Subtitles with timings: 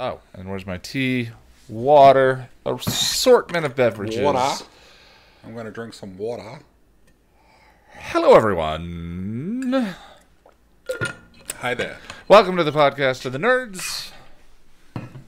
[0.00, 1.30] Oh, and where's my tea?
[1.68, 4.20] Water, assortment of beverages.
[4.20, 4.64] Water.
[5.44, 6.60] I'm going to drink some water.
[7.92, 9.94] Hello, everyone.
[11.58, 11.98] Hi there.
[12.28, 14.10] Welcome to the podcast of the nerds.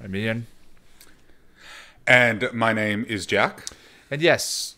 [0.02, 0.46] I'm Ian,
[2.06, 3.64] And my name is Jack.
[4.10, 4.76] and yes,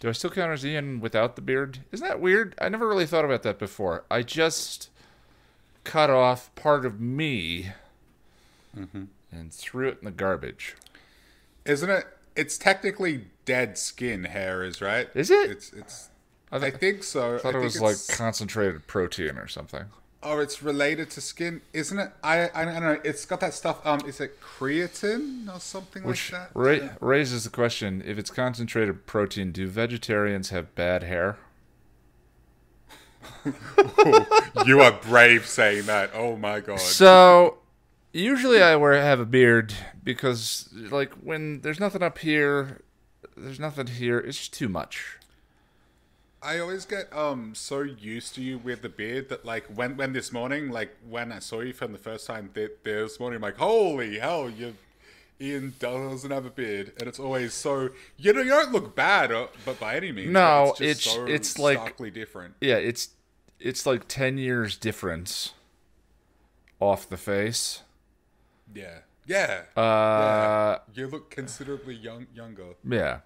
[0.00, 1.78] do I still count as Ian without the beard?
[1.90, 2.54] Isn't that weird?
[2.60, 4.04] I never really thought about that before.
[4.10, 4.90] I just
[5.84, 7.70] cut off part of me
[8.74, 10.76] and threw it in the garbage.
[11.64, 12.06] Isn't it?
[12.34, 15.08] It's technically dead skin hair, is right?
[15.14, 15.50] Is it?
[15.50, 16.08] It's it's.
[16.50, 17.36] I, I think so.
[17.36, 19.84] I thought it was like concentrated protein or something.
[20.24, 22.12] Oh, it's related to skin, isn't it?
[22.22, 23.00] I I don't know.
[23.04, 23.84] It's got that stuff.
[23.84, 26.58] Um, is it creatine or something Which like that?
[26.58, 31.38] ra- raises the question: If it's concentrated protein, do vegetarians have bad hair?
[34.66, 36.10] you are brave saying that.
[36.14, 36.80] Oh my god.
[36.80, 37.58] So
[38.12, 42.80] usually I wear have a beard because like when there's nothing up here,
[43.36, 44.18] there's nothing here.
[44.18, 45.18] It's just too much.
[46.44, 50.12] I always get um so used to you with the beard that like when when
[50.12, 53.42] this morning like when I saw you from the first time th- this morning I'm
[53.42, 54.74] like holy hell you
[55.40, 59.30] Ian doesn't have a beard and it's always so you know you don't look bad
[59.30, 63.10] uh, but by any means No, it's it's- so it's like- starkly different Yeah, it's
[63.60, 65.54] it's like ten years difference
[66.80, 67.82] off the face.
[68.74, 73.20] Yeah yeah Uh, you look considerably young younger yeah,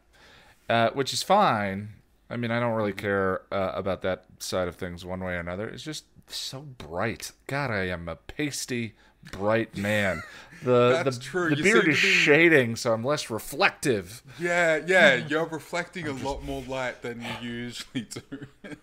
[0.68, 1.94] uh, which is fine.
[2.28, 5.38] I mean, I don't really care uh, about that side of things one way or
[5.38, 5.68] another.
[5.68, 7.30] It's just so bright.
[7.46, 8.94] God, I am a pasty,
[9.30, 10.22] bright man.
[10.64, 11.54] The That's the, true.
[11.54, 14.22] the beard is be- shading, so I'm less reflective.
[14.40, 18.22] yeah yeah you're reflecting a lot more light than you usually do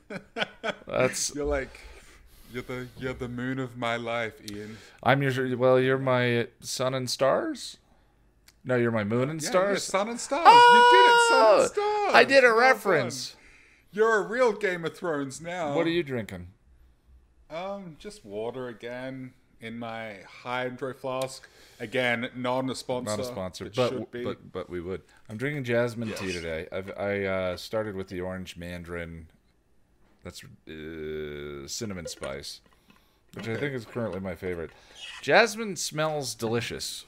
[0.88, 1.80] That's you're like
[2.54, 5.80] you're the you're the moon of my life Ian I'm usually well.
[5.80, 7.78] You're my sun and stars.
[8.66, 9.84] No, you're my moon and Yeah, stars.
[9.84, 10.46] Sun and Stars.
[10.48, 10.52] you
[10.92, 12.16] did it, Sun Oh, and Stars.
[12.16, 13.32] I did a Well reference.
[13.32, 13.40] done.
[13.92, 15.76] You're a real Game of Thrones now.
[15.76, 16.48] What are you drinking?
[17.50, 21.48] Um, just water again in my hydro flask.
[21.80, 23.10] Again, not a sponsor.
[23.12, 24.24] Not a sponsor, but be.
[24.24, 25.02] but but we would.
[25.30, 26.68] I'm drinking jasmine tea today.
[26.72, 29.28] I've I uh, started with the orange mandarin.
[30.24, 32.62] That's uh, cinnamon spice,
[33.34, 34.72] which I think is currently my favorite.
[35.22, 37.06] Jasmine smells delicious.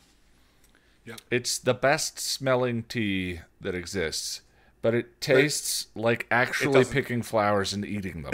[1.05, 1.21] Yep.
[1.31, 4.41] It's the best smelling tea that exists,
[4.81, 8.33] but it tastes like actually picking flowers and eating them.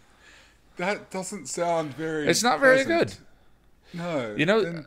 [0.76, 2.28] that doesn't sound very.
[2.28, 3.18] It's not very pleasant.
[3.92, 3.98] good.
[3.98, 4.34] No.
[4.36, 4.84] You know,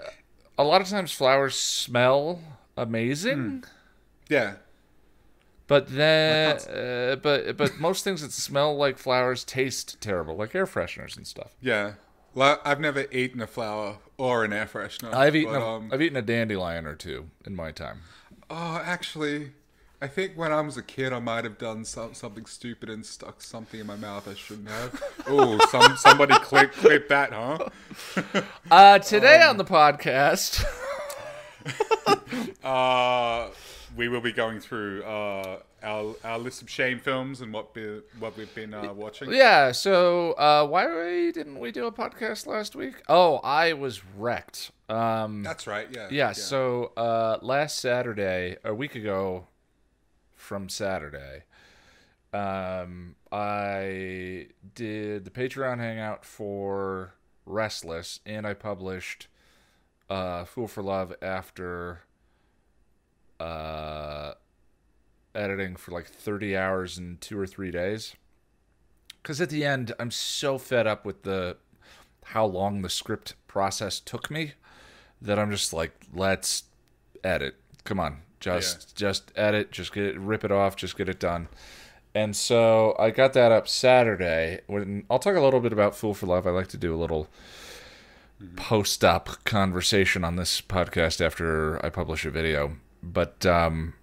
[0.57, 2.41] a lot of times flowers smell
[2.77, 3.63] amazing,
[4.29, 4.55] yeah.
[5.67, 10.65] But then, uh, but but most things that smell like flowers taste terrible, like air
[10.65, 11.55] fresheners and stuff.
[11.61, 11.93] Yeah.
[12.37, 15.13] I've never eaten a flower or an air freshener.
[15.13, 18.01] I've eaten but, a, um, have eaten a dandelion or two in my time.
[18.49, 19.51] Oh, actually,
[20.01, 23.05] I think when I was a kid, I might have done some, something stupid and
[23.05, 25.01] stuck something in my mouth I shouldn't have.
[25.27, 27.69] oh, some somebody clip clip that, huh?
[28.69, 30.65] Uh, today Um, on the podcast,
[32.63, 33.49] Uh,
[33.95, 38.01] we will be going through uh, our our list of shame films and what be,
[38.19, 39.31] what we've been uh, watching.
[39.33, 39.71] yeah.
[39.71, 43.01] So uh, why didn't we do a podcast last week?
[43.07, 44.71] Oh, I was wrecked.
[44.89, 45.87] Um, That's right.
[45.91, 46.07] Yeah.
[46.11, 49.47] Yeah, so uh, last Saturday, a week ago
[50.35, 51.43] from Saturday,
[52.33, 57.13] um, I did the Patreon hangout for
[57.45, 59.27] Restless, and I published
[60.09, 62.01] uh, Fool for Love after
[63.39, 64.33] uh,
[65.33, 68.15] editing for like 30 hours in two or three days.
[69.21, 71.57] Because at the end, I'm so fed up with the
[72.25, 74.53] how long the script process took me
[75.21, 76.63] that I'm just like, let's
[77.23, 77.55] edit.
[77.83, 81.47] Come on, just just edit, just get it, rip it off, just get it done.
[82.13, 84.61] And so I got that up Saturday.
[84.67, 86.47] When I'll talk a little bit about Fool for Love.
[86.47, 87.27] I like to do a little
[88.55, 92.77] post-up conversation on this podcast after I publish a video.
[93.05, 93.93] But um,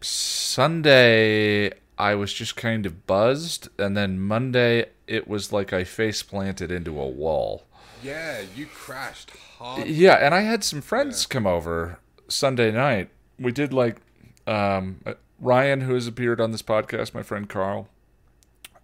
[0.00, 6.22] Sunday I was just kind of buzzed, and then Monday it was like I face
[6.22, 7.64] planted into a wall.
[8.02, 9.86] Yeah, you crashed hard.
[9.86, 13.10] Yeah, and I had some friends come over Sunday night.
[13.38, 13.98] We did like
[14.46, 17.88] um, uh, Ryan, who has appeared on this podcast, my friend Carl.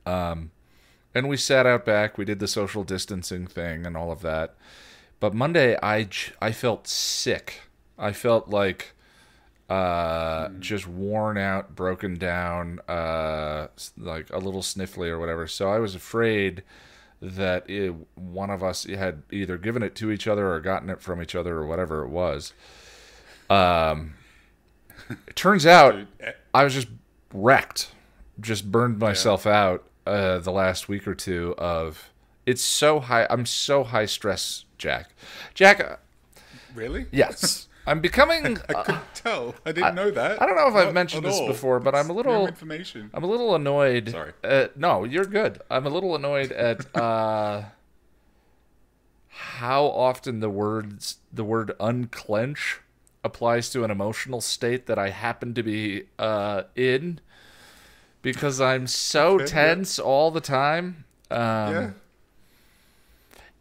[0.06, 0.52] Um,
[1.14, 2.16] and we sat out back.
[2.16, 4.54] We did the social distancing thing and all of that.
[5.20, 6.08] But Monday, I
[6.40, 7.62] I felt sick.
[7.98, 8.94] I felt like
[9.68, 15.46] uh, just worn out, broken down, uh, like a little sniffly or whatever.
[15.46, 16.62] So I was afraid
[17.20, 21.02] that it, one of us had either given it to each other or gotten it
[21.02, 22.52] from each other or whatever it was.
[23.50, 24.14] Um,
[25.26, 26.88] it turns out eh, I was just
[27.32, 27.92] wrecked,
[28.40, 32.10] just burned myself out uh, the last week or two of.
[32.46, 33.26] It's so high.
[33.28, 35.10] I'm so high stress, Jack.
[35.52, 35.96] Jack, uh,
[36.74, 37.04] really?
[37.10, 38.58] yes, I'm becoming.
[38.68, 39.54] I couldn't tell.
[39.64, 40.40] I didn't know that.
[40.42, 41.46] I don't know if I've mentioned this all.
[41.46, 43.10] before, but I'm a little- information.
[43.14, 44.10] I'm a little annoyed.
[44.10, 44.32] Sorry.
[44.44, 45.60] At, no, you're good.
[45.70, 47.62] I'm a little annoyed at uh,
[49.28, 52.80] how often the words the word unclench
[53.24, 57.20] applies to an emotional state that I happen to be uh, in
[58.22, 61.04] because I'm so tense all the time.
[61.30, 61.90] Um, yeah.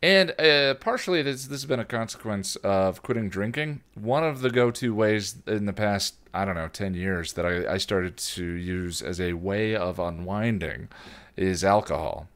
[0.01, 3.81] And uh, partially, this this has been a consequence of quitting drinking.
[3.95, 7.73] One of the go-to ways in the past, I don't know, ten years that I,
[7.73, 10.89] I started to use as a way of unwinding
[11.35, 12.27] is alcohol.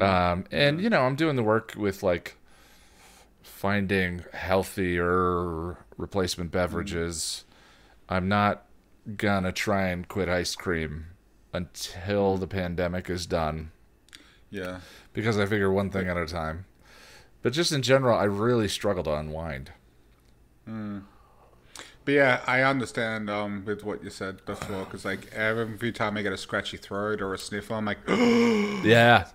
[0.00, 2.36] Um, and you know, I'm doing the work with like
[3.42, 7.44] finding healthier replacement beverages.
[8.08, 8.64] I'm not
[9.16, 11.06] gonna try and quit ice cream
[11.52, 13.70] until the pandemic is done
[14.54, 14.78] Yeah.
[15.14, 16.66] Because I figure one thing at a time.
[17.42, 19.70] But just in general, I really struggle to unwind.
[20.66, 26.22] But yeah, I understand um, with what you said before because like every time I
[26.22, 29.28] get a scratchy throat or a sniffle, I'm like, Yeah.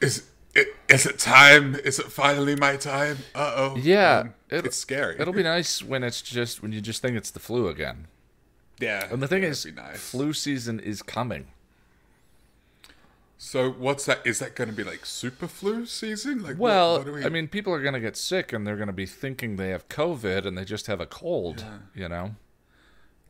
[0.00, 0.24] is
[0.54, 1.76] it, is it time?
[1.76, 3.18] Is it finally my time?
[3.34, 3.76] Uh oh.
[3.76, 5.16] Yeah, it- it's scary.
[5.20, 8.08] It'll be nice when it's just when you just think it's the flu again.
[8.80, 9.06] yeah.
[9.12, 10.10] And the thing yeah, is, nice.
[10.10, 11.48] flu season is coming.
[13.42, 14.20] So what's that?
[14.26, 16.42] Is that going to be like super flu season?
[16.42, 18.76] Like Well, what do we- I mean, people are going to get sick and they're
[18.76, 21.64] going to be thinking they have COVID and they just have a cold,
[21.94, 22.34] you know?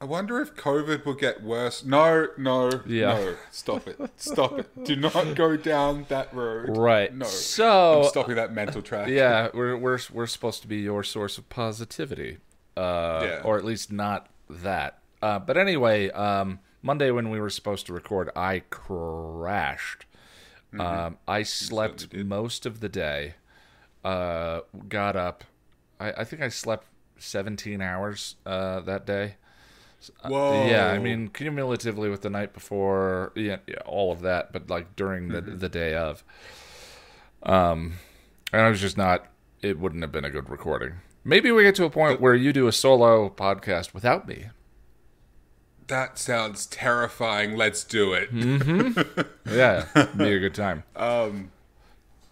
[0.01, 1.85] I wonder if COVID will get worse.
[1.85, 3.13] No, no, Yeah.
[3.13, 3.37] no.
[3.53, 4.01] Stop it.
[4.17, 4.85] Stop it.
[4.85, 6.77] Do not go down that road.
[6.77, 7.15] Right.
[7.15, 7.27] No.
[7.27, 9.07] So, I'm stopping that mental track.
[9.11, 12.39] yeah, we're, we're, we're supposed to be your source of positivity.
[12.77, 13.41] Uh, Yeah.
[13.45, 14.99] Or at least not that.
[15.23, 20.07] Uh, but anyway, um, Monday when we were supposed to record, I crashed.
[20.79, 22.29] Um, I slept Mm-hmm.
[22.29, 23.35] most of the day.
[24.05, 25.45] Uh, got up.
[25.99, 26.87] I, I think I slept
[27.19, 29.35] 17 hours uh, that day.
[30.27, 30.67] Whoa.
[30.67, 34.97] Yeah, I mean, cumulatively with the night before, yeah, yeah all of that, but like
[34.97, 35.59] during the Mm-hmm.
[35.59, 36.25] the day of,
[37.43, 37.95] um,
[38.53, 39.27] and I was just not.
[39.61, 40.95] It wouldn't have been a good recording.
[41.23, 44.47] Maybe we get to a point where you do a solo podcast without me.
[45.91, 47.57] That sounds terrifying.
[47.57, 48.31] Let's do it.
[49.51, 50.85] Yeah, be a good time.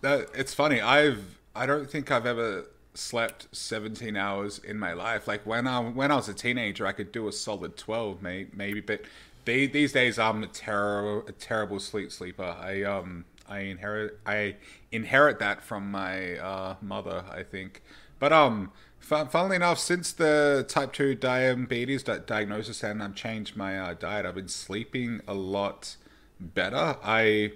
[0.00, 0.80] That it's funny.
[0.80, 5.26] I've I don't think I've ever slept 17 hours in my life.
[5.26, 8.46] Like when I when I was a teenager, I could do a solid 12, may,
[8.54, 8.80] maybe.
[8.80, 9.02] But
[9.44, 12.56] they, these days, I'm a terrible a terrible sleep sleeper.
[12.60, 14.56] I um I inherit I
[14.92, 17.82] inherit that from my uh, mother, I think.
[18.20, 18.72] But um,
[19.08, 24.34] funnily enough, since the type two diabetes diagnosis and I've changed my uh, diet, I've
[24.34, 25.96] been sleeping a lot
[26.40, 26.96] better.
[27.02, 27.52] I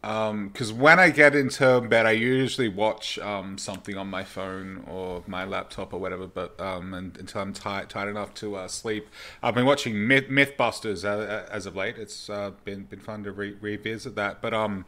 [0.00, 5.24] because when I get into bed, I usually watch um, something on my phone or
[5.26, 6.26] my laptop or whatever.
[6.26, 9.08] But um, and, until I'm tired, tired enough to uh, sleep,
[9.42, 11.98] I've been watching Myth, MythBusters uh, as of late.
[11.98, 14.40] It's uh, been been fun to re- revisit that.
[14.40, 14.84] But um,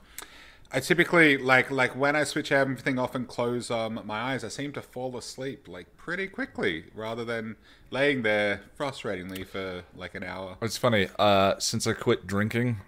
[0.73, 4.49] I typically like like when I switch everything off and close um, my eyes, I
[4.49, 7.57] seem to fall asleep like pretty quickly, rather than
[7.91, 10.57] laying there frustratingly for like an hour.
[10.63, 11.09] It's funny.
[11.19, 12.79] Uh, since I quit drinking,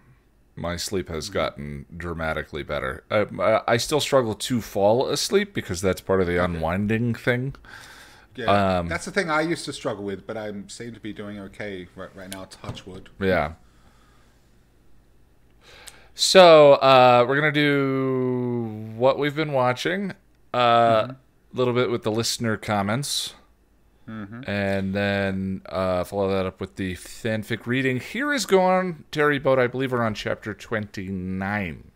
[0.55, 3.05] my sleep has gotten dramatically better.
[3.11, 7.57] I, I still struggle to fall asleep because that's part of the unwinding thing.
[8.37, 11.13] Yeah, Um, that's the thing I used to struggle with, but I seem to be
[11.13, 12.45] doing okay right, right now.
[12.45, 13.11] Touch wood.
[13.21, 13.55] Yeah.
[16.25, 20.15] So uh, we're gonna do what we've been watching,
[20.55, 21.15] a uh,
[21.53, 23.35] little bit with the listener comments,
[24.07, 27.99] and then uh, follow that up with the fanfic reading.
[27.99, 29.63] Here is Gone, Terri Botta.
[29.63, 31.91] I believe we're on chapter twenty nine.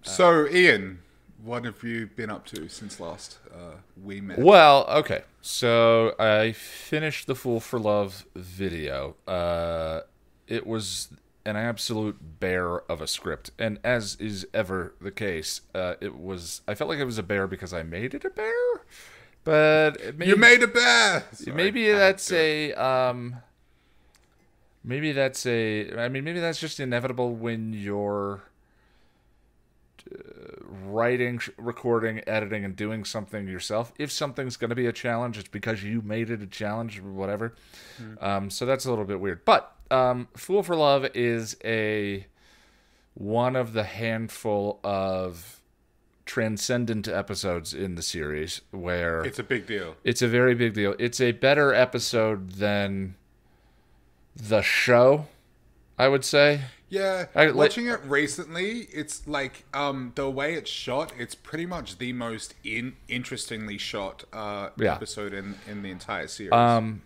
[0.00, 1.00] So, Ian,
[1.44, 4.38] what have you been up to since last uh, we met?
[4.38, 5.24] Well, okay.
[5.42, 9.16] So I finished the Fool for Love video.
[9.28, 10.00] Uh,
[10.48, 11.10] it was
[11.50, 16.62] an absolute bear of a script, and as is ever the case, uh, it was.
[16.68, 18.82] I felt like it was a bear because I made it a bear,
[19.44, 21.24] but it You made a bear.
[21.32, 23.36] Sorry, maybe that's a um.
[24.82, 25.92] Maybe that's a.
[25.98, 28.42] I mean, maybe that's just inevitable when you're
[30.62, 33.92] writing, recording, editing, and doing something yourself.
[33.98, 37.10] If something's going to be a challenge, it's because you made it a challenge or
[37.10, 37.54] whatever.
[38.20, 39.44] Um, so that's a little bit weird.
[39.44, 42.26] But um, Fool for Love is a
[43.14, 45.60] one of the handful of
[46.24, 49.96] transcendent episodes in the series where It's a big deal.
[50.04, 50.94] it's a very big deal.
[50.98, 53.16] It's a better episode than
[54.36, 55.26] the show,
[55.98, 56.60] I would say.
[56.90, 61.12] Yeah, I- like- watching it recently, it's like um the way it's shot.
[61.16, 64.94] It's pretty much the most in interestingly shot uh, Yeah.
[64.96, 66.52] episode in in the entire series.
[66.52, 67.02] Um,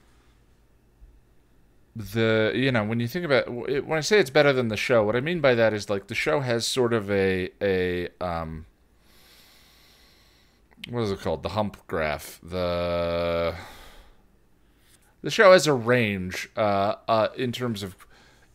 [1.94, 4.76] the you know when you think about it, when I say it's better than the
[4.76, 8.08] show, what I mean by that is like the show has sort of a a
[8.20, 8.66] um
[10.88, 13.54] what is it called the hump graph the
[15.22, 17.96] the show has a range uh, uh, in terms of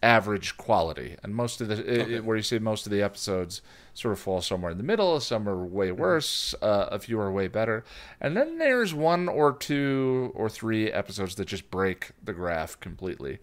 [0.01, 3.61] average quality, and most of the it, it- where you see most of the episodes
[3.93, 5.19] sort of fall somewhere in the middle.
[5.19, 7.83] Some are way worse, uh, a few are way better,
[8.21, 13.39] and then there's one or two or three episodes that just break the graph completely.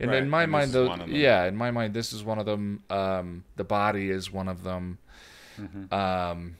[0.00, 1.16] And Right, in my and mind, though, one of them.
[1.16, 2.84] yeah, in my mind, this is one of them.
[2.88, 4.98] Um, the body is one of them.
[5.60, 5.92] Mm-hmm.
[5.92, 6.56] Um,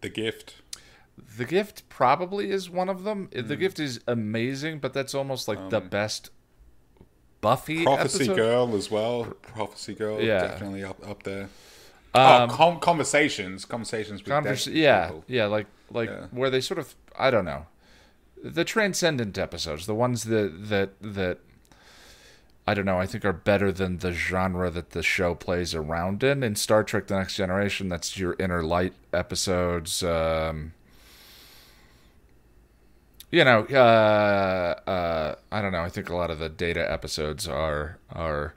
[0.00, 0.56] the gift.
[1.38, 3.28] the gift probably is one of them.
[3.32, 3.46] Mm.
[3.48, 6.30] The gift is amazing, but that's almost like the best
[7.40, 8.36] Buffy Prophecy episode.
[8.36, 9.24] Girl as well.
[9.42, 10.40] Prophecy Girl, Yeah.
[10.42, 11.48] definitely up up there.
[12.12, 15.24] Um, oh, com- conversations, conversations with Convers- yeah, people.
[15.28, 16.26] yeah, like like Yeah.
[16.30, 17.66] where they sort of I don't know,
[18.42, 21.38] the transcendent episodes, the ones that that that
[22.66, 26.22] I don't know, I think are better than the genre that the show plays around
[26.22, 26.42] in.
[26.42, 30.02] In Star Trek: The Next Generation, that's your inner light episodes.
[30.02, 30.72] Um,
[33.30, 35.82] you know, uh, uh, I don't know.
[35.82, 38.54] I think a lot of the data episodes are are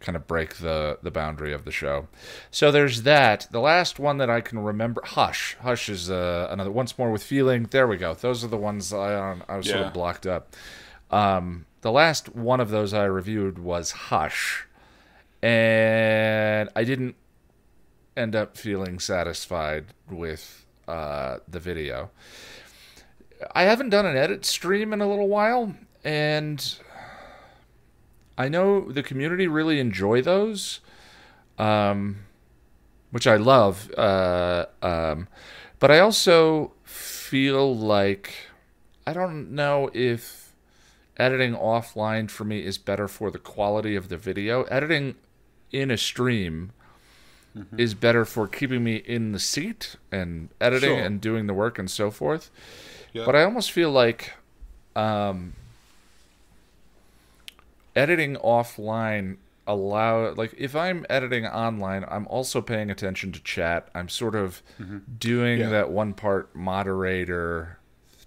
[0.00, 2.08] kind of break the the boundary of the show.
[2.50, 3.46] So there's that.
[3.50, 5.56] The last one that I can remember, Hush.
[5.60, 6.70] Hush is uh, another.
[6.70, 7.64] Once more with feeling.
[7.70, 8.14] There we go.
[8.14, 10.54] Those are the ones I um, I was sort of blocked up.
[11.10, 14.66] Um, the last one of those I reviewed was Hush,
[15.42, 17.16] and I didn't
[18.16, 22.10] end up feeling satisfied with uh, the video.
[23.54, 25.74] I haven't done an edit stream in a little while,
[26.04, 26.78] and
[28.36, 30.80] I know the community really enjoy those,
[31.58, 32.18] um,
[33.10, 33.90] which I love.
[33.96, 35.28] Uh, um,
[35.78, 38.32] but I also feel like
[39.06, 40.52] I don't know if
[41.16, 44.64] editing offline for me is better for the quality of the video.
[44.64, 45.14] Editing
[45.70, 46.72] in a stream
[47.78, 51.04] is better for keeping me in the seat and editing Sure.
[51.04, 52.50] and doing the work and so forth.
[53.14, 53.24] Yeah.
[53.24, 54.32] But I almost feel like
[54.94, 55.54] um,
[57.96, 63.88] editing offline allow like if I'm editing online, I'm also paying attention to chat.
[63.94, 64.62] I'm sort of
[65.18, 65.70] doing Yeah.
[65.70, 67.78] that one part moderator,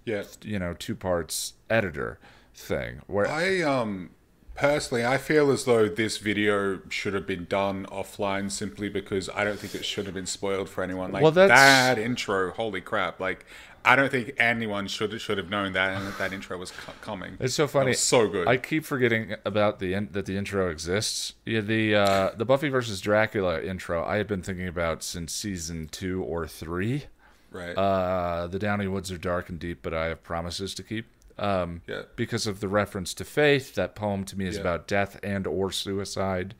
[0.04, 0.24] yeah.
[0.42, 2.18] you know, two parts editor
[2.54, 4.10] thing where I um
[4.56, 9.44] personally I feel as though this video should have been done offline simply because I
[9.44, 11.12] don't think it should have been spoiled for anyone.
[11.12, 13.20] Like Well, that's- that intro, holy crap!
[13.20, 13.46] Like
[13.88, 16.92] I don't think anyone should should have known that and that, that intro was co-
[17.00, 17.36] coming.
[17.40, 17.90] It's so funny.
[17.90, 18.46] was so good.
[18.46, 21.32] I keep forgetting about the in- that the intro exists.
[21.46, 25.88] Yeah, the uh, the Buffy versus Dracula intro I had been thinking about since season
[25.90, 27.06] two or three.
[27.50, 27.72] right.
[27.76, 31.06] Uh, the Downy Woods are dark and deep, but I have promises to keep.
[31.38, 32.02] Um, Yeah.
[32.16, 34.62] Because of the reference to faith, that poem to me is Yeah.
[34.62, 36.54] about death and or suicide.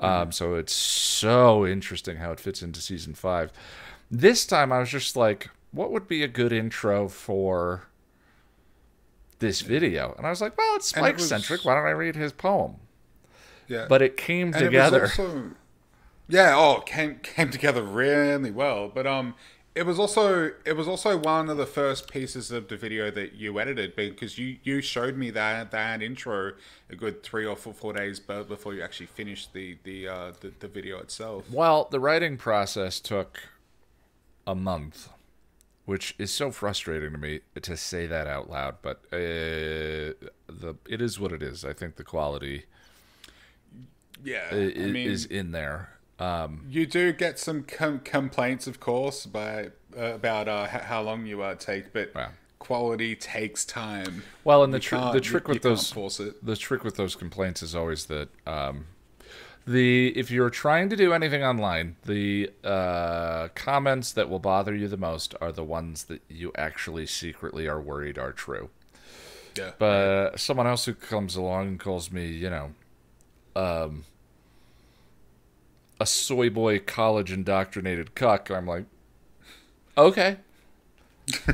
[0.00, 3.52] Um, so it's so interesting how it fits into season five.
[4.10, 7.88] This time I was just like, what would be a good intro for
[9.38, 10.14] this video?
[10.16, 11.64] And I was like, well, it's it Spike was- centric.
[11.64, 12.76] Why don't I read his poem?
[13.68, 13.86] yeah.
[13.88, 15.02] But it came And it together.
[15.02, 15.50] also-
[16.28, 18.88] yeah, oh, it came came together really well.
[18.88, 19.34] But um,
[19.74, 23.34] it was also it was also one of the first pieces of the video that
[23.34, 26.52] you edited because you you showed me that that intro
[26.88, 30.52] a good three or four, four days before you actually finished the the uh the,
[30.60, 31.50] the video itself.
[31.50, 33.40] Well, the writing process took
[34.46, 35.08] a month,
[35.84, 38.76] which is so frustrating to me to say that out loud.
[38.82, 39.16] But uh,
[40.48, 41.64] the it is what it is.
[41.64, 42.64] I think the quality
[44.24, 45.90] Yeah, i- I mean, is in there.
[46.18, 51.26] Um, you do get some com- complaints, of course, by uh, about uh, how long
[51.26, 52.14] you uh, take, but.
[52.14, 52.30] Wow.
[52.58, 54.22] Quality takes time.
[54.44, 56.46] well, and the tr- the trick you with can't those force it.
[56.46, 58.86] the trick with those complaints is always that um,
[59.66, 64.88] the if you're trying to do anything online, the uh, comments that will bother you
[64.88, 68.70] the most are the ones that you actually secretly are worried are true.
[69.56, 72.72] Yeah, But someone else who comes along and calls me, you know,
[73.54, 74.04] um,
[76.00, 78.86] a soy boy college indoctrinated cuck, I'm like,
[79.96, 80.38] okay.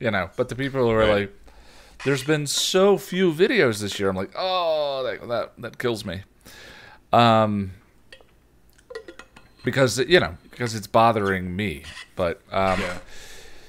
[0.00, 1.20] you know, but the people who are Right.
[1.20, 1.38] like,
[2.04, 4.08] there's been so few videos this year.
[4.08, 6.22] I'm like, oh, that that, that kills me.
[7.12, 7.72] Um,
[9.64, 11.82] because you know because it's bothering me.
[12.16, 12.98] But um, Yeah.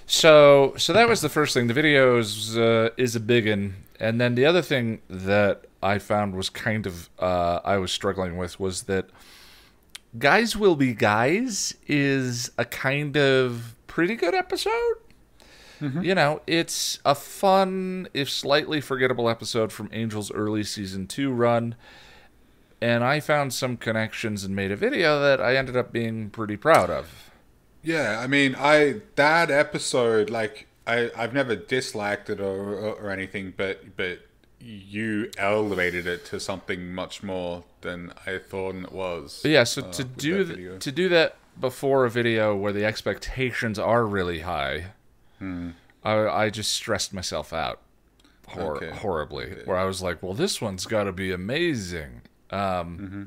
[0.05, 1.67] so so that was the first thing.
[1.67, 5.99] The video is uh, is a big one, and then the other thing that I
[5.99, 9.09] found was kind of uh, I was struggling with was that
[10.17, 14.95] guys will be guys is a kind of pretty good episode.
[16.01, 21.75] You know, it's a fun, if slightly forgettable episode from Angel's early season two run.
[22.83, 26.57] And I found some connections and made a video that I ended up being pretty
[26.57, 27.31] proud of.
[27.81, 33.53] Yeah, I mean, I that episode, like, I I've never disliked it or, or, anything,
[33.55, 34.27] but but
[34.59, 39.39] you elevated it to something much more than I thought it was.
[39.41, 42.83] But yeah, so uh, to do th- to do that before a video where the
[42.83, 44.87] expectations are really high,
[45.39, 45.69] Hmm.
[46.03, 47.79] I, I just stressed myself out
[48.49, 48.89] hor- Okay.
[48.89, 49.53] horribly.
[49.63, 52.23] Where I was like, "Well, this one's got to be amazing."
[52.53, 53.23] Um, Mm-hmm.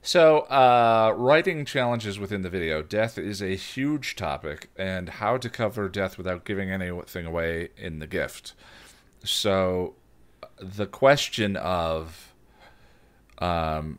[0.00, 2.82] So, uh, writing challenges within the video.
[2.82, 7.98] Death is a huge topic, and how to cover death without giving anything away in
[7.98, 8.54] the gift.
[9.24, 9.96] So,
[10.60, 12.32] the question of
[13.38, 13.98] um,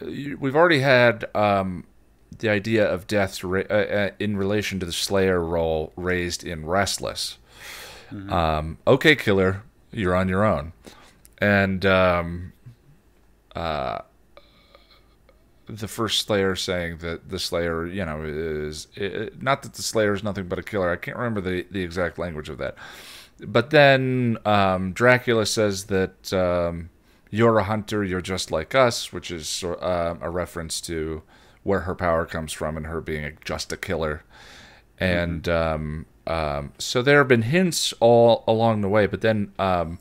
[0.00, 1.84] we've already had um,
[2.38, 6.66] the idea of death ra- uh, uh, in relation to the Slayer role raised in
[6.66, 7.38] Restless.
[8.28, 9.62] Um, okay, killer,
[9.92, 10.72] you're on your own,
[11.40, 12.52] and um,
[13.54, 13.98] uh,
[15.66, 20.14] the first Slayer saying that the Slayer, you know, is i not that the Slayer
[20.14, 20.90] is nothing but a killer.
[20.90, 22.76] I can't remember the the exact language of that,
[23.40, 26.32] but then um, Dracula says that.
[26.32, 26.90] Um,
[27.30, 31.22] you're a hunter, you're just like us, which is uh, a reference to
[31.62, 34.24] where her power comes from and her being a, just a killer.
[34.98, 39.98] And um, um, so there have been hints all along the way, but then um,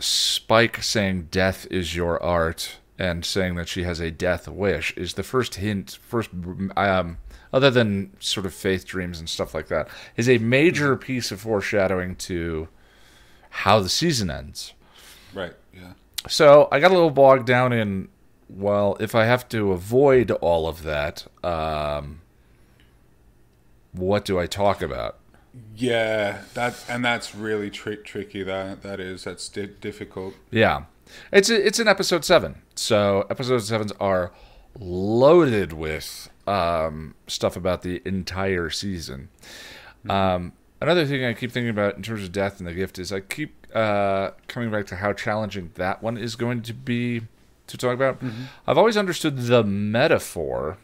[0.00, 5.14] Spike saying death is your art and saying that she has a death wish is
[5.14, 6.30] the first hint, first,
[6.76, 7.18] um,
[7.52, 11.40] other than sort of faith dreams and stuff like that, is a major piece of
[11.40, 12.68] foreshadowing to
[13.50, 14.74] how the season ends.
[15.32, 15.92] right, yeah,
[16.28, 18.08] So I got a little bogged down in,
[18.48, 22.20] well, if I have to avoid all of that, um,
[23.92, 25.18] what do I talk about?
[25.76, 26.42] Yeah.
[26.54, 28.42] That and that's really tri- tricky.
[28.42, 30.34] That that is that's di- difficult.
[30.50, 30.84] Yeah,
[31.32, 34.32] it's a, it's an episode seven, so episode sevens are
[34.78, 39.28] loaded with um, stuff about the entire season.
[40.08, 43.12] Um, another thing I keep thinking about in terms of death and the gift is
[43.12, 47.22] I keep uh, coming back to how challenging that one is going to be
[47.66, 48.22] to talk about.
[48.66, 50.76] I've always understood the metaphor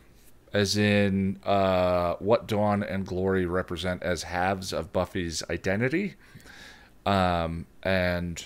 [0.52, 6.14] as in uh, what Dawn and Glory represent as halves of Buffy's identity.
[7.06, 8.44] Um, and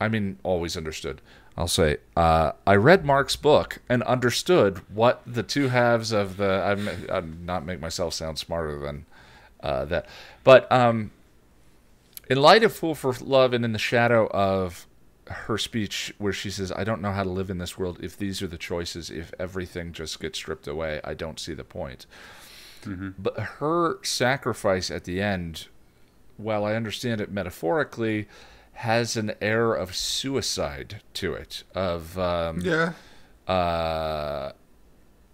[0.00, 1.20] I mean, always understood.
[1.56, 6.62] I'll say, uh, I read Mark's book and understood what the two halves of the.
[6.62, 9.06] I'm, I'm not make myself sound smarter than
[9.60, 10.06] uh, that,
[10.44, 11.10] but um,
[12.30, 14.86] in light of Fool for Love and in the shadow of
[15.28, 18.16] her speech where she says, I don't know how to live in this world if
[18.16, 22.06] these are the choices, if everything just gets stripped away, I don't see the point.
[23.18, 25.66] But her sacrifice at the end,
[26.36, 28.28] while I understand it metaphorically,
[28.74, 31.64] has an air of suicide to it.
[31.74, 32.92] Of um, Yeah,
[33.46, 34.52] uh,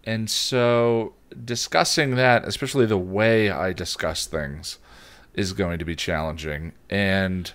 [0.04, 4.78] and so discussing that, especially the way I discuss things,
[5.34, 6.72] is going to be challenging.
[6.88, 7.52] And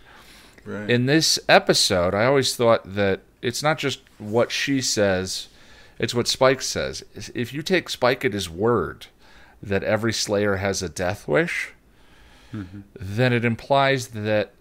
[0.65, 0.89] right.
[0.89, 5.47] in this episode, I always thought that it's not just what she says,
[5.97, 7.03] it's what Spike says.
[7.35, 9.07] If you take Spike at his word
[9.61, 11.73] that every Slayer has a death wish,
[12.51, 14.53] then it implies that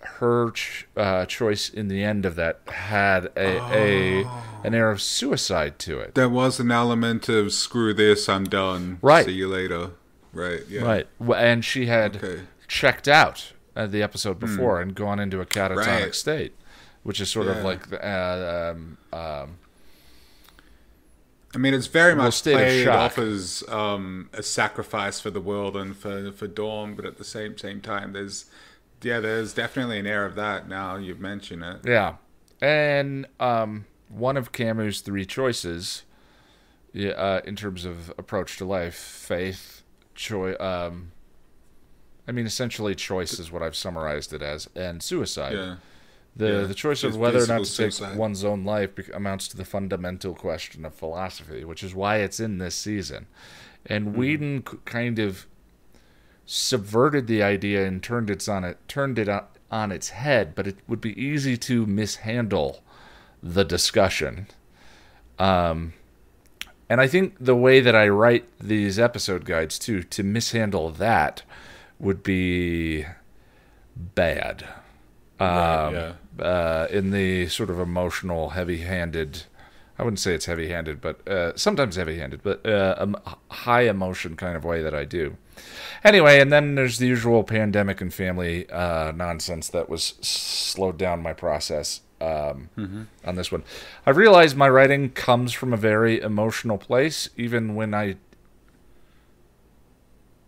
[0.00, 4.24] her ch- uh, choice in the end of that had a, a
[4.64, 6.14] an air of suicide to it.
[6.14, 8.98] there was an element of screw this, I'm done.
[9.00, 9.24] Right.
[9.24, 9.90] See you later.
[10.32, 10.60] Right.
[10.68, 10.82] Yeah.
[10.82, 11.06] Right.
[11.36, 12.42] And she had Okay.
[12.68, 16.14] checked out at the episode before and gone into a catatonic Right.
[16.14, 16.54] state,
[17.02, 19.58] which is sort of like the, uh, um, um,
[21.54, 25.76] I mean, it's very much state of off as um, a sacrifice for the world
[25.76, 28.46] and for, for Dawn, but at the same same time, there's
[29.02, 30.68] yeah, there's definitely an air of that.
[30.68, 31.80] Now you've mentioned it.
[31.84, 32.14] Yeah,
[32.60, 36.04] and um, one of Camus' three choices,
[36.94, 39.82] yeah, uh, in terms of approach to life, faith,
[40.14, 40.56] choice.
[40.58, 41.12] Um,
[42.26, 45.54] I mean, essentially, choice is what I've summarized it as, and suicide.
[45.54, 45.76] Yeah.
[46.36, 46.60] The Yeah.
[46.66, 49.64] the choice of whether or not to physical take one's own life amounts to the
[49.64, 53.26] fundamental question of philosophy, which is why it's in this season.
[53.84, 54.16] And Mm-hmm.
[54.18, 55.46] Whedon c- kind of
[56.46, 60.66] subverted the idea and turned it on it turned it on, on its head, but
[60.66, 62.82] it would be easy to mishandle
[63.42, 64.46] the discussion.
[65.38, 65.92] Um,
[66.88, 71.42] and I think the way that I write these episode guides too, to mishandle that
[72.02, 73.06] would be
[73.96, 74.64] bad.
[75.40, 79.44] Um, Right, uh, in the sort of emotional, heavy-handed.
[79.98, 83.16] I wouldn't say it's heavy-handed, but uh, sometimes heavy-handed, but uh, um,
[83.50, 85.36] high emotion kind of way that I do.
[86.02, 91.22] Anyway, and then there's the usual pandemic and family uh, nonsense that was slowed down
[91.22, 92.70] my process um,
[93.24, 93.62] on this one.
[94.06, 98.16] I realized my writing comes from a very emotional place, even when I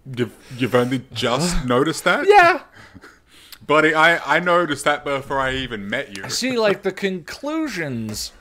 [0.06, 2.26] You've, you've only just noticed that?
[2.26, 2.62] yeah.
[3.66, 6.28] Buddy, I, I noticed that before I even met you.
[6.28, 8.32] See, like the conclusions.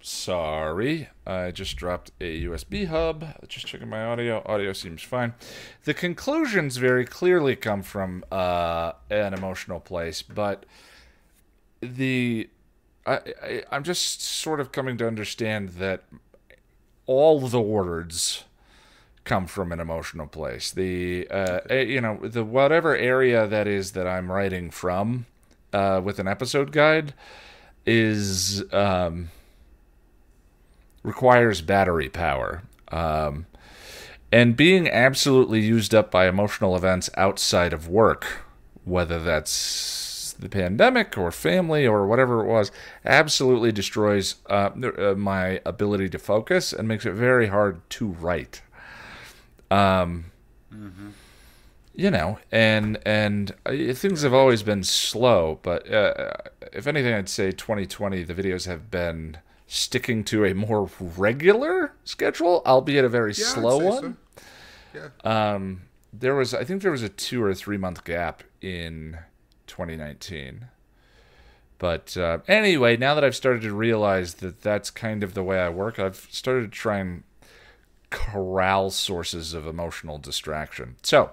[0.00, 3.26] Sorry, I just dropped a USB hub.
[3.48, 4.42] Just checking my audio.
[4.46, 5.34] Audio seems fine.
[5.82, 10.64] The conclusions very clearly come from uh, an emotional place, but
[11.80, 12.48] the
[13.04, 16.04] I, I I'm just sort of coming to understand that
[17.06, 18.44] all the words
[19.26, 20.70] come from an emotional place.
[20.70, 25.26] The uh, you know the whatever area that is that I'm writing from
[25.72, 27.12] uh, with an episode guide
[27.84, 29.28] is um,
[31.02, 32.62] requires battery power.
[32.88, 33.46] Um,
[34.32, 38.44] and being absolutely used up by emotional events outside of work,
[38.84, 42.70] whether that's the pandemic or family or whatever it was,
[43.04, 48.62] absolutely destroys uh, uh, my ability to focus and makes it very hard to write.
[49.70, 50.26] Um,
[51.94, 56.32] you know, and and uh, things have always been slow, but uh,
[56.72, 62.62] if anything, I'd say 2020 the videos have been sticking to a more regular schedule,
[62.66, 64.02] albeit a very Yeah, slow one.
[64.02, 64.14] so.
[64.94, 65.08] Yeah.
[65.24, 69.18] Um, there was, I think, there was a two or three month gap in
[69.66, 70.66] 2019.
[71.78, 75.58] But uh, anyway, now that I've started to realize that that's kind of the way
[75.60, 77.22] I work, I've started to try and
[78.16, 80.96] corral sources of emotional distraction.
[81.02, 81.32] So,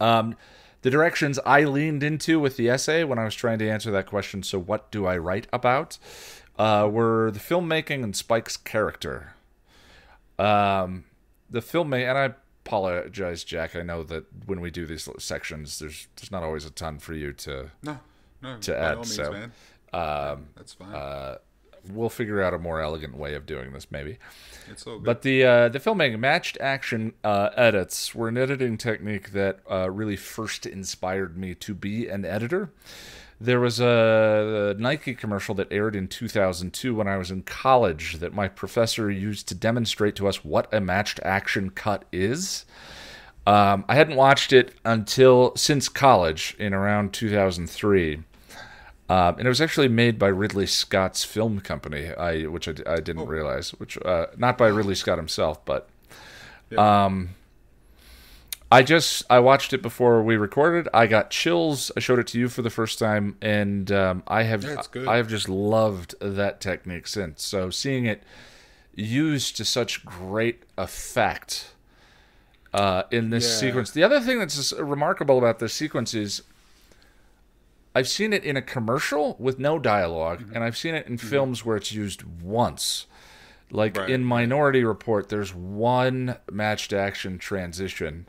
[0.00, 0.34] um,
[0.80, 4.06] the directions I leaned into with the essay when I was trying to answer that
[4.06, 5.98] question, so what do I write about,
[6.58, 9.34] uh, were the filmmaking and Spike's character.
[10.38, 11.04] Um,
[11.50, 13.76] the filmmaking, and I apologize, Jack.
[13.76, 17.12] I know that when we do these sections, there's there's not always a ton for
[17.12, 17.70] you to.
[17.82, 17.98] No,
[18.42, 18.56] no.
[18.58, 19.52] To by add, all means, so, man.
[19.92, 20.94] Um, That's fine.
[20.94, 21.38] uh,
[21.92, 24.18] we'll figure out a more elegant way of doing this, maybe.
[24.70, 25.04] it's all good.
[25.04, 29.90] But the uh, the filmmaking matched action uh, edits were an editing technique that uh,
[29.90, 32.70] really first inspired me to be an editor.
[33.40, 38.14] There was a, a Nike commercial that aired in 2002 when I was in college
[38.16, 42.64] that my professor used to demonstrate to us what a matched action cut is.
[43.46, 48.24] Um, I hadn't watched it until since college in around 2003.
[49.10, 53.00] Um, and it was actually made by Ridley Scott's film company, I, which I, I
[53.00, 55.88] didn't realize, which uh, not by Ridley Scott himself, but
[56.76, 57.30] um,
[58.70, 60.88] I just I watched it before we recorded.
[60.92, 61.90] I got chills.
[61.96, 64.62] I showed it to you for the first time, and um, I have.
[65.08, 67.42] I have just loved that technique since.
[67.42, 68.22] So seeing it
[68.94, 71.70] used to such great effect
[72.74, 73.68] uh, in this Yeah.
[73.68, 73.90] sequence.
[73.90, 76.42] The other thing that's remarkable about this sequence is
[77.98, 80.54] I've seen it in a commercial with no dialog Mm-hmm.
[80.54, 83.06] and I've seen it in films where it's used once.
[83.70, 84.08] Like Right.
[84.10, 88.28] in Minority Report, there's one matched action transition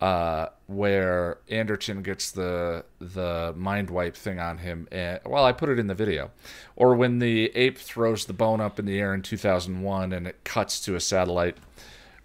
[0.00, 4.86] uh, where Anderton gets the the mind wipe thing on him.
[4.92, 6.30] And, well, I put it in the video.
[6.76, 10.44] Or when the ape throws the bone up in the air in 2001 and it
[10.44, 11.56] cuts to a satellite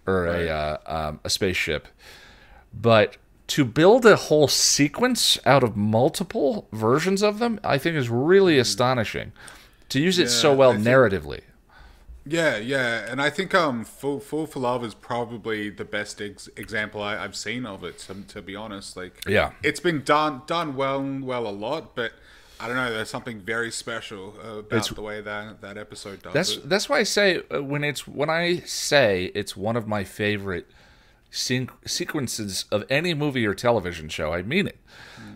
[0.06, 1.88] or a uh, um, a spaceship.
[2.72, 3.16] But
[3.48, 8.58] to build a whole sequence out of multiple versions of them, I think is really
[8.58, 9.32] astonishing.
[9.90, 10.58] To use it so Hmm.
[10.58, 11.40] Well think- narratively.
[12.26, 16.48] Yeah, yeah, and I think um, Fool Fool for Love is probably the best ex-
[16.56, 17.98] example I, I've seen of it.
[17.98, 19.50] To, to be honest, like Yeah.
[19.62, 22.12] it's been done done well well a lot, but
[22.58, 22.90] I don't know.
[22.94, 26.66] There's something very special uh, about the way that that episode does That's it.
[26.66, 30.66] that's why I say uh, when it's when I say it's one of my favorite
[31.34, 34.78] se- sequences of any movie or television show, I mean it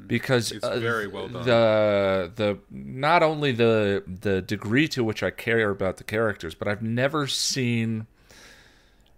[0.07, 0.57] because Hmm.
[0.57, 1.45] It's uh, very well done.
[1.45, 6.67] The the not only the the degree to which I care about the characters, but
[6.69, 8.07] I've never seen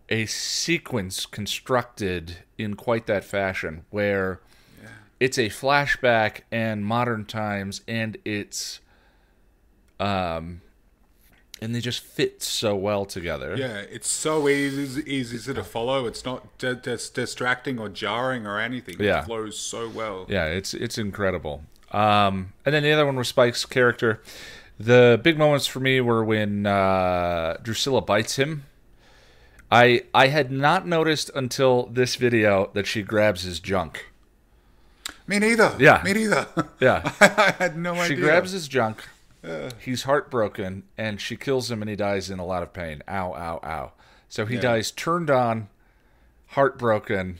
[0.09, 4.40] a sequence constructed in quite that fashion where
[5.21, 8.81] it's a flashback and modern times and it's
[10.01, 10.62] um
[11.61, 13.55] and they just fit so well together.
[13.57, 16.07] Yeah, it's so easy easy to follow.
[16.07, 18.96] It's not d- dis- distracting or jarring or anything.
[18.99, 19.20] Yeah.
[19.20, 20.27] It flows so well.
[20.29, 21.62] Yeah, it's it's incredible.
[21.90, 24.23] Um, and then the other one was Spike's character.
[24.79, 28.64] The big moments for me were when uh, Drusilla bites him.
[29.70, 34.07] I I had not noticed until this video that she grabs his junk.
[35.27, 35.77] Me neither.
[35.79, 36.01] Yeah.
[36.05, 36.46] Me neither.
[36.81, 37.03] Yeah.
[37.20, 38.16] I had no She idea.
[38.16, 39.05] She grabs his junk.
[39.83, 43.03] He's heartbroken, and she kills him, and he dies in a lot of pain.
[43.09, 43.92] Ow, ow, ow.
[44.29, 44.61] So he Yeah.
[44.62, 45.68] dies turned on,
[46.48, 47.38] heartbroken,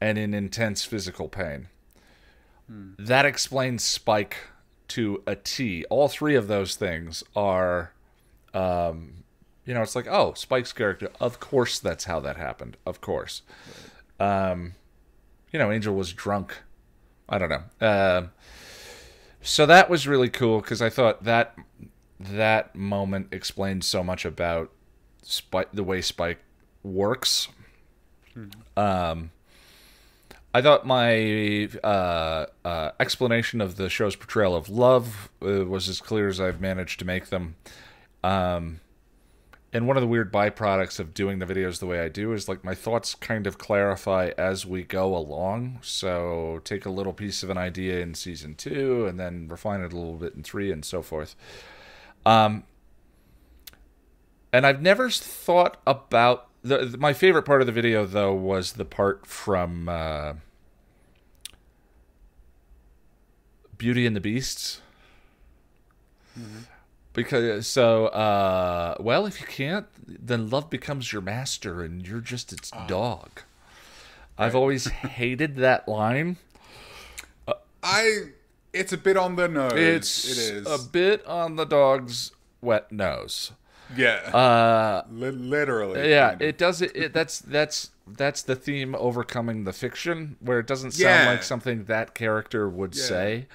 [0.00, 1.68] and in intense physical pain.
[2.68, 4.36] That explains Spike
[4.88, 5.84] to a T.
[5.90, 7.92] All three of those things are,
[8.54, 9.22] um,
[9.64, 11.10] you know, it's like, oh, Spike's character.
[11.20, 12.76] Of course, that's how that happened.
[12.84, 13.42] Of course.
[14.18, 14.74] Um,
[15.52, 16.56] you know, Angel was drunk.
[17.28, 17.62] I don't know.
[17.86, 18.30] Um
[19.46, 21.56] so that was really cool because I thought that
[22.18, 24.72] that moment explained so much about
[25.22, 26.40] Spike, the way Spike
[26.82, 27.48] works.
[28.76, 29.30] Um,
[30.52, 36.00] I thought my uh, uh, explanation of the show's portrayal of love uh, was as
[36.00, 37.56] clear as I've managed to make them.
[38.24, 38.80] Um,
[39.76, 42.48] and one of the weird byproducts of doing the videos the way I do is
[42.48, 45.80] like my thoughts kind of clarify as we go along.
[45.82, 49.92] So take a little piece of an idea in season two and then refine it
[49.92, 51.36] a little bit in three and so forth.
[52.24, 52.64] Um,
[54.50, 58.72] and I've never thought about the, the- my favorite part of the video though was
[58.72, 60.32] the part from uh,
[63.76, 64.80] Beauty and the Beasts.
[67.16, 72.52] Because so uh well if you can't then love becomes your master and you're just
[72.52, 73.40] its dog.
[74.38, 74.86] I've always
[75.18, 76.36] hated that line.
[77.82, 78.30] I.
[78.72, 79.72] It's a bit on the nose.
[79.74, 80.66] It's it is.
[80.66, 83.52] a bit on the dog's wet nose.
[83.96, 84.16] yeah.
[84.34, 86.10] Uh Li- literally.
[86.10, 86.48] yeah, kind of.
[86.48, 90.90] it does it, it that's that's that's the theme overcoming the fiction where it doesn't
[90.92, 91.30] sound Yeah.
[91.30, 93.02] like something that character would Yeah.
[93.02, 93.46] say.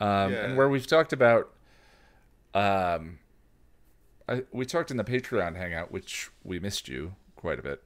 [0.00, 0.44] Um Yeah.
[0.44, 1.50] and where we've talked about
[2.54, 3.18] um
[4.28, 7.82] I, we talked in the Patreon hangout which we missed you quite a bit.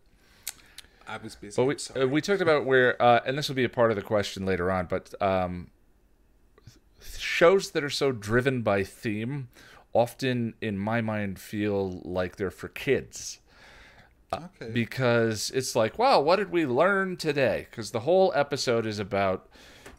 [1.07, 1.55] I was busy.
[1.57, 3.97] But we uh, we talked about where, uh, and this will be a part of
[3.97, 4.87] the question later on.
[4.87, 5.71] But um,
[7.19, 9.49] shows that are so driven by theme
[9.93, 13.39] often, in my mind, feel like they're for kids
[14.33, 14.71] okay.
[14.73, 17.69] because it's like, wow, what did we learn today?
[17.71, 19.49] Because the whole episode is about,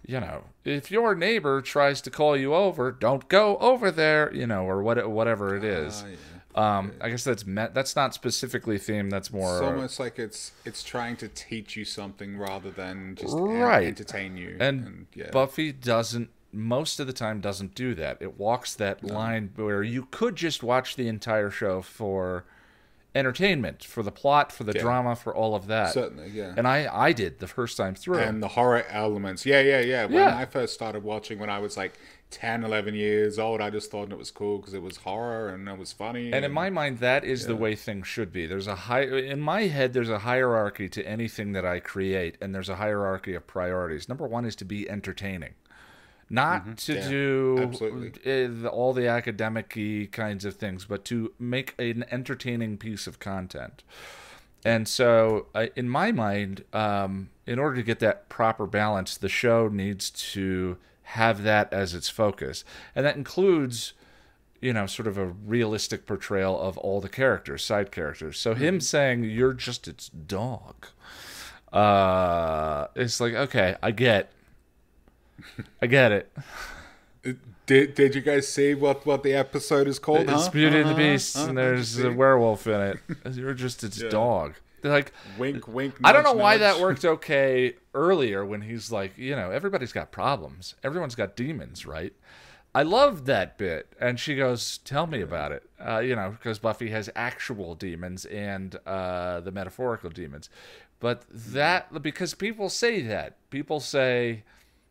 [0.08, 4.46] you know, if your neighbor tries to call you over, don't go over there, you
[4.48, 6.04] know, or what, whatever it is.
[6.06, 6.78] Ah, yeah.
[6.78, 7.74] Um, I guess that's met.
[7.74, 9.10] That's not specifically themed.
[9.10, 13.34] That's more It's almost like it's it's trying to teach you something rather than just
[13.38, 13.88] Right.
[13.88, 14.56] entertain you.
[14.62, 15.32] and, yeah.
[15.32, 18.18] Buffy doesn't most of the time doesn't do that.
[18.22, 22.46] It walks that line where you could just watch the entire show for
[23.16, 24.82] entertainment, for the plot, for the Yeah.
[24.82, 25.94] drama, for all of that.
[25.94, 26.54] certainly, yeah.
[26.58, 28.20] And I I did the first time through.
[28.20, 29.46] and the horror elements.
[29.46, 30.04] Yeah, yeah, yeah.
[30.06, 30.38] When Yeah.
[30.38, 31.94] I first started watching when I was like
[32.32, 35.70] 10, 11 years old, I just thought it was cool because it was horror and
[35.70, 36.34] it was funny.
[36.34, 38.46] And in my mind, that is the way things should be.
[38.48, 39.94] There's a high in my head.
[39.94, 44.10] There's a hierarchy to anything that I create, and there's a hierarchy of priorities.
[44.10, 45.54] Number one is to be entertaining,
[46.30, 47.02] not to Mm-hmm.
[47.04, 48.68] Yeah, do absolutely.
[48.68, 49.78] all the academic
[50.12, 53.84] kinds of things, but to make an entertaining piece of content.
[54.64, 59.30] And so, uh, in my mind, um, in order to get that proper balance, the
[59.30, 62.64] show needs to have that as its focus,
[62.96, 63.94] and that includes
[64.62, 68.40] you know, sort of a realistic portrayal of all the characters, side characters.
[68.40, 70.88] So him saying you're just its dog,
[71.72, 74.32] uh, it's like okay, I get,
[75.82, 76.32] I get it.
[77.66, 80.30] did did you guys see what what the episode is called?
[80.30, 80.52] It's huh?
[80.52, 81.48] Beauty and the Uh-huh, Beast, uh-huh.
[81.50, 83.00] and there's a werewolf in it.
[83.34, 84.54] You're just its dog.
[84.82, 85.96] They're like, wink, wink.
[86.04, 86.60] I don't know nudge, why nudge.
[86.76, 90.76] that worked okay earlier when he's like, you know, everybody's got problems.
[90.84, 92.14] Everyone's got demons, right?
[92.76, 93.88] I loved that bit.
[94.00, 95.64] And she goes, Tell me about it.
[95.84, 100.50] Uh, you know, because Buffy has actual demons and uh, the metaphorical demons.
[101.00, 103.38] But that, because people say that.
[103.50, 104.44] People say,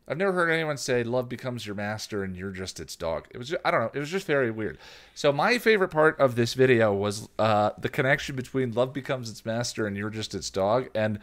[0.07, 3.27] I've never heard anyone say love becomes your master and you're just its dog.
[3.31, 4.77] It was just, I don't know, it was just very weird.
[5.15, 9.47] So my favorite part of this video was uh, the connection between love becomes its
[9.47, 10.91] master and you're just its dog.
[10.95, 11.21] And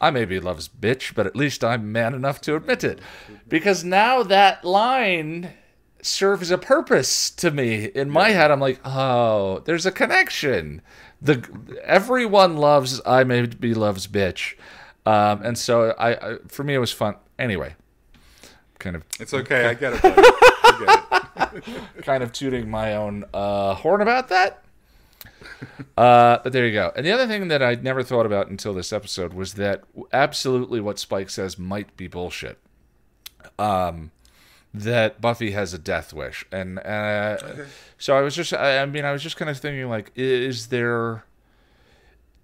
[0.00, 3.00] I may be love's bitch, but at least I'm man enough to admit it.
[3.48, 5.54] Because now that line
[6.02, 7.86] serves a purpose to me.
[7.86, 10.82] In my head, I'm like, oh, there's a connection.
[11.20, 11.46] The
[11.84, 14.54] everyone loves I may be love's bitch.
[15.04, 17.16] Um, and so I, I for me it was fun.
[17.38, 17.74] Anyway,
[18.80, 19.66] kind of It's okay.
[19.66, 20.00] I get it.
[20.04, 22.02] I get it.
[22.02, 24.64] kind of tooting my own uh, horn about that.
[25.96, 26.92] Uh, but there you go.
[26.96, 30.80] And the other thing that I'd never thought about until this episode was that absolutely
[30.80, 32.58] what Spike says might be bullshit.
[33.58, 34.10] Um,
[34.72, 37.36] that Buffy has a death wish, and uh,
[37.98, 40.68] so I was just, I, I mean, I was just kind of thinking, like, is
[40.68, 41.24] there,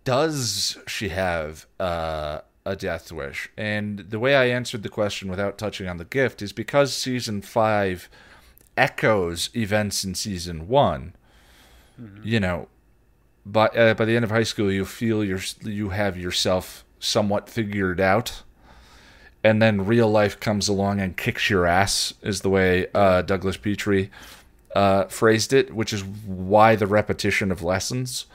[0.05, 3.51] does she have uh, a death wish?
[3.57, 7.41] And the way I answered the question without touching on the gift is because season
[7.41, 8.11] five
[8.77, 11.15] echoes events in season one.
[12.23, 12.69] You know,
[13.47, 17.49] by uh, by the end of high school, you feel your you have yourself somewhat
[17.49, 18.43] figured out
[19.47, 23.57] and then real life comes along and kicks your ass is the way uh, Douglas
[23.57, 24.11] Petrie
[24.75, 28.27] uh, phrased it, which is why the repetition of lessons,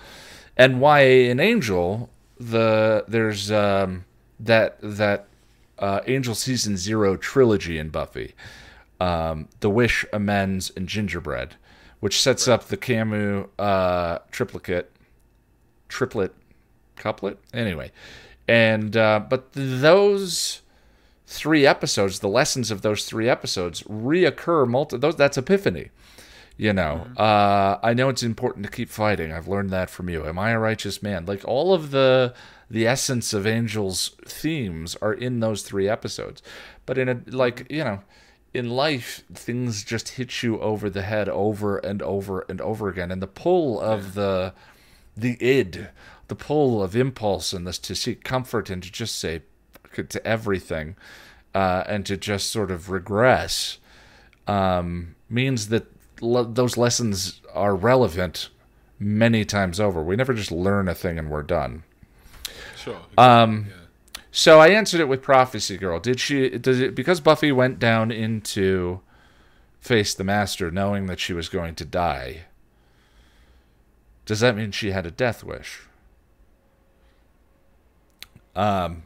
[0.55, 4.05] and why in Angel the there's um,
[4.43, 5.27] that that
[5.79, 8.33] uh, Angel season zero trilogy in Buffy,
[8.99, 11.55] um, The Wish, Amends, and Gingerbread,
[11.99, 14.91] which sets up the Camus uh, triplicate,
[15.87, 16.33] triplet,
[16.95, 17.37] couplet.
[17.53, 17.91] Anyway,
[18.47, 20.61] and uh, but those
[21.25, 25.89] three episodes, the lessons of those three episodes reoccur multi those that's epiphany.
[26.57, 29.31] You know, uh, I know it's important to keep fighting.
[29.31, 30.27] I've learned that from you.
[30.27, 31.25] Am I a righteous man?
[31.25, 32.35] Like all of the
[32.71, 36.41] the essence of Angel's themes are in those three episodes.
[36.85, 38.01] But in a like, you know,
[38.53, 43.11] in life things just hit you over the head over and over and over again.
[43.11, 44.53] And the pull of the
[45.17, 45.89] the id,
[46.29, 49.41] the pull of impulse and this to seek comfort and to just say
[49.93, 50.95] to everything
[51.53, 53.79] uh, and to just sort of regress
[54.47, 55.87] um, means that
[56.21, 58.47] le- those lessons are relevant
[58.97, 60.01] many times over.
[60.01, 61.83] We never just learn a thing and we're done.
[62.83, 62.99] Sure.
[63.17, 63.67] Um,
[64.31, 65.99] So I answered it with prophecy girl.
[65.99, 66.49] Did she?
[66.49, 69.01] Does it because Buffy went down into
[69.81, 72.43] face the master, knowing that she was going to die?
[74.25, 75.81] Does that mean she had a death wish?
[78.55, 79.03] Um,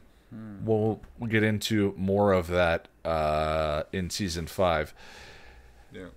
[0.63, 4.93] we'll we'll get into more of that uh, in season five.
[5.91, 6.07] yeah.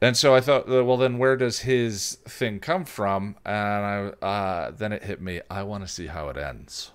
[0.00, 3.34] And so I thought, uh, well, then where does his thing come from?
[3.44, 5.40] And I, uh, then it hit me.
[5.50, 6.92] I want to see how it ends.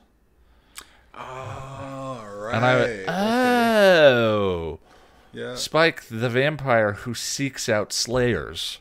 [1.15, 2.55] All right.
[2.55, 4.79] And I went, oh,
[5.31, 5.55] yeah.
[5.55, 8.79] Spike, the vampire who seeks out slayers.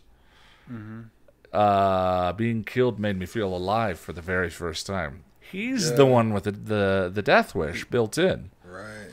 [1.53, 5.25] Uh, being killed made me feel alive for the very first time.
[5.41, 8.51] He's the one with the, the the death wish built in.
[8.65, 9.09] Right.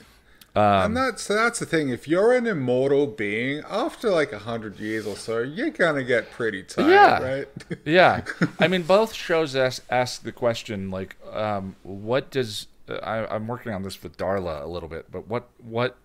[0.56, 1.90] Um, and that's that's the thing.
[1.90, 6.32] If you're an immortal being, after like a hundred years or so, you're gonna get
[6.32, 7.22] pretty tired, Yeah.
[7.22, 7.48] right?
[7.84, 8.22] yeah
[8.60, 13.73] i mean both shows ask, ask the question like um, what does I, i'm working
[13.73, 15.97] on this with darla a little bit but what what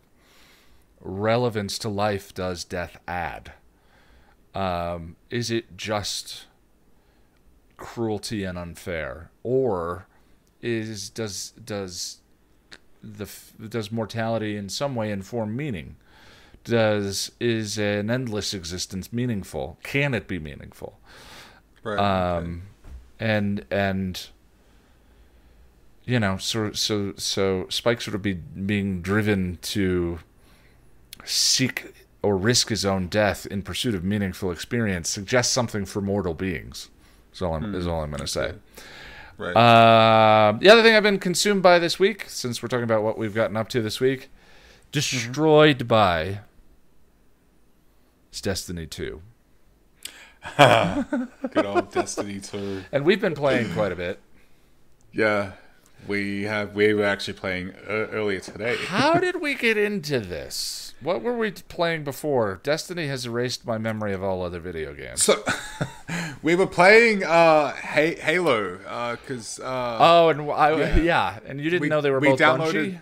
[1.05, 3.53] relevance to life does death add?
[4.55, 6.47] Um, is it just
[7.77, 9.31] cruelty and unfair?
[9.43, 10.07] Or
[10.63, 12.19] is does does
[13.03, 13.29] the
[13.69, 15.97] does mortality in some way inform meaning?
[16.65, 19.79] Does is an endless existence meaningful?
[19.83, 20.99] Can it be meaningful?
[21.83, 21.99] Right.
[21.99, 22.63] um,
[23.21, 24.29] and and
[26.07, 30.19] you know, so so so Spike sort of be being driven to
[31.25, 36.35] seek or risk his own death in pursuit of meaningful experience suggests something for mortal
[36.35, 36.91] beings.
[37.33, 38.53] Is all I'm, is all I'm going to say.
[39.39, 39.57] right.
[39.57, 43.19] Uh, the other thing I've been consumed by this week, since we're talking about what
[43.19, 44.31] we've gotten up to this week,
[44.93, 46.41] destroyed by.
[48.31, 49.21] It's Destiny 2.
[50.59, 52.85] Good old Destiny 2.
[52.93, 54.21] And we've been playing quite a bit.
[55.13, 55.53] Yeah.
[56.07, 58.77] We have we were actually playing uh, earlier today.
[58.87, 60.95] How did we get into this?
[61.01, 62.61] What were we playing before?
[62.63, 65.23] Destiny has erased my memory of all other video games.
[65.23, 65.43] So
[66.43, 70.97] we were playing uh Ha- Halo uh cuz uh Oh, and I, yeah.
[70.99, 71.39] Yeah.
[71.47, 73.01] and you didn't We- know they were we both downloaded- Bungie.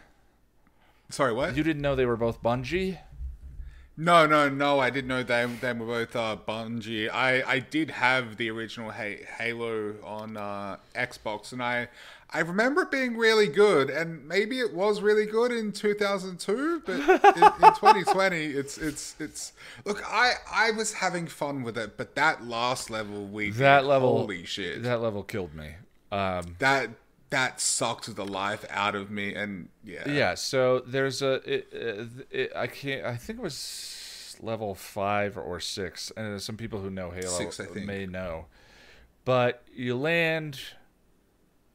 [1.10, 1.56] sorry, what?
[1.56, 2.98] You didn't know they were both Bungie.
[3.96, 4.80] No, no, no.
[4.80, 7.10] I didn't know they they were both uh, Bungie.
[7.12, 11.88] I I did have the original Ha- Halo on uh, Xbox, and I
[12.34, 13.90] I remember it being really good.
[13.90, 17.00] And maybe it was really good in 2002, but in,
[17.66, 19.52] in 2020, it's it's it's.
[19.84, 24.18] Look, I I was having fun with it, but that last level we That level,
[24.18, 25.74] holy shit, that level killed me.
[26.10, 26.90] Um, that
[27.30, 29.34] that sucked the life out of me.
[29.34, 30.34] And yeah, yeah.
[30.34, 31.34] So there's a.
[31.44, 33.04] It, it, it, I can't.
[33.04, 37.60] I think it was level five or six, and some people who know Halo Six,
[37.74, 38.46] may know.
[39.24, 40.58] But you land.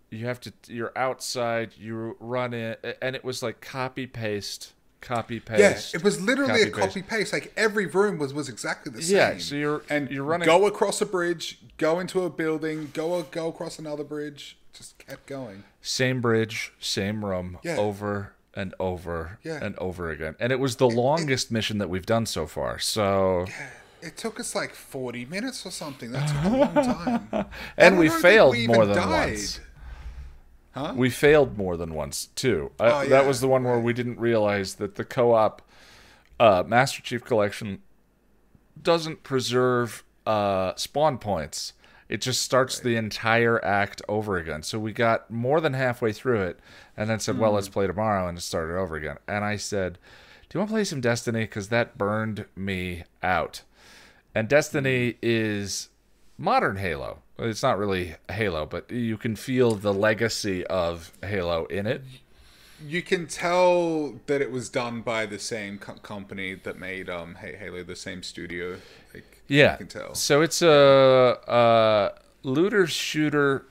[0.10, 0.54] You have to.
[0.68, 1.72] You're outside.
[1.78, 5.94] You run in, and it was like copy paste, copy paste.
[5.94, 7.08] Yeah, it was literally a copy-paste.
[7.10, 7.34] paste.
[7.34, 9.18] Like every room was was exactly the same.
[9.18, 13.16] Yeah, so you're- and you're running- go across a bridge, go into a building, go
[13.16, 14.58] uh, go across another bridge.
[14.74, 15.64] Just kept going.
[15.82, 17.78] Same bridge, same room, Yeah.
[17.78, 19.60] over and over Yeah.
[19.62, 20.36] and over again.
[20.40, 22.78] And it was the longest mission that we've done so far.
[22.80, 23.46] So
[24.02, 26.12] It took us like 40 minutes or something.
[26.12, 26.74] That took a long
[27.32, 27.46] time.
[27.78, 29.30] and I we failed we more than died.
[29.32, 29.60] once.
[30.78, 30.94] Huh?
[30.96, 32.72] We failed more than once too.
[32.80, 35.62] Uh, Oh, That yeah, was the one where we didn't realize that the co-op
[36.40, 37.82] uh, Master Chief Collection
[38.82, 41.74] doesn't preserve uh, spawn points.
[42.10, 44.62] It just starts the entire act over again.
[44.64, 46.60] So we got more than halfway through it,
[46.96, 47.56] and then said, "Well, Hmm.
[47.56, 49.18] let's play tomorrow," and it started over again.
[49.28, 49.98] And I said,
[50.48, 51.42] "Do you want to play some Destiny?
[51.42, 53.64] Because that burned me out."
[54.36, 55.18] And Destiny Hmm.
[55.22, 55.90] is
[56.38, 57.20] modern Halo.
[57.40, 62.02] It's not really Halo, but you can feel the legacy of Halo in it.
[62.86, 67.36] You can tell that it was done by the same co- company that made um
[67.36, 68.78] Ha- Halo, the same studio.
[69.14, 69.74] Like, Yeah.
[69.74, 70.14] you can tell.
[70.16, 72.12] So it's a, a
[72.44, 73.66] looter shooter,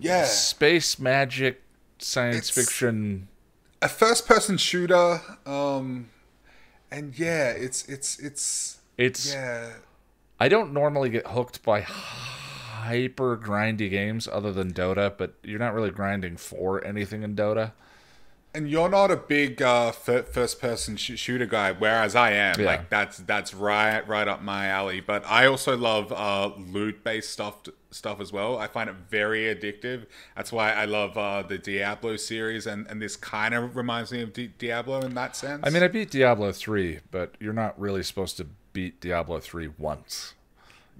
[0.00, 0.24] Yeah.
[0.26, 1.62] space magic,
[1.98, 3.28] science It's- fiction.
[3.80, 5.20] A first-person shooter.
[5.46, 6.08] Um,
[6.90, 9.70] and yeah, it's it's it's It's yeah.
[10.40, 15.74] I don't normally get hooked by hyper grindy games other than Dota, but you're not
[15.74, 17.72] really grinding for anything in Dota.
[18.54, 22.58] And you're not a big uh, first-person sh- shooter guy, whereas I am.
[22.58, 22.66] Yeah.
[22.66, 25.00] Like that's that's right right up my alley.
[25.00, 27.60] But I also love uh, loot-based stuff
[27.90, 28.58] stuff as well.
[28.58, 30.06] I find it very addictive.
[30.34, 34.22] That's why I love uh, the Diablo series, and, and this kind of reminds me
[34.22, 35.62] of Di- Diablo in that sense.
[35.66, 39.68] I mean, I beat Diablo 3, but you're not really supposed to beat Diablo 3
[39.78, 40.34] once.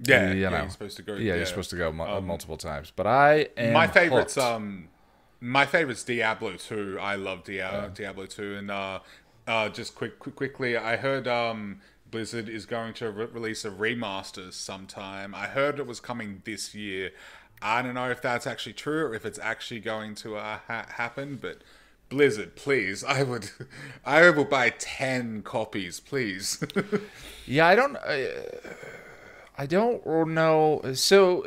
[0.03, 0.57] yeah, you yeah, know.
[0.61, 1.15] you're supposed to go.
[1.15, 2.91] Yeah, you're supposed to go mu- multiple times.
[2.95, 4.47] But I am my favorites hooked.
[4.47, 4.87] um
[5.41, 8.99] my favorites Diablo 2 I love Dia- Diablo 2 and uh
[9.47, 13.69] uh just quick, quick quickly I heard um Blizzard is going to re- release a
[13.71, 17.11] remaster sometime I heard it was coming this year
[17.61, 20.87] I don't know if that's actually true or if it's actually going to uh, ha-
[20.89, 21.61] happen but
[22.09, 23.51] Blizzard please I would
[24.05, 26.63] I will buy 10 copies please
[27.49, 27.97] Yeah, I don't.
[27.97, 28.31] I,
[29.57, 30.81] I don't know.
[30.93, 31.43] So,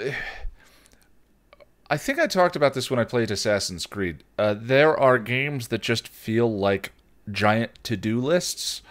[1.89, 4.25] I think I talked about this when I played Assassin's Creed.
[4.37, 6.93] Uh, there are games that just feel like
[7.31, 8.83] giant to-do lists.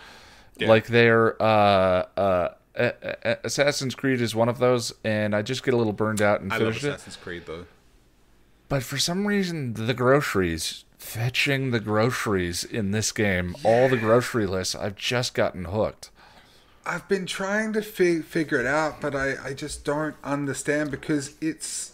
[0.61, 2.49] Like they're uh, uh,
[3.43, 6.53] Assassin's Creed is one of those, and I just get a little burned out and
[6.53, 6.87] I love finished it.
[6.89, 7.65] Assassin's Creed though
[8.69, 14.45] But for some reason, the groceries, fetching the groceries in this game, all the grocery
[14.45, 16.09] lists, I've just gotten hooked.
[16.85, 21.35] I've been trying to fi- figure it out, but I, I just don't understand because
[21.41, 21.93] it's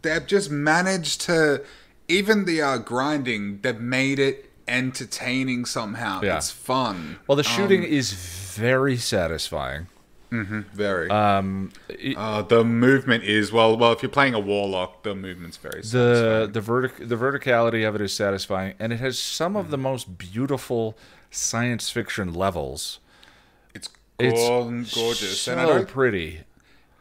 [0.00, 1.62] they've just managed to
[2.08, 6.22] even the uh, grinding they've made it entertaining somehow.
[6.22, 6.38] Yeah.
[6.38, 7.18] It's fun.
[7.26, 9.86] Well, the shooting is very satisfying.
[10.74, 11.10] Very.
[11.10, 13.76] Um, it- uh, the movement is well.
[13.76, 15.80] Well, if you're playing a warlock, the movement's very.
[15.82, 16.52] the satisfying.
[16.52, 19.82] the vertic the verticality of it is satisfying, and it has some of the Mm-hmm.
[19.84, 20.96] most beautiful
[21.30, 22.98] science fiction levels.
[23.74, 26.40] it's It's gorgeous, so and I pretty.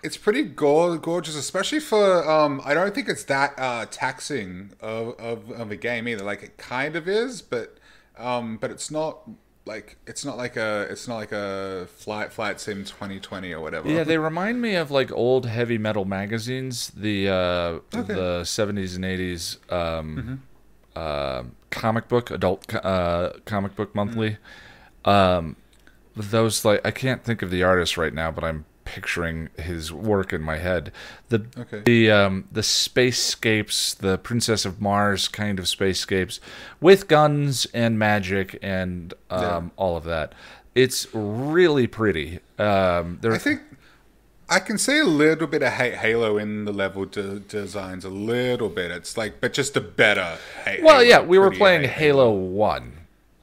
[0.03, 2.27] It's pretty go- gorgeous, especially for.
[2.29, 6.23] Um, I don't think it's that uh, taxing of, of, of a game either.
[6.23, 7.77] Like it kind of is, but
[8.17, 9.19] um, but it's not
[9.65, 13.89] like it's not like a it's not like a flight flight sim 2020 or whatever.
[13.89, 19.05] Yeah, they remind me of like old heavy metal magazines, the uh, the seventies and
[19.05, 20.41] eighties um,
[20.95, 24.37] uh, comic book adult uh, comic book monthly.
[25.05, 25.55] Um,
[26.15, 30.33] those like I can't think of the artist right now, but I'm picturing his work
[30.33, 30.91] in my head.
[31.29, 31.81] The Okay.
[31.85, 36.39] the um, the spacescapes, the Princess of Mars kind of spacescapes
[36.81, 40.33] with guns and magic and um, all of that.
[40.75, 42.39] It's really pretty.
[42.57, 43.61] Um, there, I think
[44.49, 48.69] I can see a little bit of Halo in the level de- designs, a little
[48.69, 48.91] bit.
[48.91, 50.37] It's like, but just a better.
[50.65, 52.93] Ha- Well, Halo, yeah, we were playing Ha- Halo One,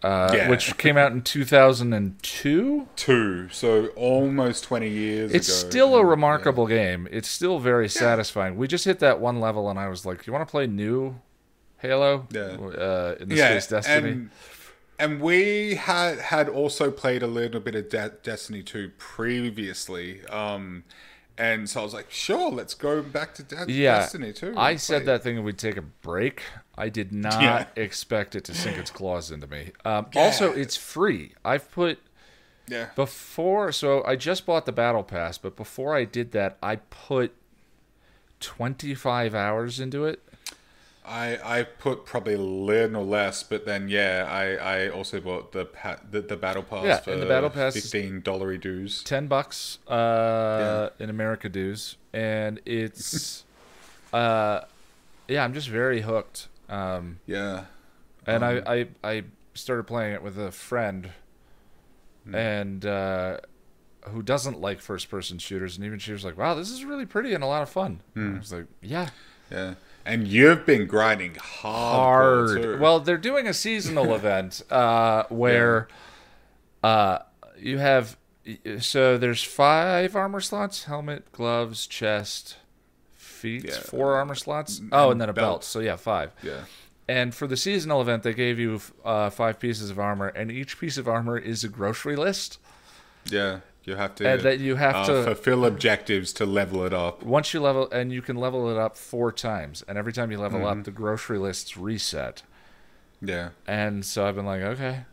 [0.02, 0.48] uh, Yeah.
[0.48, 2.86] which came out in two thousand and two.
[2.96, 5.32] two, so almost 20 years.
[5.32, 5.68] It's ago.
[5.70, 7.08] still a remarkable game.
[7.10, 8.56] It's still very satisfying.
[8.56, 11.20] We just hit that one level, and I was like, "You want to play new
[11.78, 12.26] Halo?
[12.32, 12.40] Yeah.
[12.40, 14.30] Uh, in this yeah, case, Destiny." And,
[15.00, 20.24] and we had had also played a little bit of De- Destiny 2 previously.
[20.26, 20.84] Um,
[21.36, 24.54] and so I was like, sure, let's go back to De- yeah, Destiny 2.
[24.56, 26.42] I said that thing and we'd take a break.
[26.78, 27.66] I did not Yeah.
[27.76, 29.72] expect it to sink its claws into me.
[29.84, 31.32] Um, Also, it's free.
[31.44, 31.98] I've put
[32.68, 32.88] Yeah.
[32.96, 37.34] Before, so I just bought the battle pass, but before I did that, I put
[38.40, 40.22] 25 hours into it.
[41.04, 45.64] I, I put probably a little less, but then yeah, I, I also bought the
[45.64, 49.02] pa- the, the battle pass Yeah, for and the battle pass fifteen dollary dues.
[49.04, 53.44] 10 bucks uh, in America dues, and it's,
[54.12, 54.60] uh,
[55.28, 56.48] yeah, I'm just very hooked.
[56.68, 57.64] Um, Yeah,
[58.26, 61.10] and Um, I, I I started playing it with a friend,
[62.24, 62.34] Hmm.
[62.34, 63.38] and uh,
[64.08, 67.06] who doesn't like first person shooters, and even she was like, "Wow, this is really
[67.06, 68.34] pretty and a lot of fun." Hmm.
[68.36, 69.10] I was like, "Yeah,
[69.50, 69.74] Yeah.
[70.04, 72.64] And you've been grinding hard.
[72.64, 75.88] hard." Well, they're doing a seasonal event uh, where
[76.82, 77.18] uh,
[77.58, 78.16] you have
[78.78, 82.56] so there's five armor slots: helmet, gloves, chest,
[83.38, 83.64] feet.
[83.64, 83.74] Yeah.
[83.78, 84.80] Four armor slots.
[84.92, 85.44] Oh, and then a belt.
[85.60, 85.64] belt.
[85.64, 86.32] So yeah, five.
[86.42, 86.60] yeah.
[87.08, 90.78] And for the seasonal event, they gave you uh, five pieces of armor, and each
[90.78, 92.58] piece of armor is a grocery list.
[93.30, 93.60] Yeah.
[93.84, 97.22] You have to, And that you have uh, to- fulfill objectives to level it up.
[97.22, 100.36] Once you level, and you can level it up four times, and every time you
[100.38, 100.80] level Mm-hmm.
[100.80, 102.42] up, the grocery lists reset.
[103.22, 103.50] Yeah.
[103.66, 105.04] And so I've been like, okay,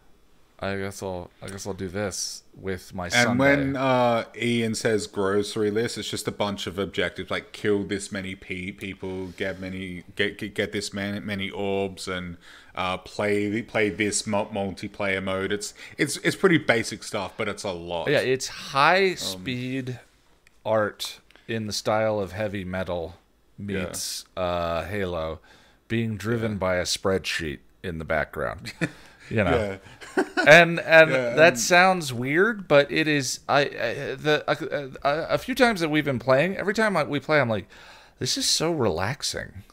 [0.60, 3.38] I guess I'll, I guess I'll do this with my And Sunday.
[3.44, 8.10] when uh, Ian says grocery list, it's just a bunch of objectives like kill this
[8.12, 12.38] many pe- people, get many, get get, get this many, many orbs, and
[12.74, 15.52] uh, play play this multiplayer mode.
[15.52, 18.10] It's it's it's pretty basic stuff, but it's a lot.
[18.10, 20.00] yeah, it's high Um, speed
[20.66, 23.16] art in the style of heavy metal
[23.58, 25.40] meets uh, Halo,
[25.90, 28.74] being driven by a spreadsheet in the background.
[29.30, 29.80] You know.
[30.18, 30.24] yeah.
[30.48, 33.40] And and Yeah, that and- sounds weird, but it is.
[33.50, 33.66] I, I
[34.16, 37.40] the a, a, a few times that we've been playing, every time I, we play,
[37.40, 37.68] I'm like,
[38.20, 39.64] this is so relaxing.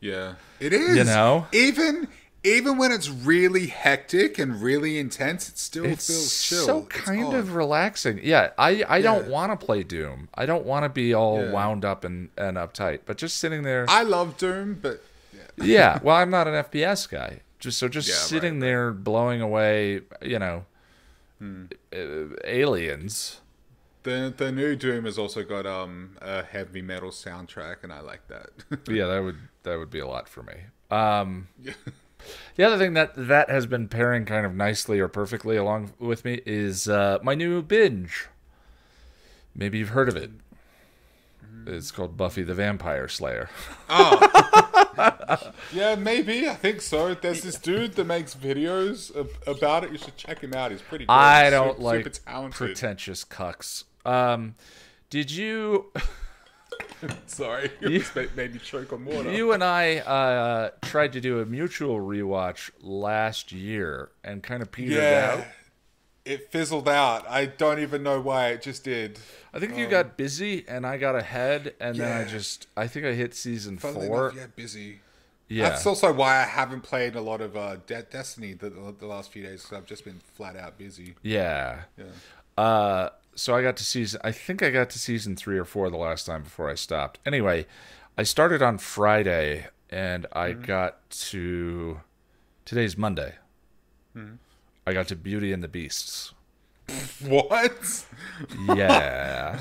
[0.00, 0.96] Yeah, it is.
[0.96, 1.46] You know?
[1.52, 2.08] even
[2.44, 6.64] even when it's really hectic and really intense, it still It's feels chill.
[6.66, 7.34] so It's kind odd.
[7.34, 8.20] of relaxing.
[8.22, 10.28] Yeah, I I don't want to play Doom.
[10.34, 11.50] I don't want to be all Yeah.
[11.50, 13.00] wound up and and uptight.
[13.06, 13.86] But just sitting there.
[13.88, 15.02] I love Doom, but
[15.32, 15.64] yeah.
[15.64, 17.40] yeah, well, I'm not an FPS guy.
[17.58, 18.60] Just so just Yeah, sitting right.
[18.60, 20.64] there blowing away, you know,
[21.38, 21.64] Hmm.
[21.92, 23.40] uh, aliens.
[24.04, 28.26] the the new Doom has also got um a heavy metal soundtrack, and I like
[28.28, 28.50] that.
[28.88, 30.54] yeah, that would that would be a lot for me.
[30.90, 31.48] Um,
[32.56, 36.24] the other thing that that has been pairing kind of nicely or perfectly along with
[36.24, 38.26] me is uh, my new binge.
[39.54, 40.30] Maybe you've heard of it.
[41.66, 43.48] It's called Buffy the Vampire Slayer.
[43.90, 45.52] Oh.
[45.72, 47.14] yeah, maybe I think so.
[47.14, 49.92] There's this dude that makes videos ab- about it.
[49.92, 50.72] You should check him out.
[50.72, 51.04] He's pretty.
[51.06, 51.12] good.
[51.12, 52.56] I don't su- like super talented.
[52.56, 53.84] pretentious cucks.
[54.04, 54.56] Um,
[55.08, 55.92] did you?
[57.26, 58.02] Sorry, You-
[58.34, 59.30] made, me choke on water.
[59.30, 64.70] You and I uh, tried to do a mutual rewatch last year and kind of
[64.72, 65.44] petered out.
[66.28, 67.28] Yeah, it fizzled out.
[67.28, 68.48] I don't even know why.
[68.50, 69.18] It just did.
[69.52, 73.06] I think you got busy and I got ahead, and then I just I think
[73.06, 74.26] I hit season Funnily four.
[74.30, 75.00] enough, yeah, busy.
[75.48, 75.70] Yeah.
[75.70, 78.68] That's also why I haven't played a lot of uh, De- Destiny the,
[78.98, 81.14] the last few days because I've just been flat out busy.
[81.22, 81.84] yeah.
[81.96, 82.04] Yeah.
[82.62, 84.20] Uh, so I got to season.
[84.24, 87.18] I think I got to season three or four the last time before I stopped.
[87.24, 87.66] Anyway,
[88.18, 90.62] I started on Friday and I Mm-hmm.
[90.64, 92.00] got to
[92.66, 93.36] today's Monday.
[94.16, 94.34] Mm-hmm.
[94.88, 96.32] I got to Beauty and the Beasts.
[97.26, 98.04] What?
[98.66, 99.60] Yeah.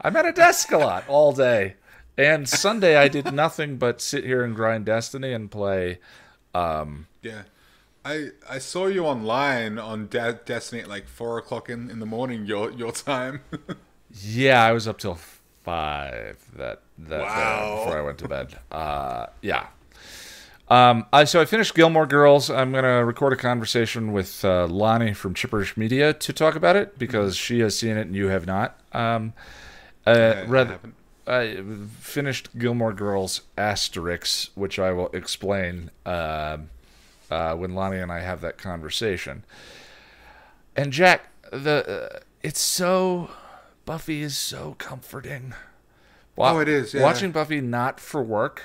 [0.00, 1.76] I'm at a desk a lot all day.
[2.18, 5.98] And Sunday I did nothing but sit here and grind Destiny and play.
[6.54, 7.42] Um, Yeah.
[8.04, 12.06] I I saw you online on De- Destiny at like four o'clock in, in the
[12.06, 13.40] morning your your time.
[14.22, 15.18] Yeah, I was up till
[15.64, 17.28] five that that Wow.
[17.28, 18.58] uh, before I went to bed.
[18.70, 19.66] Uh, yeah.
[20.68, 22.50] Um, I so I finished Gilmore Girls.
[22.50, 26.98] I'm gonna record a conversation with uh, Lonnie from Chipperish Media to talk about it
[26.98, 28.78] because she has seen it and you have not.
[28.92, 29.32] Um,
[30.06, 30.78] uh, I read.
[31.28, 31.60] I
[32.00, 36.58] finished Gilmore Girls Asterix, which I will explain uh,
[37.30, 39.44] uh, when Lonnie and I have that conversation.
[40.76, 43.30] And Jack, the uh, it's so
[43.84, 45.54] Buffy is so comforting.
[46.34, 47.02] Wa- Oh, it is, yeah.
[47.02, 48.62] Watching Buffy not for work.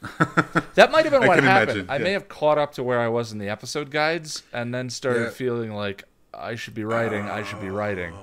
[0.74, 1.70] that might have been what happened.
[1.80, 4.74] imagine, I may have caught up to where I was in the episode guides, and
[4.74, 5.30] then started Yeah.
[5.30, 7.28] feeling like I should be writing.
[7.28, 8.14] I should be writing.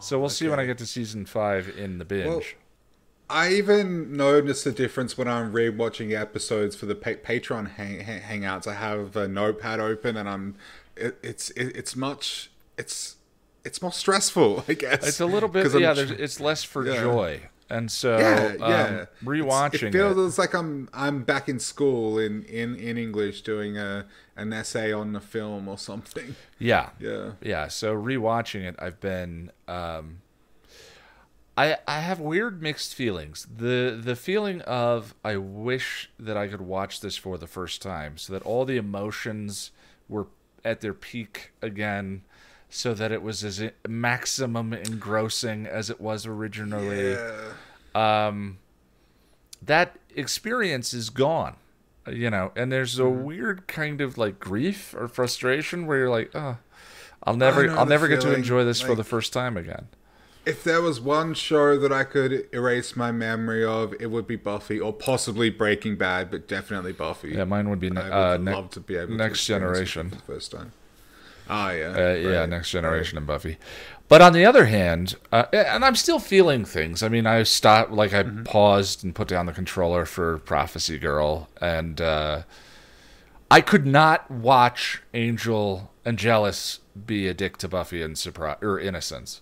[0.00, 2.26] So we'll see when I get to season five in the binge.
[2.26, 2.42] Well,
[3.28, 8.22] I even noticed the difference when I'm rewatching episodes for the pa- Patreon hang- hang-
[8.42, 8.66] hangouts.
[8.68, 10.54] I have a notepad open and I'm
[10.96, 13.16] it, it's it, it's much it's
[13.64, 14.64] it's more stressful.
[14.68, 15.92] I guess It's a little bit yeah.
[15.92, 17.00] tr- There's, it's less for Yeah.
[17.02, 19.04] joy, and so yeah, um, yeah.
[19.24, 23.76] Rewatching it it, feels like I'm I'm back in school in in in English doing
[23.76, 24.06] a
[24.36, 26.36] an essay on the film or something.
[26.58, 27.32] yeah, Yeah.
[27.40, 27.68] yeah.
[27.68, 30.18] So rewatching it, I've been, um,
[31.56, 33.46] I I have weird mixed feelings.
[33.54, 38.18] the The feeling of I wish that I could watch this for the first time,
[38.18, 39.70] so that all the emotions
[40.08, 40.26] were
[40.64, 42.22] at their peak again.
[42.76, 47.12] So that it was as maximum engrossing as it was originally.
[47.12, 47.46] Yeah.
[47.94, 48.58] um,
[49.62, 51.56] that experience is gone.
[52.06, 53.24] you know, and there's a Mm-hmm.
[53.24, 56.58] weird kind of like grief or frustration where you're like, oh,
[57.24, 59.88] I'll never, I'll never get to enjoy this for the first time again.
[60.44, 64.36] If there was one show that I could erase my memory of, it would be
[64.36, 67.30] Buffy, or possibly Breaking Bad, but definitely Buffy.
[67.30, 69.46] Yeah, mine would be ne- I would uh, ne- love to be able Next to
[69.54, 70.10] Generation.
[70.10, 70.72] for the first time.
[71.48, 73.56] Ah, yeah, Uh, yeah, Next Generation and Buffy.
[74.08, 77.02] But on the other hand, uh, and I'm still feeling things.
[77.02, 78.42] I mean, I stopped, like, I Mm-hmm.
[78.44, 82.42] paused and put down the controller for Prophecy Girl, and uh,
[83.50, 89.40] I could not watch Angel Angelus be a dick to Buffy in surprise or Innocence.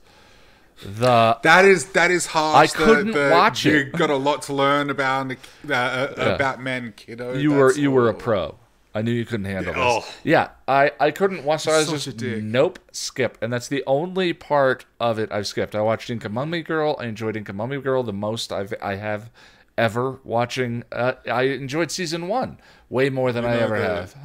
[0.82, 2.57] The That is that is hard.
[2.57, 3.86] I couldn't watch you it.
[3.86, 7.34] You got a lot to learn about uh, uh, about men, kiddo.
[7.34, 8.18] you were That's you were a all.
[8.18, 8.59] pro.
[8.95, 9.82] I knew you couldn't handle this.
[9.82, 10.05] oh.
[10.22, 11.62] Yeah, I, I couldn't watch.
[11.62, 15.74] So I was just nope, skip, and that's the only part of it I've skipped.
[15.74, 16.97] I watched Inca Mummy Girl.
[17.01, 19.30] I enjoyed Inca Mummy Girl the most I've I have
[19.76, 20.84] ever watching.
[20.92, 24.16] Uh, I enjoyed season one way more than I know ever the- have.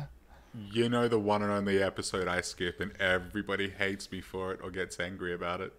[0.72, 4.60] You know the one and only episode I skip, and everybody hates me for it
[4.64, 5.74] or gets angry about it.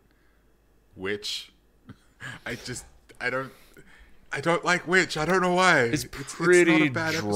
[0.94, 1.52] Which
[2.46, 2.84] I just
[3.20, 3.52] I don't
[4.32, 5.16] I don't like Witch.
[5.16, 5.82] I don't know why.
[5.82, 7.30] It's not pretty a bad episode.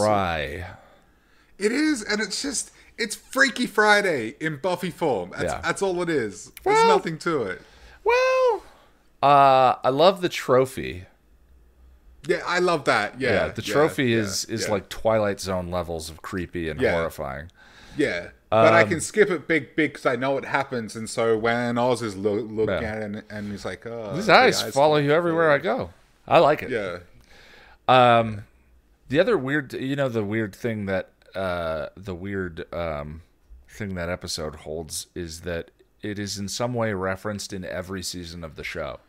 [1.65, 5.31] It is, and it's just it's Freaky Friday in Buffy form.
[5.31, 5.61] That's, Yeah.
[5.63, 6.53] that's all it is.
[6.63, 7.63] There's Well- nothing to it.
[8.05, 8.63] Well,
[9.23, 11.07] uh, I love the trophy.
[12.27, 13.21] Yeah, I love that.
[13.21, 17.51] Yeah, Yeah, the trophy yeah, is is like Twilight Zone levels of creepy and horrifying.
[17.97, 20.97] Yeah, but I Um, can skip it big, big because I know it happens.
[20.97, 24.27] And so when Oz is lo- looking at it and, and he's like, "Oh, These
[24.27, 25.91] the eyes follow you everywhere I go.
[26.27, 26.71] I like it.
[26.71, 26.99] Yeah,
[27.89, 28.45] Um,
[29.09, 33.23] the other weird, you know, the weird thing that uh, the weird um,
[33.69, 35.71] thing that episode holds is that
[36.03, 39.01] it is in some way referenced in every season of the show.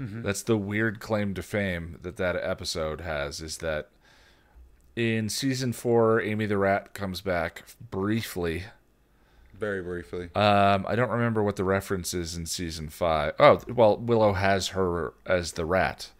[0.00, 3.88] That's the weird claim to fame that that episode has is that
[4.94, 8.62] in season four, Amy the Rat comes back briefly.
[9.54, 10.30] very briefly.
[10.36, 13.34] Um, I don't remember what the reference is in season five.
[13.40, 16.10] Oh, well, Willow has her as the rat.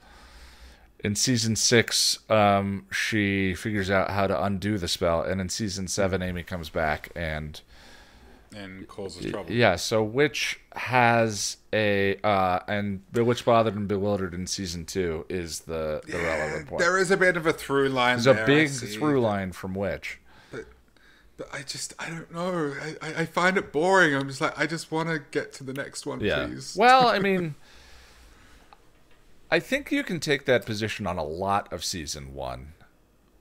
[1.04, 5.86] In season six, um, she figures out how to undo the spell, and in season
[5.86, 7.60] seven, Amy comes back, and
[8.56, 9.52] and causes trouble.
[9.52, 9.76] yeah.
[9.76, 16.00] So Witch has a uh, and Bewitched, Bothered, and Bewildered in season two is the
[16.08, 16.80] the relevant point.
[16.80, 18.16] There is a bit of a through line.
[18.20, 20.18] There's there, a big through line from Witch.
[20.50, 20.64] but
[21.36, 22.72] but I just I don't know.
[22.82, 24.14] I, I, I find it boring.
[24.16, 26.46] I'm just like I just want to get to the next one, Yeah.
[26.46, 26.74] please.
[26.76, 27.54] Well, I mean,
[29.50, 32.74] I think you can take that position on a lot of season one.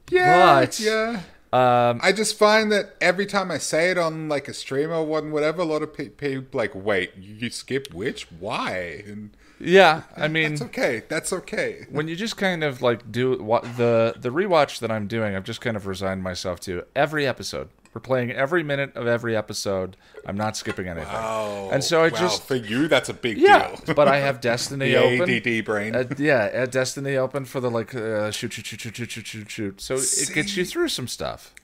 [0.09, 1.21] yeah, but- yeah.
[1.53, 5.05] Um, I just find that every time I say it on like a stream or
[5.05, 8.27] one, whatever, a lot of pe- people like, wait, you skip Witch?
[8.37, 9.03] Why?
[9.07, 11.03] And yeah, I mean, that's okay.
[11.07, 11.85] That's okay.
[11.89, 15.45] when you just kind of like do what the the rewatch that I'm doing, I've
[15.45, 17.69] just kind of resigned myself to every episode.
[17.97, 19.97] We're playing every minute of every episode.
[20.23, 21.11] I'm not skipping anything.
[21.11, 21.71] Wow.
[21.73, 22.19] And so I wow.
[22.19, 23.95] just for you that's a big yeah, deal.
[23.95, 25.27] but I have Destiny the open.
[25.27, 25.95] ADD brain.
[25.95, 29.49] Uh, yeah, uh, Destiny open for the like uh, shoot shoot shoot shoot shoot shoot
[29.49, 29.81] shoot.
[29.81, 30.31] So See?
[30.31, 31.55] it gets you through some stuff.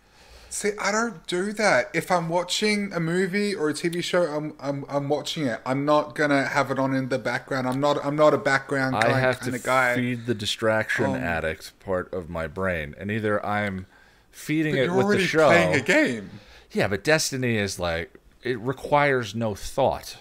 [0.49, 1.91] See, I don't do that.
[1.93, 5.61] If I'm watching a movie or a TV show, I'm I'm, I'm watching it.
[5.67, 7.67] I'm not gonna have it on in the background.
[7.67, 9.95] I'm not I'm not a background kind, I have kind to of guy.
[9.95, 13.85] Feed the distraction um, addict part of my brain, and either I'm
[14.33, 15.47] feeding it with the show.
[15.47, 16.29] playing a game.
[16.71, 20.17] Yeah, but Destiny is like it requires no thought.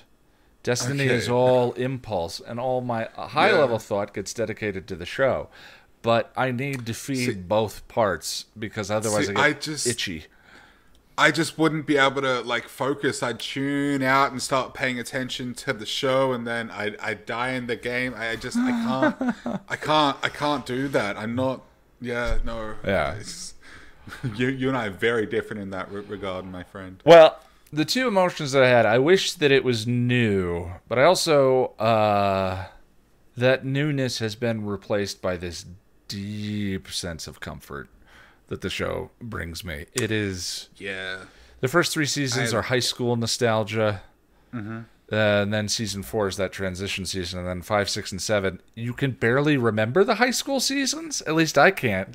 [0.62, 1.14] Destiny Okay.
[1.14, 3.58] is all impulse, and all my high Yeah.
[3.58, 5.48] level thought gets dedicated to the show.
[6.02, 9.86] But I need to feed See- both parts because otherwise See, I get I just-
[9.86, 10.26] itchy.
[11.18, 13.22] I just wouldn't be able to like focus.
[13.22, 17.50] I'd tune out and start paying attention to the show, and then I I die
[17.50, 18.14] in the game.
[18.16, 21.16] I just I can't I can't I can't do that.
[21.18, 21.62] I'm not.
[22.00, 22.74] Yeah, no.
[22.84, 23.12] Yeah.
[23.14, 23.51] It's-
[24.36, 27.02] you you and I are very different in that regard, my friend.
[27.04, 27.38] Well,
[27.72, 31.66] the two emotions that I had, I wish that it was new, but I also
[31.78, 32.66] uh,
[33.36, 35.64] that newness has been replaced by this
[36.08, 37.88] deep sense of comfort
[38.48, 39.86] that the show brings me.
[39.94, 41.20] It is Yeah.
[41.60, 44.02] the first three seasons I- are high school nostalgia.
[44.54, 44.82] Uh,
[45.16, 48.60] and then season four is that transition season, and then five, six, and seven.
[48.74, 51.20] You can barely remember the high school seasons.
[51.22, 52.14] At least I can't.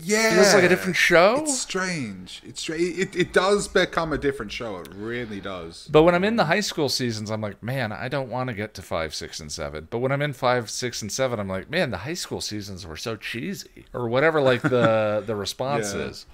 [0.00, 0.34] Yeah.
[0.34, 1.38] Feels like a different show.
[1.42, 2.40] It's strange.
[2.44, 2.98] It's strange.
[2.98, 4.76] It, it does become a different show.
[4.78, 5.88] It really does.
[5.90, 8.54] But when I'm in the high school seasons, I'm like, man, I don't want to
[8.54, 9.88] get to five, six, and seven.
[9.90, 12.86] But when I'm in five, six, and seven, I'm like, man, the high school seasons
[12.86, 14.40] were so cheesy, or whatever.
[14.40, 16.02] Like the the response Yeah.
[16.02, 16.26] is.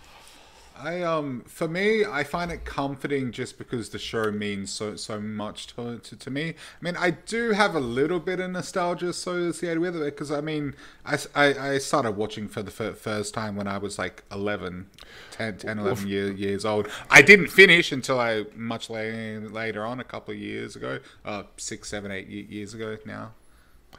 [0.77, 5.21] I um for me, I find it comforting just because the show means so so
[5.21, 6.49] much to, to, to me.
[6.51, 10.41] I mean, I do have a little bit of nostalgia associated with it because I
[10.41, 10.75] mean,
[11.07, 14.87] I, I, I started watching for the first time when I was like 11,
[15.31, 16.89] 10, 10 11 year, years old.
[17.09, 21.45] I didn't finish until I much later later on, a couple of years ago, uh,
[21.57, 23.33] six, seven, eight years ago now.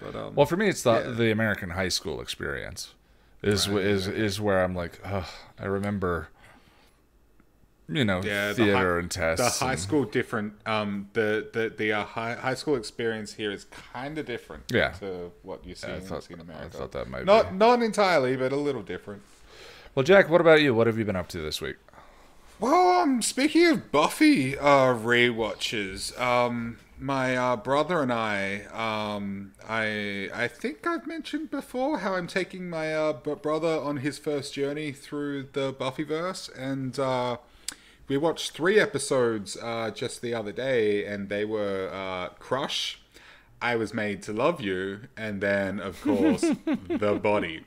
[0.01, 1.11] But um, well, for me, it's the yeah.
[1.11, 2.93] the American high school experience
[3.41, 6.29] is right, is is where I'm like, oh, I remember
[7.87, 9.59] you know, yeah, theater high, and tests.
[9.59, 10.53] The high school different.
[10.65, 14.63] Um, the the the uh, high high school experience here is kind of different.
[14.71, 14.91] Yeah.
[14.93, 16.65] To what you see, yeah, thought, in America.
[16.65, 17.57] I thought that might not be.
[17.57, 19.21] not entirely, but a little different.
[19.93, 20.73] Well, Jack, what about you?
[20.73, 21.77] What have you been up to this week?
[22.59, 30.29] Well, um, speaking of Buffy uh, rewatches, um, my uh, brother and I, um, I
[30.33, 34.91] I think I've mentioned before how I'm taking my uh, brother on his first journey
[34.91, 37.37] through the Buffyverse, and uh,
[38.07, 42.99] we watched three episodes uh, just the other day, and they were uh, Crush,
[43.61, 46.41] I Was Made to Love You, and then of course
[46.87, 47.65] The Body.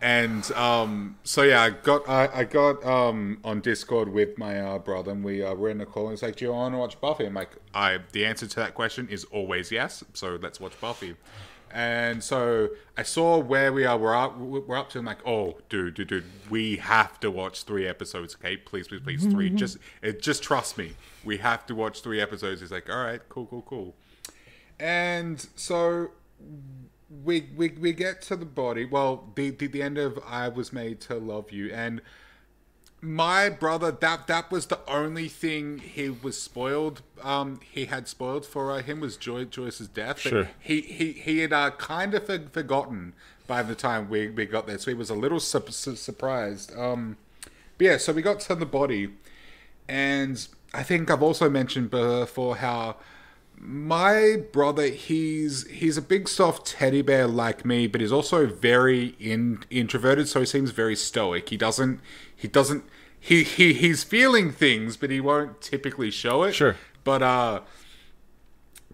[0.00, 4.78] And um, so yeah, I got I, I got um, on Discord with my uh,
[4.78, 6.08] brother, and we uh, were in a call.
[6.08, 8.56] And it's like, "Do you want to watch Buffy?" I'm like, "I." The answer to
[8.56, 10.04] that question is always yes.
[10.12, 11.16] So let's watch Buffy.
[11.74, 13.98] And so I saw where we are.
[13.98, 14.38] We're up.
[14.38, 15.00] We're up to.
[15.00, 16.24] I'm like, oh, dude, dude, dude.
[16.48, 18.36] We have to watch three episodes.
[18.36, 19.48] Okay, please, please, please, three.
[19.48, 19.56] Mm-hmm.
[19.56, 20.92] just, it, just trust me.
[21.24, 22.60] We have to watch three episodes.
[22.60, 23.96] He's like, all right, cool, cool, cool.
[24.78, 26.10] And so
[27.24, 28.84] we we we get to the body.
[28.84, 32.00] Well, the the, the end of I was made to love you, and
[33.04, 38.46] my brother that that was the only thing he was spoiled um he had spoiled
[38.46, 40.20] for uh, him was Joy, joyce's death.
[40.20, 40.48] Sure.
[40.58, 43.12] he he he had uh, kind of forgotten
[43.46, 44.78] by the time we, we got there.
[44.78, 46.74] So he was a little su- su- surprised.
[46.76, 47.18] Um
[47.76, 49.10] but yeah so we got to the body.
[49.88, 52.96] And i think i've also mentioned before how
[53.58, 59.14] my brother he's he's a big soft teddy bear like me but he's also very
[59.18, 62.00] in, introverted so he seems very stoic he doesn't
[62.36, 62.84] he doesn't
[63.24, 66.52] he, he he's feeling things, but he won't typically show it.
[66.52, 66.76] Sure.
[67.04, 67.60] But uh,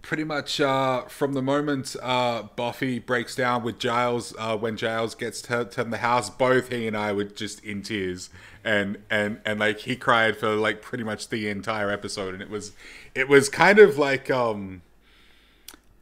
[0.01, 5.15] pretty much uh, from the moment uh, Buffy breaks down with Giles, uh, when Giles
[5.15, 8.29] gets to, to the house, both he and I were just in tears,
[8.63, 12.49] and and and like he cried for like pretty much the entire episode, and it
[12.49, 12.73] was
[13.15, 14.81] it was kind of like um.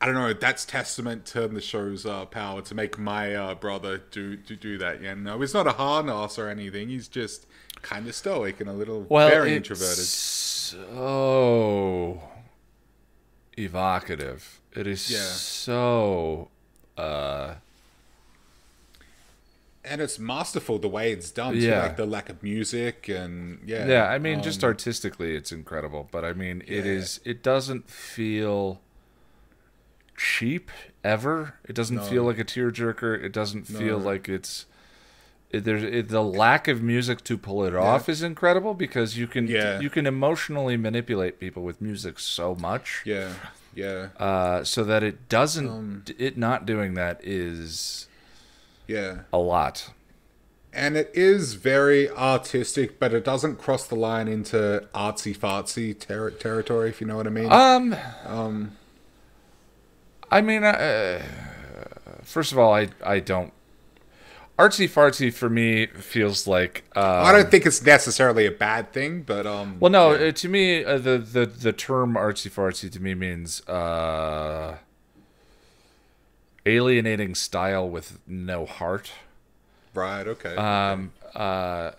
[0.02, 0.32] I don't know.
[0.32, 4.78] That's testament to the show's uh, power to make my uh, brother do, do do
[4.78, 5.02] that.
[5.02, 6.88] Yeah, no, he's not a hard ass or anything.
[6.88, 7.46] He's just
[7.82, 10.06] kind of stoic and a little well, very introverted.
[10.06, 10.80] So
[13.58, 14.62] evocative.
[14.74, 15.20] It is yeah.
[15.20, 16.50] so
[16.98, 17.56] uh
[19.90, 21.76] and it's masterful the way it's done yeah.
[21.76, 25.52] Too, like the lack of music and yeah yeah i mean um, just artistically it's
[25.52, 26.78] incredible but i mean yeah.
[26.78, 28.82] it is it doesn't feel
[30.16, 30.70] cheap
[31.04, 32.04] ever it doesn't no.
[32.04, 34.66] feel like a tearjerker it doesn't feel like it's
[35.52, 37.80] there's it, the lack of music to pull it yeah.
[37.80, 39.80] off is incredible because you can yeah.
[39.80, 43.02] you can emotionally manipulate people with music so much.
[43.04, 43.34] Yeah,
[43.74, 44.10] yeah.
[44.18, 48.08] Uh, so that it doesn't um, it not doing that is
[48.90, 49.92] yeah a lot.
[50.72, 56.30] And it is very artistic, but it doesn't cross the line into artsy fartsy ter-
[56.30, 57.52] territory, if you know what I mean.
[57.52, 58.78] Um, um,
[60.30, 61.24] I mean, uh,
[62.24, 63.52] first of all, I I don't
[64.60, 69.24] artsy fartsy for me feels like um, I don't think it's necessarily a bad thing,
[69.24, 69.78] but um.
[69.80, 70.28] Well, no, yeah.
[70.28, 74.78] Uh, to me, uh, the the the term artsy fartsy to me means uh,
[76.70, 79.12] alienating style with no heart.
[79.94, 80.28] Right.
[80.28, 80.56] Okay.
[80.56, 81.12] Um.
[81.24, 81.40] Okay.
[81.40, 81.92] Uh.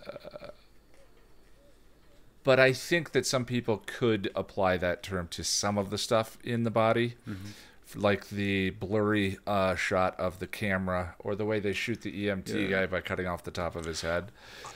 [2.43, 6.39] But I think that some people could apply that term to some of the stuff
[6.43, 7.15] in the body.
[7.29, 7.51] Mm-hmm
[7.95, 12.69] like the blurry uh, shot of the camera or the way they shoot the EMT
[12.69, 12.79] yeah.
[12.79, 14.31] guy by cutting off the top of his head.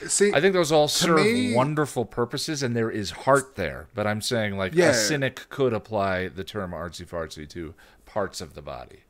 [0.07, 3.87] See, I think those all serve me, wonderful purposes, and there is heart there.
[3.93, 4.89] But I'm saying, like, yeah.
[4.89, 7.73] a cynic could apply the term artsy fartsy to
[8.05, 9.03] parts of the body.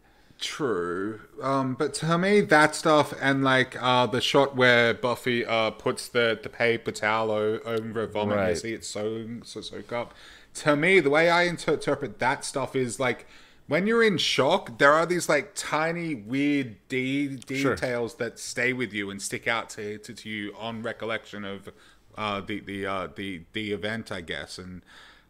[0.45, 5.71] True, um, but to me, that stuff and like uh, the shot where Buffy uh,
[5.71, 8.49] puts the, the paper towel over a vomit, right.
[8.49, 10.13] you see it so so soak up.
[10.53, 13.25] To me, the way I interpret that stuff is like
[13.65, 18.29] when you're in shock, there are these like tiny weird de- details sure.
[18.29, 21.69] that stay with you and stick out to, to, to you on recollection of
[22.15, 24.59] uh, the the uh, the the event, I guess.
[24.59, 24.83] And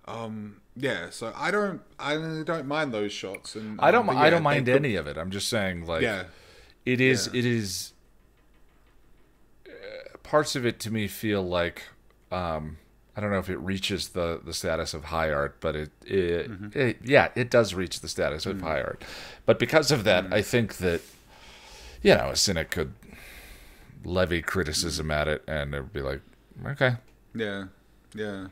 [0.08, 3.56] um, yeah, so I don't I don't mind those shots.
[3.56, 5.18] And I don't um, yeah, I don't mind any of it.
[5.18, 6.26] I'm just saying like yeah,
[6.86, 7.40] it is yeah.
[7.40, 7.94] it is
[9.68, 11.84] uh, parts of it to me feel like
[12.32, 12.78] Um,
[13.16, 16.52] I don't know if it reaches the, the status of high art, but it, it,
[16.76, 19.04] it yeah, it does reach the status of high art.
[19.46, 21.02] But because of that, I think that
[22.02, 22.94] you know a cynic could
[24.04, 26.22] levy criticism at it, and it would be like,
[26.66, 26.96] okay,
[27.34, 27.66] Yeah,
[28.14, 28.48] yeah.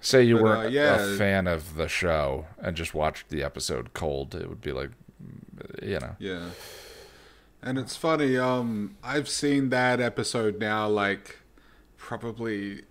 [0.00, 0.68] Say you But, were uh,
[1.14, 4.90] a fan of the show and just watched the episode cold, it would be like,
[5.82, 6.50] you know, Yeah.
[7.60, 11.38] And it's funny, um, I've seen that episode now like
[11.96, 12.82] probably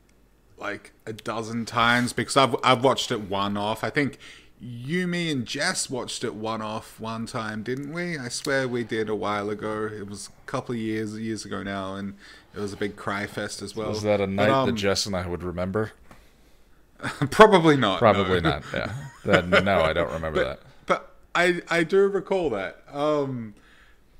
[0.57, 3.83] like a dozen times because I've I've watched it one off.
[3.83, 4.17] I think
[4.59, 8.17] you, me, and Jess watched it one off one time, didn't we?
[8.17, 9.85] I swear we did a while ago.
[9.85, 12.15] It was a couple of years years ago now, and
[12.55, 13.89] it was a big cry fest as well.
[13.89, 15.91] was that a But, night that um, Jess and I would remember?
[17.31, 17.99] probably not.
[17.99, 18.49] Probably no.
[18.51, 18.63] not.
[18.73, 18.93] Yeah.
[19.25, 20.59] Then no, I don't remember that.
[20.85, 22.83] But I I do recall that.
[22.91, 23.53] Um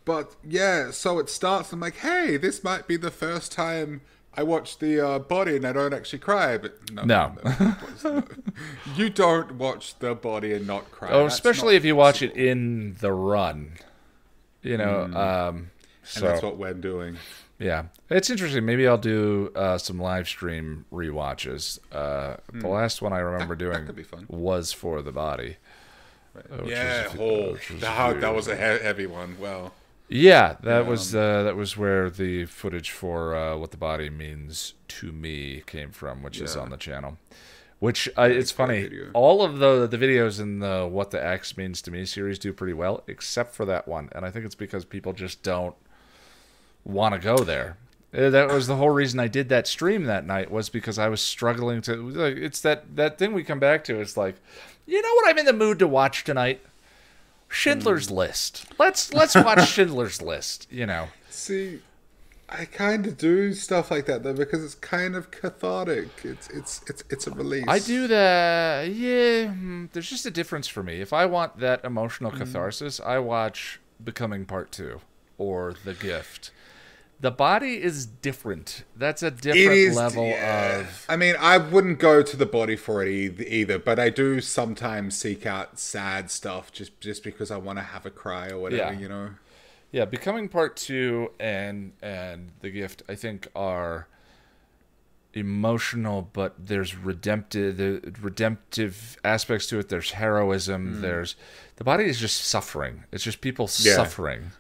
[0.06, 4.02] but yeah, so it starts I'm like, hey, this might be the first time
[4.40, 7.36] I watch the uh, body and I don't actually cry, but no, No.
[8.04, 8.24] no.
[8.96, 11.10] you don't watch the body and not cry.
[11.12, 13.72] Oh, That's especially if you watch it in the run.
[14.62, 15.70] You know, um, And
[16.04, 17.18] so that's what we're doing.
[17.60, 18.66] Yeah, it's interesting.
[18.66, 21.80] Maybe I'll do uh, some live stream rewatches.
[21.92, 23.72] Uh, The last one I remember Hmm.
[23.72, 24.26] That- that doing fun.
[24.30, 25.58] was for the body.
[26.66, 29.38] yeah, was- oh, was that, that was a he- heavy one.
[29.40, 29.74] Well,
[30.10, 34.74] Yeah, that was uh, that was where the footage for uh, what the body means
[34.90, 37.18] to me came from, which is on the channel.
[37.80, 38.84] Which uh, it's funny.
[38.84, 39.12] video.
[39.14, 42.54] All of the the videos in the "What the X Means to Me" series do
[42.54, 45.76] pretty well, except for that one, and I think it's because people just don't
[46.86, 47.78] want to go there.
[48.14, 51.10] Uh, That was the whole reason I did that stream that night was because I
[51.10, 52.26] was struggling to.
[52.26, 54.00] It's that that thing we come back to.
[54.00, 54.36] It's like,
[54.86, 56.62] you know what I'm in the mood to watch tonight.
[57.50, 58.66] Schindler's List.
[58.78, 60.68] Let's let's watch Schindler's List.
[60.72, 61.80] You know, see,
[62.50, 66.10] I kind of do stuff like that though because it's kind of cathartic.
[66.24, 67.66] It's it's it's it's a release.
[67.68, 68.90] I do that.
[68.92, 71.00] Yeah, mm, there's just a difference for me.
[71.02, 72.38] If I want that emotional Mm.
[72.40, 75.02] catharsis, I watch Becoming Part Two
[75.38, 76.52] or The Gift.
[77.20, 78.84] The body is different.
[78.96, 80.82] That's a different is level yeah.
[80.82, 81.06] of.
[81.10, 85.18] I mean, I wouldn't go to the body for it either, but I do sometimes
[85.18, 88.94] seek out sad stuff just just because I want to have a cry or whatever,
[88.94, 89.00] Yeah.
[89.00, 89.30] you know.
[89.92, 94.08] Yeah, Becoming Part Two and and The Gift, I think, are
[95.34, 99.90] emotional, but there's redemptive the redemptive aspects to it.
[99.90, 100.98] There's heroism.
[100.98, 101.02] Mm.
[101.02, 101.36] There's
[101.78, 103.06] the body is just suffering.
[103.12, 103.70] It's just people.
[103.80, 103.96] Yeah.
[103.96, 104.52] suffering.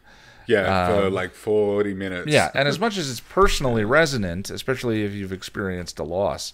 [0.47, 2.27] Yeah, for like forty minutes.
[2.27, 6.53] Um, Yeah, and as much as it's personally resonant, especially if you've experienced a loss,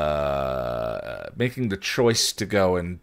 [0.00, 3.00] uh, making the choice to go and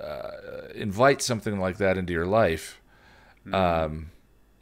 [0.00, 0.30] uh,
[0.74, 2.80] invite something like that into your life,
[3.52, 4.10] um,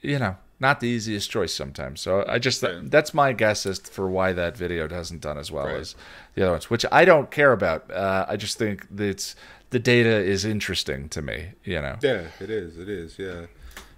[0.00, 2.00] you know, not the easiest choice sometimes.
[2.00, 2.80] So I just Yeah.
[2.84, 5.76] that's my guess as for why that video hasn't done as well Right.
[5.80, 5.94] as
[6.34, 7.90] the other ones, which I don't care about.
[7.90, 9.34] Uh, I just think that it's
[9.70, 11.52] the data is interesting to me.
[11.64, 11.96] You know.
[12.02, 12.78] Yeah, it is.
[12.78, 13.18] It is.
[13.18, 13.46] Yeah.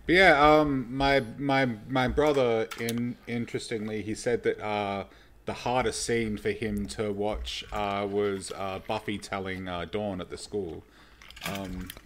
[0.07, 5.05] But yeah, um, my my my brother, in interestingly, he said that uh,
[5.47, 10.31] the hardest scene for him to watch uh, was uh, Buffy telling uh, Dawn at
[10.31, 10.85] the school.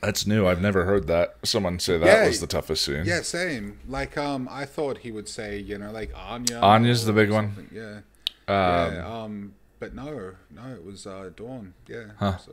[0.02, 0.46] That's new.
[0.46, 1.36] I've never heard that.
[1.44, 2.26] Someone say that Yeah.
[2.26, 3.04] was the toughest scene.
[3.06, 3.78] Yeah, same.
[3.88, 6.58] Like, um, I thought he would say, you know, like Anya.
[6.60, 7.68] Anya's the big one.
[7.72, 8.00] Yeah.
[8.48, 9.22] Um, yeah.
[9.22, 11.72] Um, but no, no, it was uh, Dawn.
[11.88, 12.04] Yeah.
[12.18, 12.36] Huh.
[12.36, 12.52] So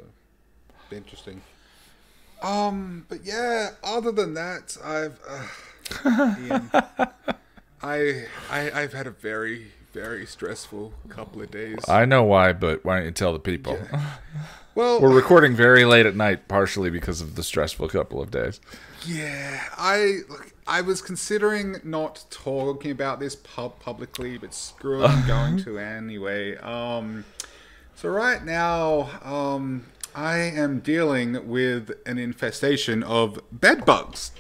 [0.92, 1.42] interesting.
[2.42, 3.72] Um, but yeah.
[3.84, 6.70] Other than that, I've, uh, Ian,
[7.82, 11.78] I, I, I've had a very, very stressful couple of days.
[11.88, 13.78] I know why, but why don't you tell the people?
[14.76, 18.60] well, We're recording very late at night, partially because of the stressful couple of days.
[19.06, 25.08] Yeah, I look, I was considering not talking about this pub publicly, but screw it,
[25.08, 26.58] I'm going to anyway.
[26.58, 27.26] Um,
[27.96, 29.86] so right now, um,
[30.18, 34.32] I am dealing with an infestation of bed bugs.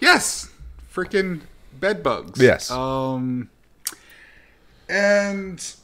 [0.00, 0.50] Yes,
[0.94, 1.40] freaking
[1.80, 2.40] bed bugs.
[2.40, 2.70] Yes.
[2.70, 3.50] Um,
[4.88, 5.74] and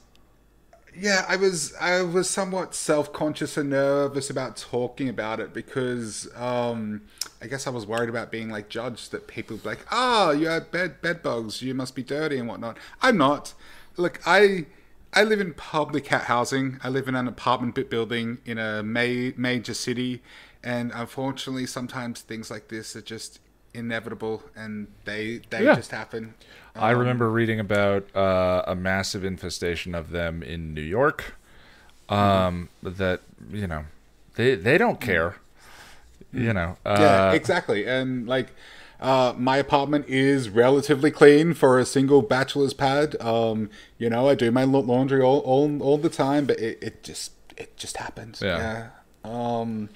[0.96, 6.28] yeah, I was I was somewhat self conscious and nervous about talking about it because
[6.36, 7.02] um,
[7.42, 10.30] I guess I was worried about being like judged that people would be like, "Oh,
[10.30, 13.54] you have bed bed bugs, you must be dirty and whatnot." I'm not.
[13.96, 14.66] Look, I
[15.12, 16.78] I live in public housing.
[16.82, 20.22] I live in an apartment bit building in a ma- major city,
[20.62, 23.38] and unfortunately, sometimes things like this are just
[23.74, 25.74] inevitable and they they Yeah.
[25.74, 26.34] just happen.
[26.76, 31.34] I remember reading about uh, a massive infestation of them in New York.
[32.08, 33.84] Um, that you know,
[34.34, 35.36] they they don't care.
[36.32, 37.86] You know, uh, yeah, exactly.
[37.86, 38.54] And like,
[39.02, 43.20] Uh, my apartment is relatively clean for a single bachelor's pad.
[43.20, 47.02] Um, you know, I do my laundry all, all, all the time, but it, it
[47.02, 48.40] just it just happens.
[48.40, 48.90] Yeah.
[49.24, 49.58] yeah.
[49.58, 49.88] Um,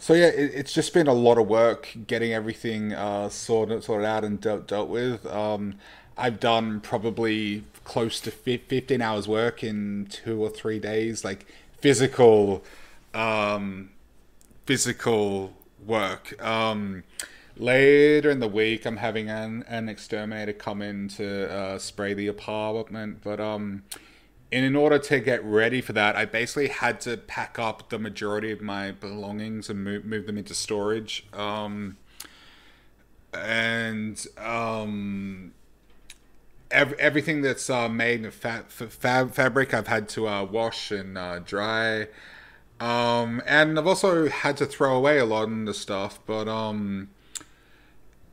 [0.00, 4.06] so yeah, it, it's just been a lot of work getting everything uh, sorted sorted
[4.06, 5.24] out and dealt dealt with.
[5.26, 5.76] Um,
[6.18, 11.46] I've done probably close to fif- fifteen hours work in two or three days, like
[11.78, 12.64] physical,
[13.14, 13.90] um,
[14.64, 15.52] physical
[15.86, 16.42] work.
[16.44, 17.04] Um,
[17.56, 22.26] later in the week, I'm having an, an exterminator come in to uh, spray the
[22.26, 23.84] apartment, but um,
[24.52, 27.98] and in order to get ready for that, I basically had to pack up the
[27.98, 31.26] majority of my belongings and move, move them into storage.
[31.32, 31.96] Um,
[33.34, 35.52] and um,
[36.70, 41.18] ev- everything that's uh, made of fa- fab- fabric, I've had to uh, wash and
[41.18, 42.06] uh, dry.
[42.78, 47.08] Um, and I've also had to throw away a lot of the stuff, but um,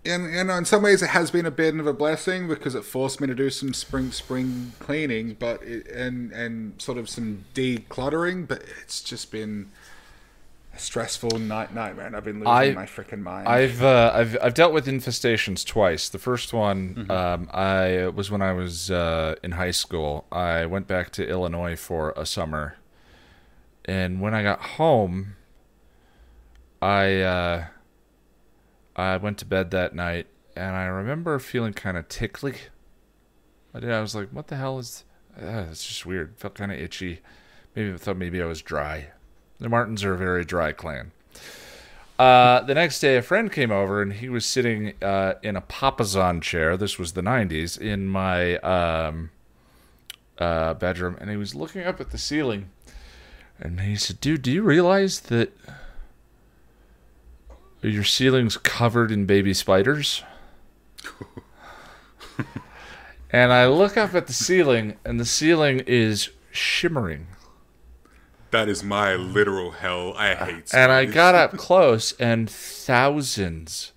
[0.05, 2.83] in, in in some ways it has been a bit of a blessing because it
[2.83, 7.45] forced me to do some spring spring cleaning, but it, and and sort of some
[7.53, 8.47] decluttering.
[8.47, 9.69] But it's just been
[10.75, 13.47] a stressful night nightmare, and I've been losing I- my freaking mind.
[13.47, 16.09] I've uh, I've I've dealt with infestations twice.
[16.09, 20.25] The first one um, I was when I was uh, in high school.
[20.31, 22.75] I went back to Illinois for a summer,
[23.85, 25.35] and when I got home,
[26.81, 27.65] I uh,
[28.95, 32.55] I went to bed that night, and I remember feeling kind of tickly.
[33.73, 33.91] I did.
[33.91, 35.03] I was like, "What the hell is?
[35.35, 36.35] Uh, it's just weird.
[36.37, 37.21] Felt kind of itchy.
[37.75, 39.07] Maybe I thought maybe I was dry.
[39.59, 41.11] The Martins are a very dry clan."
[42.19, 45.61] Uh, the next day, a friend came over and he was sitting uh, in a
[45.61, 46.77] papasan chair.
[46.77, 49.31] This was the 90s in my um,
[50.37, 52.69] uh, bedroom, and he was looking up at the ceiling.
[53.59, 55.51] And he said, Dude, do you realize that
[57.89, 60.23] your ceiling's covered in baby spiders?
[63.31, 67.27] and I look up at the ceiling, and the ceiling is shimmering.
[68.51, 70.13] that is my literal hell.
[70.15, 70.73] I hate.
[70.73, 73.91] and I got up close, and thousands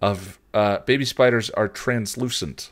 [0.00, 2.70] of uh, baby spiders are translucent.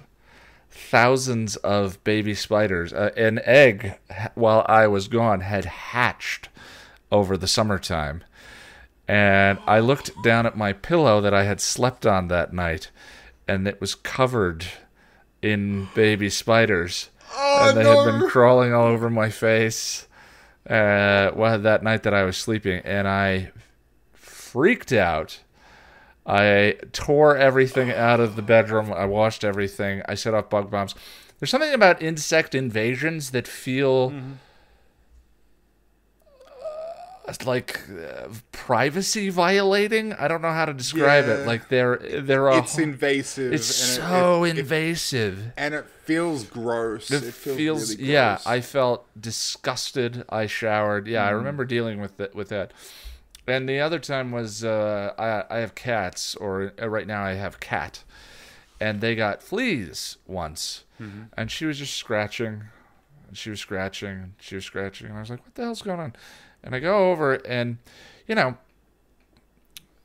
[0.70, 2.92] Thousands of baby spiders.
[2.92, 3.98] Uh, an egg,
[4.34, 6.48] while I was gone, had hatched
[7.10, 8.22] over the summertime.
[9.08, 12.90] And I looked down at my pillow that I had slept on that night,
[13.46, 14.66] and it was covered
[15.42, 17.10] in baby spiders.
[17.34, 18.02] Oh, and they no.
[18.02, 20.06] had been crawling all over my face
[20.68, 23.52] uh, well, that night that I was sleeping, and I
[24.14, 25.40] freaked out.
[26.26, 28.92] I tore everything out of the bedroom.
[28.92, 30.02] I washed everything.
[30.08, 30.96] I set off bug bombs.
[31.38, 34.20] There's something about insect invasions that feel uh,
[37.44, 40.12] like uh, privacy violating.
[40.12, 41.34] I don't know how to describe Yeah.
[41.42, 41.46] it.
[41.46, 43.52] Like they're they're a, It's invasive.
[43.52, 45.52] it's so it- it- invasive.
[45.56, 47.10] and it feels gross.
[47.10, 48.08] It, It, feels, feels, really gross.
[48.08, 48.38] yeah.
[48.46, 50.24] I felt disgusted.
[50.28, 51.06] I showered.
[51.08, 51.36] Yeah, I Mm.
[51.38, 52.72] remember dealing with it with that.
[53.48, 57.34] And the other time was uh, I I have cats, or uh, right now I
[57.34, 58.02] have cat,
[58.80, 61.22] and they got fleas once, Mm-hmm.
[61.36, 62.64] and she was just scratching,
[63.28, 65.82] and she was scratching, and she was scratching, and I was like, what the hell's
[65.82, 66.14] going on?
[66.66, 67.78] And I go over and,
[68.26, 68.58] you know,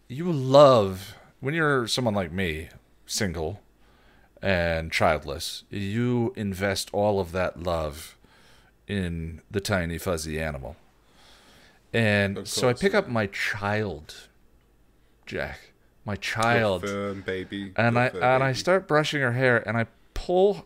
[0.08, 2.70] you love when you're someone like me,
[3.08, 3.62] single
[4.44, 8.16] and childless, you invest all of that love
[8.88, 10.76] in the tiny fuzzy animal.
[11.94, 14.28] And so I pick up my child,
[15.26, 15.72] Jack,
[16.06, 17.74] my child, Firm baby.
[17.76, 20.66] and I and I start brushing her hair, and I pull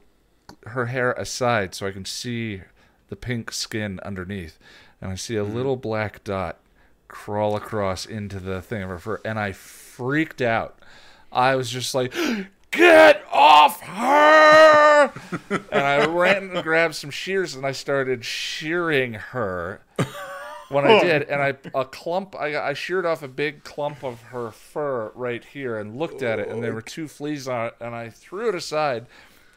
[0.68, 2.62] her hair aside so I can see
[3.10, 4.60] the pink skin underneath,
[5.06, 5.56] and I see a Mm-hmm.
[5.56, 6.58] little black dot
[7.08, 10.80] crawl across into the thing of her fur, and I freaked out.
[11.32, 12.14] I was just like,
[12.72, 15.12] "Get off her!"
[15.72, 19.82] and I ran and grabbed some shears, and I started shearing her.
[20.70, 24.20] When I did, and I a clump, I, I sheared off a big clump of
[24.24, 27.76] her fur right here, and looked at it, and there were two fleas on it,
[27.80, 29.06] and I threw it aside,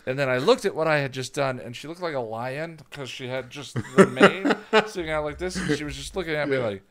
[0.04, 2.20] and then I looked at what I had just done, and she looked like a
[2.20, 4.54] lion because she had just the mane
[4.88, 6.66] sticking out like this, and she was just looking at me Yeah.
[6.66, 6.82] like,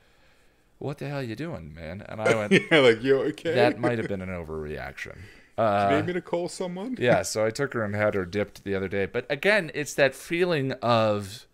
[0.79, 3.53] "What the hell are you doing, man?" And I went, yeah, like you okay?
[3.55, 5.15] "That might have been an overreaction."
[5.57, 6.97] Do you Uh, need me to call someone?
[6.99, 9.07] yeah, so I took her and had her dipped the other day.
[9.07, 11.47] But again, it's that feeling of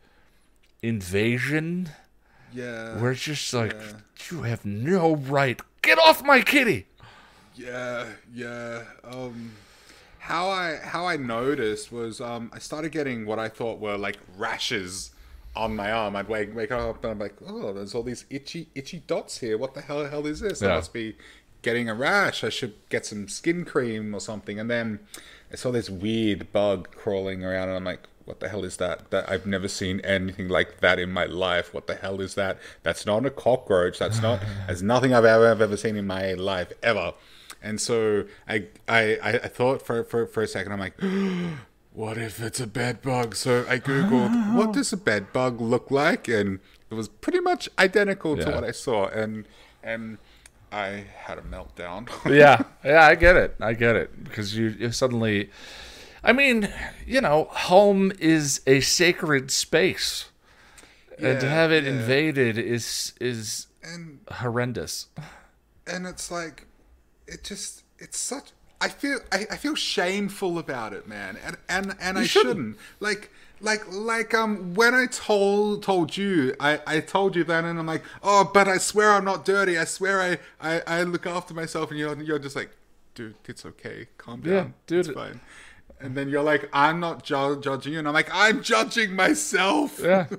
[0.82, 1.90] invasion
[2.54, 3.00] Yeah.
[3.00, 3.94] where it's just like, yeah.
[4.30, 5.60] you have no right.
[5.82, 6.88] Get off my kitty.
[7.56, 8.84] Yeah, yeah.
[9.04, 9.52] Um,
[10.20, 14.18] how I how I noticed was um, I started getting what I thought were like
[14.38, 15.12] rashes
[15.56, 16.16] on my arm.
[16.16, 19.58] I'd wake wake up and I'm like, oh, there's all these itchy itchy dots here.
[19.58, 20.62] What the hell hell is this?
[20.62, 20.76] Yeah.
[20.76, 21.16] must be
[21.62, 22.44] getting a rash.
[22.44, 24.60] I should get some skin cream or something.
[24.60, 25.00] And then
[25.52, 29.10] I saw this weird bug crawling around, and I'm like, what the hell is that?
[29.12, 31.74] That I've never seen anything like that in my life.
[31.74, 32.58] What the hell is that?
[32.84, 34.00] That's not a cockroach.
[34.00, 34.42] That's not.
[34.68, 37.14] That's nothing I've ever, I've ever seen in my life ever.
[37.62, 40.72] And so I I, I thought for, for for a second.
[40.72, 40.96] I'm like.
[41.94, 43.36] What if it's a bed bug?
[43.36, 47.70] So I googled what does a bed bug look like, and it was pretty much
[47.78, 49.46] identical to what I saw, and
[49.84, 50.18] and
[50.72, 52.10] I had a meltdown.
[52.26, 53.56] yeah, yeah, I get it.
[53.60, 55.52] I get it because you, you suddenly,
[56.24, 56.74] I mean,
[57.06, 60.32] you know, home is a sacred space,
[61.20, 61.92] and to have it yeah.
[61.92, 65.08] invaded is is and horrendous.
[65.86, 66.66] and it's like
[67.28, 68.52] it just it's such
[68.86, 72.56] i feel i, I feel shameful about it man and and and i shouldn't.
[72.56, 72.78] shouldn't.
[73.00, 73.24] like
[73.70, 77.86] like like um when i told told you i i told you that and i'm
[77.96, 80.32] like oh but i swear i'm not dirty i swear i
[80.70, 82.72] i, I look after myself and you're you're just like
[83.16, 85.06] dude it's okay calm down Yeah, dude.
[85.08, 85.40] it's fine
[86.02, 90.00] and then you're like i'm not ju- judging you and i'm like i'm judging myself
[90.00, 90.26] Yeah.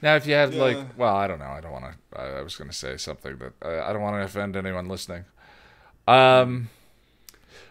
[0.00, 0.62] Now, if you had Yeah.
[0.62, 1.52] like, well, I don't know.
[1.58, 2.20] I don't want to.
[2.20, 4.86] I, I was going to say something but I, I don't want to offend anyone
[4.86, 5.24] listening.
[6.06, 6.68] Um.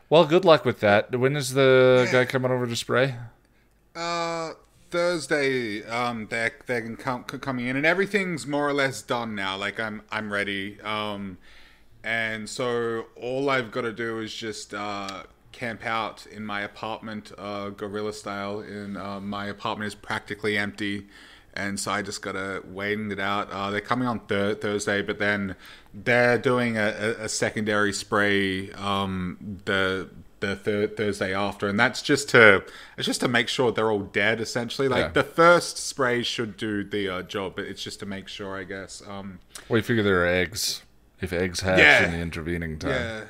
[0.09, 1.13] Well, good luck with that.
[1.15, 3.15] When is the guy coming over to spray?
[3.93, 4.53] Uh,
[4.89, 5.83] Thursday.
[5.83, 9.57] Um, they're they're com- coming in, and everything's more or less done now.
[9.57, 10.79] Like I'm I'm ready.
[10.81, 11.37] Um,
[12.03, 17.31] and so all I've got to do is just uh camp out in my apartment,
[17.37, 18.61] uh, guerrilla style.
[18.61, 21.07] In uh, my apartment is practically empty.
[21.53, 23.49] And so I just gotta wait it out.
[23.49, 25.55] Uh, they're coming on thir- Thursday, but then
[26.03, 32.29] they're doing a, a, secondary spray um, the the thir- Thursday after, and that's just
[32.29, 32.63] to
[32.97, 34.39] it's just to make sure they're all dead.
[34.39, 35.07] Essentially, like Yeah.
[35.09, 38.63] the first spray should do the uh, job, but it's just to make sure, I
[38.63, 39.01] guess.
[39.07, 40.83] Um, Well, you figure there are eggs.
[41.19, 42.05] If eggs hatch Yeah.
[42.05, 42.91] in the intervening time.
[42.91, 43.23] yeah,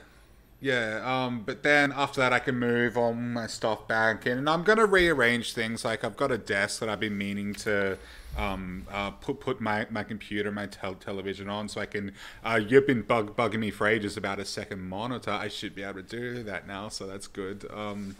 [0.60, 1.26] yeah.
[1.26, 4.64] Um, but then after that, I can move all my stuff back in, and I'm
[4.64, 5.86] gonna rearrange things.
[5.86, 7.98] Like I've got a desk that I've been meaning to
[8.38, 12.12] um, uh, put put my, my computer, my tel- television on, so I can.
[12.44, 15.32] Uh, you've been bug bugging me for ages about a second monitor.
[15.32, 17.66] I should be able to do that now, so that's good.
[17.74, 18.16] Um,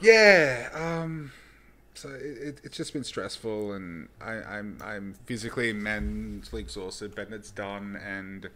[0.00, 0.70] yeah.
[0.72, 1.32] Um,
[1.94, 7.14] so it, it, it's just been stressful, and I, I'm I'm physically and mentally exhausted,
[7.14, 8.48] but it's done, and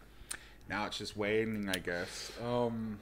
[0.68, 2.33] now it's just waiting, I guess.
[2.45, 2.99] Um,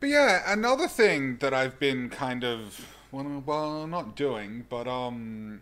[0.00, 5.60] but yeah, another thing that I've been kind of well, well not doing, but um,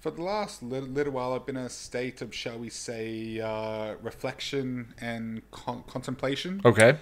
[0.00, 3.40] for the last little, little while, I've been in a state of, shall we say,
[3.40, 6.60] uh, reflection and con- contemplation.
[6.64, 6.96] Okay.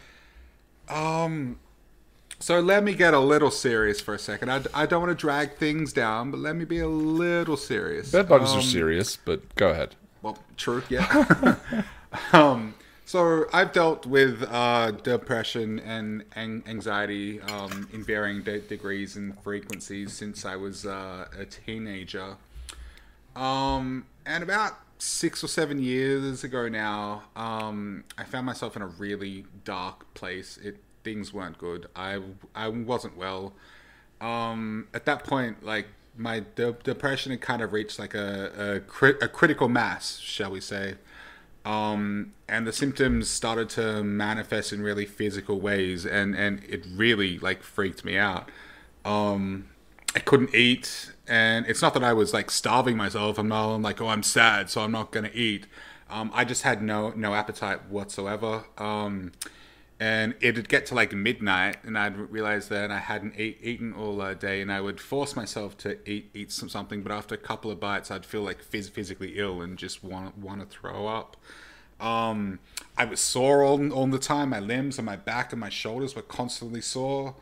[0.88, 1.59] Um,
[2.38, 4.51] so let me get a little serious for a second.
[4.51, 8.12] I, I don't want to drag things down, but let me be a little serious.
[8.12, 9.94] Bed bugs Um, are serious, but go ahead.
[10.22, 11.57] well, true, yeah.
[12.32, 12.74] um,
[13.05, 19.38] so I've dealt with uh, depression and an- anxiety um, in varying de- degrees and
[19.40, 22.36] frequencies since I was uh, a teenager.
[23.37, 28.87] Um, and about six or seven years ago now, um, I found myself in a
[28.87, 30.59] really dark place.
[30.62, 31.87] It things weren't good.
[31.95, 32.20] I
[32.55, 33.53] I wasn't well.
[34.20, 38.80] Um, at that point, like my de- depression had kind of reached like a a,
[38.80, 40.95] cri- a critical mass, shall we say.
[41.64, 47.39] Um, and the symptoms started to manifest in really physical ways, and and it really
[47.39, 48.51] like freaked me out.
[49.05, 49.68] Um,
[50.14, 53.38] I couldn't eat, and it's not that I was like starving myself.
[53.38, 55.66] I'm not I'm like, oh, I'm sad, so I'm not gonna eat.
[56.08, 58.64] Um, I just had no no appetite whatsoever.
[58.78, 59.32] Um,
[59.98, 64.20] and it'd get to like midnight, and I'd realize that I hadn't eat, eaten all
[64.20, 67.02] uh, day, and I would force myself to eat eat some, something.
[67.02, 70.36] But after a couple of bites, I'd feel like phys- physically ill and just want
[70.36, 71.36] want to throw up.
[71.98, 72.58] Um,
[72.98, 74.50] I was sore all, all the time.
[74.50, 77.34] My limbs and my back and my shoulders were constantly sore.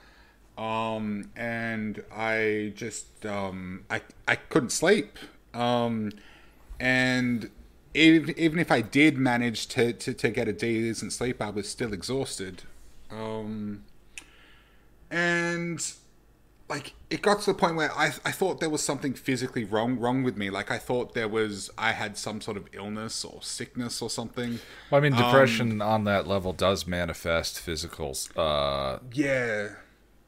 [0.57, 5.19] Um, and I just um, I I couldn't sleep.
[5.53, 6.13] Um,
[6.81, 7.51] and
[7.95, 11.69] even, even if I did manage to, to, to get a decent sleep, I was
[11.69, 12.63] still exhausted.
[13.11, 13.85] Um,
[15.11, 15.93] and
[16.69, 19.99] like it got to the point where I, I thought there was something physically wrong
[19.99, 20.51] wrong with me.
[20.51, 24.59] Like I thought there was I had some sort of illness or sickness or something.
[24.91, 28.17] Well, I mean, Um, depression on that level does manifest physical.
[28.37, 29.69] Uh, Yeah,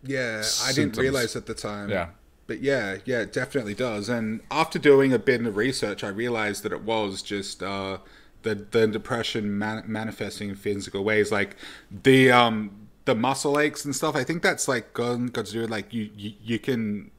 [0.02, 0.42] yeah.
[0.64, 1.90] I didn't realize at the time.
[1.90, 2.08] Yeah.
[2.46, 4.08] But yeah, yeah, it definitely does.
[4.08, 7.98] And after doing a bit of research, I realized that it was just uh,
[8.42, 11.56] the the depression man- manifesting in physical ways, like
[11.90, 14.14] the um the muscle aches and stuff.
[14.14, 17.10] I think that's like got, got to do with like you, you you can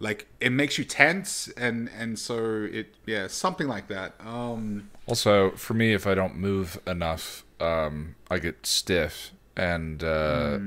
[0.00, 4.14] like it makes you tense and and so it yeah something like that.
[4.18, 10.58] Um also, for me, if I don't move enough, um, I get stiff, and uh,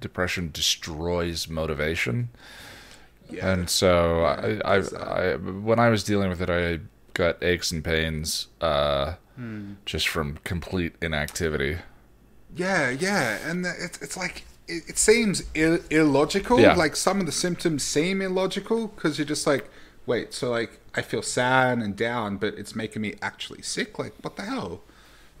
[0.00, 2.30] depression destroys motivation.
[3.30, 3.52] Yeah.
[3.52, 5.32] And so Yeah, I, I.
[5.32, 6.80] I, when I was dealing with it, I
[7.14, 9.74] got aches and pains uh, Hmm.
[9.84, 11.78] just from complete inactivity.
[12.54, 16.58] Yeah, yeah, and it's it's like it, it seems Ill- illogical.
[16.58, 16.74] Yeah.
[16.74, 19.68] Like some of the symptoms seem illogical because you're just like,
[20.06, 23.98] wait, so like I feel sad and down, but it's making me actually sick.
[23.98, 24.80] Like what the hell?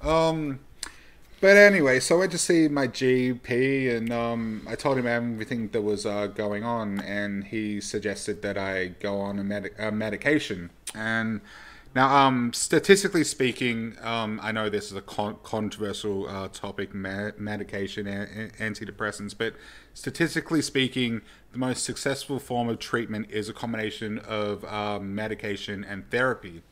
[0.02, 0.58] Um,
[1.46, 5.68] but anyway, so I went to see my GP, and um, I told him everything
[5.68, 10.70] that was uh, going on, and he suggested that I go on a, a medication.
[10.92, 11.40] And
[11.94, 17.30] now, um, statistically speaking, um, I know this is a con- controversial uh, topic, me-
[17.38, 19.54] medication, a- a- antidepressants, but
[19.94, 26.10] statistically speaking, the most successful form of treatment is a combination of um, medication and
[26.10, 26.62] therapy.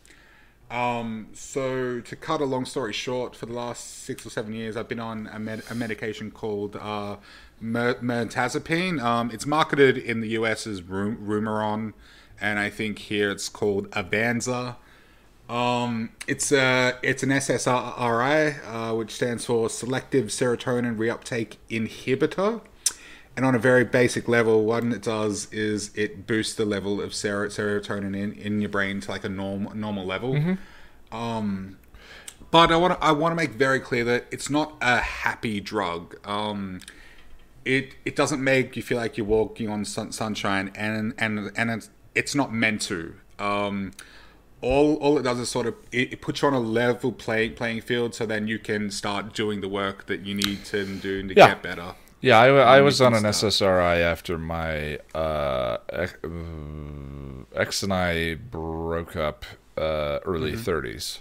[0.70, 4.77] Um, so to cut a long story short, for the last six or seven years,
[4.77, 7.16] I've been on a, med- a medication called uh,
[7.62, 9.01] mirtazapine.
[9.03, 11.93] Um, it's marketed in the US as Ru- Remeron,
[12.41, 14.77] and I think here it's called Avanza.
[15.49, 22.62] Um, it's a it's an SSRI, uh, which stands for Selective Serotonin Reuptake Inhibitor.
[23.36, 27.12] And on a very basic level, what it does is it boosts the level of
[27.12, 30.36] ser- serotonin in, in your brain to like a norm, normal level.
[31.11, 31.78] Um,
[32.51, 35.61] but I want to I want to make very clear that it's not a happy
[35.61, 36.16] drug.
[36.24, 36.81] Um,
[37.65, 41.70] it it doesn't make you feel like you're walking on sun, sunshine, and and and
[41.73, 43.15] it's, it's not meant to.
[43.40, 43.93] Um,
[44.61, 47.48] all all it does is sort of it, it puts you on a level play,
[47.48, 51.27] playing field, so then you can start doing the work that you need to do
[51.27, 51.48] to Yeah.
[51.48, 51.94] get better.
[52.25, 53.25] Yeah, I, I was on an.
[53.25, 59.45] SSRI after my uh, ex, uh, and I broke up
[59.77, 60.63] uh, early Mm-hmm.
[60.71, 61.19] 30s.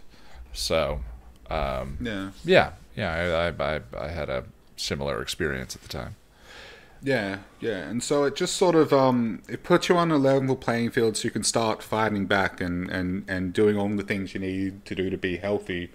[0.54, 1.02] So,
[1.50, 2.32] um, Yeah.
[2.46, 4.46] yeah, yeah, I, I, I, I had a
[4.78, 6.16] similar experience at the time.
[7.02, 10.56] Yeah, yeah, and so it just sort of um, it puts you on a level
[10.56, 14.34] playing field, so you can start fighting back and and and doing all the things
[14.34, 15.92] you need to do to be healthy.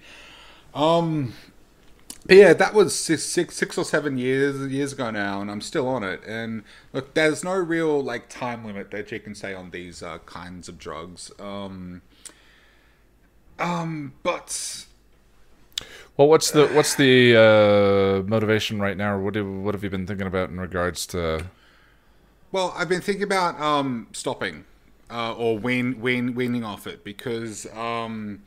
[0.75, 1.33] Um,
[2.29, 5.63] but yeah, that was six, six, six or seven years years ago now, and I'm
[5.63, 6.23] still on it.
[6.27, 10.19] And look, there's no real like time limit that you can say on these uh,
[10.27, 11.33] kinds of drugs.
[11.41, 12.03] Um,
[13.59, 14.87] um, but
[16.17, 20.07] Well, what's the what's the uh, motivation right now, what have, what have you been
[20.07, 21.51] thinking about in regards to?
[22.51, 24.65] Well, I've been thinking about um, stopping
[25.11, 28.43] uh, or wean, wean, weaning off it because um,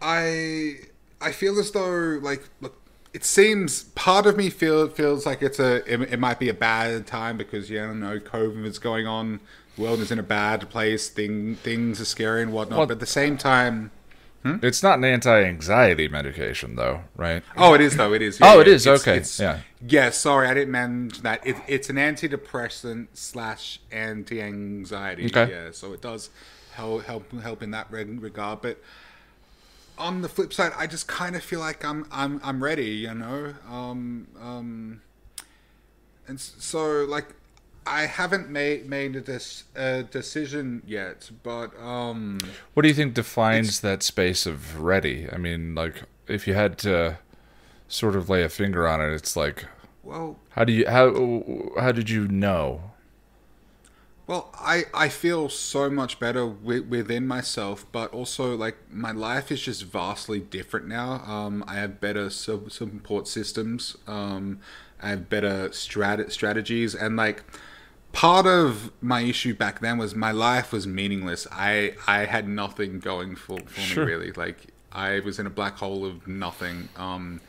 [0.00, 0.80] I
[1.22, 2.74] I feel as though like look,
[3.14, 6.54] it seems part of me feel feels like it's a it, it might be a
[6.54, 9.40] bad time because you don't know COVID is going on,
[9.76, 12.78] the world is in a bad place, thing things are scary and whatnot.
[12.78, 13.90] Well- but at the same time,
[14.42, 14.56] hmm?
[14.62, 17.42] It's not an anti-anxiety medication, though, right?
[17.56, 18.12] oh, it is though.
[18.12, 18.40] It is.
[18.40, 19.58] Oh, Yeah, it yeah, is, it's- okay, it's- yeah.
[19.86, 21.44] Yeah, sorry, I didn't mention that.
[21.46, 25.26] It, it's an antidepressant slash anti-anxiety.
[25.26, 25.50] Okay.
[25.50, 26.30] Yeah, so it does
[26.74, 28.62] help help help in that regard.
[28.62, 28.78] But
[29.98, 32.90] on the flip side, I just kind of feel like I'm I'm I'm ready.
[32.90, 35.02] You know, um, um,
[36.26, 37.34] and so like
[37.86, 39.40] I haven't made made a,
[39.74, 42.38] a decision yet, but um.
[42.74, 45.28] What do you think defines that space of ready?
[45.32, 47.18] I mean, like if you had to
[47.88, 49.66] sort of lay a finger on it, it's like
[50.02, 52.91] Well, how do you how how did you know?
[54.32, 59.52] Well, I, I feel so much better wi- within myself, but also like my life
[59.52, 61.22] is just vastly different now.
[61.26, 63.94] Um, I have better su- support systems.
[64.06, 64.60] Um,
[65.02, 67.44] I have better strat- strategies, and like
[68.12, 71.46] part of my issue back then was my life was meaningless.
[71.52, 74.06] I I had nothing going for, for Sure.
[74.06, 74.32] me really.
[74.32, 76.88] Like I was in a black hole of nothing.
[76.96, 77.42] Um,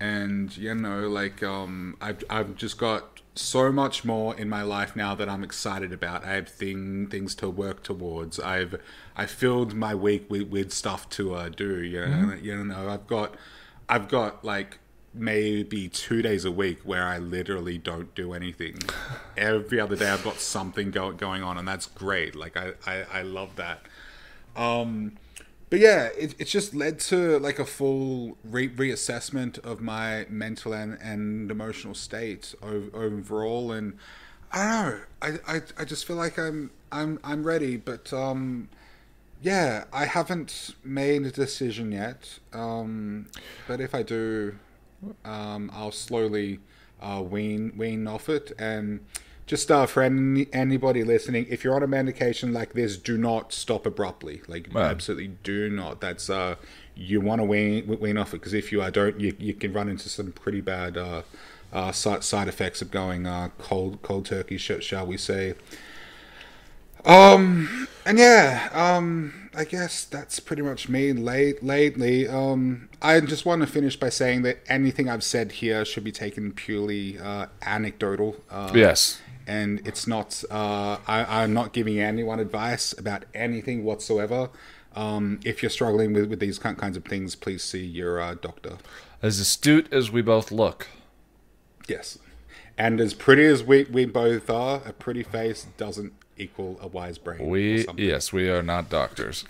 [0.00, 4.94] and you know like um I've, I've just got so much more in my life
[4.94, 6.24] now that I'm excited about.
[6.24, 8.38] I have thing things to work towards.
[8.38, 8.80] I've
[9.16, 13.06] I filled my week with, with stuff to uh, do you know you know I've
[13.06, 13.34] got
[13.88, 14.78] I've got like
[15.12, 18.78] maybe two days a week where I literally don't do anything.
[19.36, 22.34] Every other day I've got something go, going on and that's great.
[22.34, 23.82] Like I, I, I love that.
[24.56, 25.16] Um
[25.74, 30.72] but yeah, it, it's just led to like a full re- reassessment of my mental
[30.72, 33.98] and, and emotional state o- overall, and
[34.52, 35.00] I don't know.
[35.20, 38.68] I, I, I just feel like I'm I'm I'm ready, but um,
[39.42, 42.38] yeah, I haven't made a decision yet.
[42.52, 43.26] Um,
[43.66, 44.54] but if I do,
[45.24, 46.60] um, I'll slowly
[47.02, 49.00] uh, wean wean off it, and
[49.46, 53.52] just uh, for any, anybody listening, if you're on a medication like this, do not
[53.52, 54.40] stop abruptly.
[54.48, 54.90] Like Right.
[54.90, 56.00] absolutely do not.
[56.00, 56.56] That's uh,
[56.94, 59.72] you want to wean wean off it because if you uh, don't, you, you can
[59.72, 61.22] run into some pretty bad uh,
[61.72, 65.54] uh, side side effects of going uh, cold cold turkey, sh- shall we say?
[67.04, 71.12] Um, and yeah, um, I guess that's pretty much me.
[71.12, 75.84] Late lately, um, I just want to finish by saying that anything I've said here
[75.84, 78.36] should be taken purely uh, anecdotal.
[78.50, 79.20] Uh, Yes.
[79.46, 80.42] And it's not.
[80.50, 84.50] Uh, I, I'm not giving anyone advice about anything whatsoever.
[84.94, 88.78] Um, if you're struggling with, with these kinds of things, please see your uh, doctor.
[89.22, 90.88] As astute as we both look.
[91.88, 92.18] Yes,
[92.78, 97.18] and as pretty as we, we both are, a pretty face doesn't equal a wise
[97.18, 97.48] brain.
[97.48, 99.44] We yes, we are not doctors.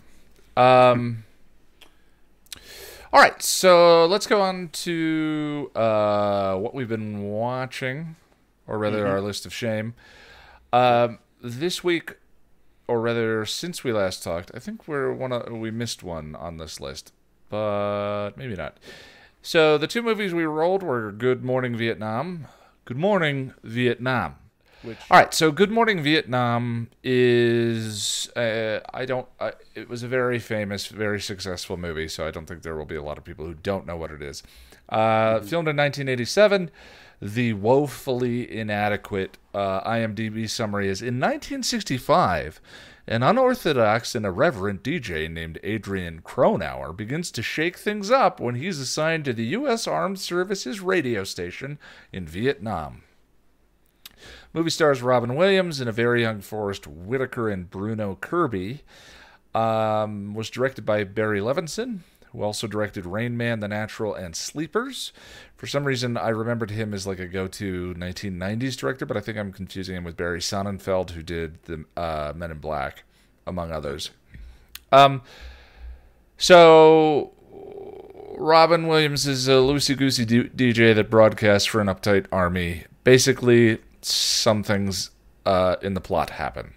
[0.57, 1.25] Um.
[3.13, 8.17] All right, so let's go on to uh, what we've been watching,
[8.67, 9.95] or rather, our list of shame.
[10.73, 12.15] Um, this week,
[12.89, 15.33] or rather, since we last talked, I think we're one.
[15.33, 17.13] Of, we missed one on this list,
[17.51, 18.79] but maybe not.
[19.43, 22.47] So the two movies we rolled were Good Morning Vietnam,
[22.87, 24.37] Good Morning Vietnam.
[25.11, 30.39] All right, so Good Morning Vietnam is uh, I don't I, it was a very
[30.39, 33.47] famous, very successful movie, so I don't think there will be a lot of people
[33.47, 34.43] who don't know what it is.
[34.89, 36.71] Uh, Filmed in 1987,
[37.21, 42.61] the woefully inadequate uh, IMDb summary is in 1965.
[43.07, 48.79] An unorthodox and irreverent DJ named Adrian Cronauer begins to shake things up when he's
[48.79, 49.87] assigned to the U.S.
[49.87, 51.79] Armed Services radio station
[52.13, 53.03] in Vietnam.
[54.55, 58.83] Movie stars Robin Williams and a very young Forest Whitaker and Bruno Kirby.
[59.55, 62.01] Um, was directed by Barry Levinson,
[62.35, 65.13] who also directed Rain Man, The Natural, and Sleepers.
[65.57, 69.39] For some reason, I remembered him as like a go-to 1990s director, but I think
[69.39, 73.05] I'm confusing him with Barry Sonnenfeld, who did the uh, Men in Black,
[73.47, 74.11] among others.
[74.91, 75.23] Um,
[76.37, 77.33] so
[78.37, 82.85] Robin Williams is a loosey goosey d- DJ that broadcasts for an uptight army.
[83.05, 85.11] Basically, some things
[85.47, 86.75] uh, in the plot happen.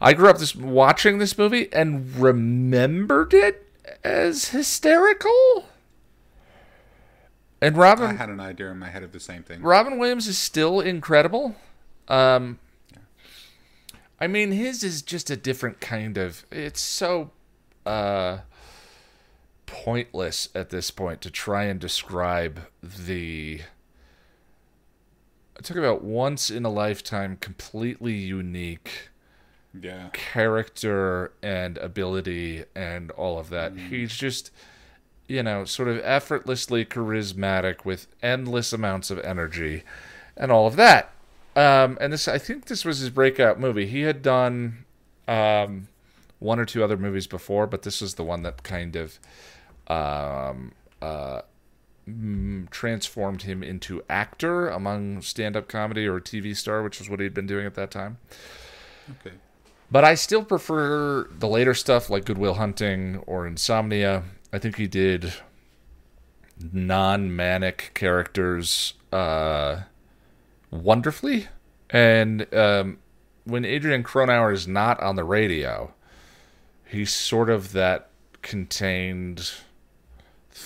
[0.00, 3.66] I grew up this watching this movie and remembered it
[4.04, 5.66] as hysterical.
[7.60, 9.62] And Robin I had an idea in my head of the same thing.
[9.62, 11.56] Robin Williams is still incredible.
[12.08, 12.58] Um,
[14.18, 16.44] I mean, his is just a different kind of.
[16.50, 17.30] It's so
[17.84, 18.38] uh,
[19.66, 23.60] pointless at this point to try and describe the.
[25.58, 29.09] I Talk about once in a lifetime, completely unique
[29.78, 30.08] Yeah.
[30.12, 33.76] character and ability and all of that.
[33.76, 34.50] He's just,
[35.28, 39.84] you know, sort of effortlessly charismatic with endless amounts of energy
[40.36, 41.12] and all of that.
[41.54, 43.86] Um, and this, I think this was his breakout movie.
[43.86, 44.84] He had done
[45.28, 45.88] um,
[46.38, 49.18] one or two other movies before, but this was the one that kind of
[49.88, 50.72] um,
[51.02, 51.42] uh,
[52.08, 57.34] mm, transformed him into actor among stand-up comedy or TV star, which was what he'd
[57.34, 58.18] been doing at that time.
[59.20, 59.36] Okay.
[59.90, 64.22] But I still prefer the later stuff like Good Will Hunting or Insomnia.
[64.52, 65.32] I think he did
[66.72, 69.82] non manic characters uh,
[70.70, 71.48] wonderfully.
[71.88, 72.98] And um,
[73.44, 75.92] when Adrian Cronauer is not on the radio,
[76.86, 78.10] he's sort of that
[78.42, 79.50] contained,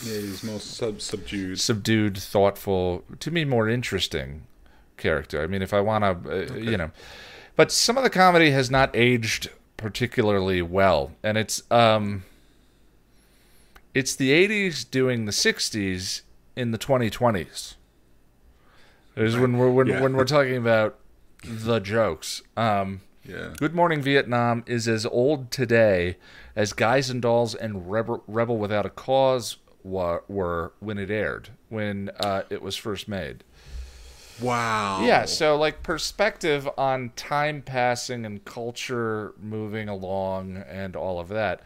[0.03, 1.61] Yeah, he's more sub- subdued.
[1.61, 4.47] subdued, thoughtful, to me, more interesting
[4.99, 5.43] character.
[5.43, 6.91] I mean, if I want to, uh, you know.
[7.57, 11.13] But some of the comedy has not aged particularly well.
[11.23, 11.63] And it's.
[11.71, 12.25] um
[13.95, 16.23] it's the 80s doing the 60s
[16.57, 17.75] in the 2020s.
[19.15, 20.01] Is when we're when, Yeah.
[20.03, 20.99] when we're talking about
[21.45, 22.43] the jokes.
[22.57, 23.55] Um, Yeah.
[23.57, 26.17] Good Morning Vietnam is as old today
[26.57, 31.51] as Guys and Dolls and Rebel, Rebel Without a Cause wa- were when it aired,
[31.69, 33.45] when uh, it was first made.
[34.41, 35.05] Wow.
[35.05, 41.61] Yeah, so like perspective on time passing and culture moving along and all of that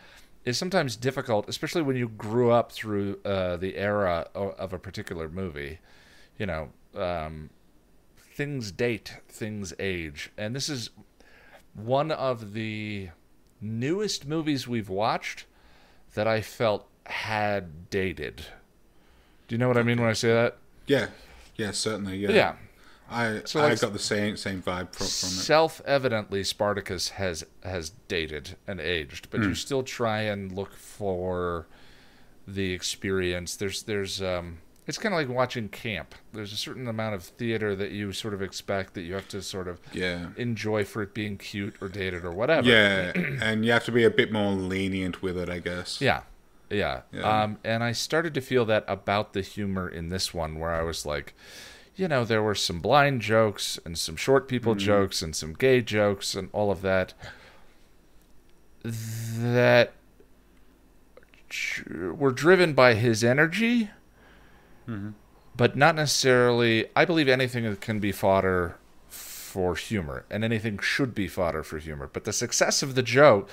[0.45, 4.78] is sometimes difficult, especially when you grew up through uh, the era of, of a
[4.78, 5.78] particular movie.
[6.39, 7.51] You know, um,
[8.16, 10.90] things date, things age, and this is
[11.74, 13.11] one of the
[13.61, 15.47] newest movies we've watched
[16.15, 18.47] that I felt had dated.
[19.49, 20.57] Do you know what I mean when I say that?
[20.86, 21.09] Yeah.
[21.59, 22.16] Yeah, certainly.
[22.16, 22.30] Yeah.
[22.30, 22.55] Yeah.
[23.10, 25.43] I So, I got the same same vibe from, from it.
[25.43, 31.66] Self-evidently, Spartacus has has dated and aged, but you still try and look for
[32.47, 33.56] the experience.
[33.56, 36.14] There's there's um, it's kind of like watching camp.
[36.35, 39.40] There's a certain amount of theater that you sort of expect that you have to
[39.43, 40.28] sort of Yeah.
[40.36, 42.68] enjoy for it being cute or dated or whatever.
[42.68, 43.12] Yeah,
[43.43, 46.01] and you have to be a bit more lenient with it, I guess.
[46.01, 46.22] Yeah.
[46.70, 47.03] Yeah.
[47.12, 47.43] Yeah.
[47.43, 50.82] Um, and I started to feel that about the humor in this one, where I
[50.82, 51.35] was like,
[51.97, 55.81] you know, there were some blind jokes and some short people jokes and some gay
[55.81, 57.15] jokes and all of that.
[58.85, 59.95] That
[61.90, 63.90] were driven by his energy,
[65.57, 66.86] but not necessarily.
[66.95, 68.77] I believe anything that can be fodder
[69.09, 72.09] for humor, and anything should be fodder for humor.
[72.12, 73.49] But the success of the joke,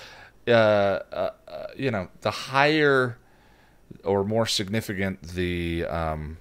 [0.47, 3.17] uh, uh, uh, you know, the higher
[4.03, 6.37] or more significant the um,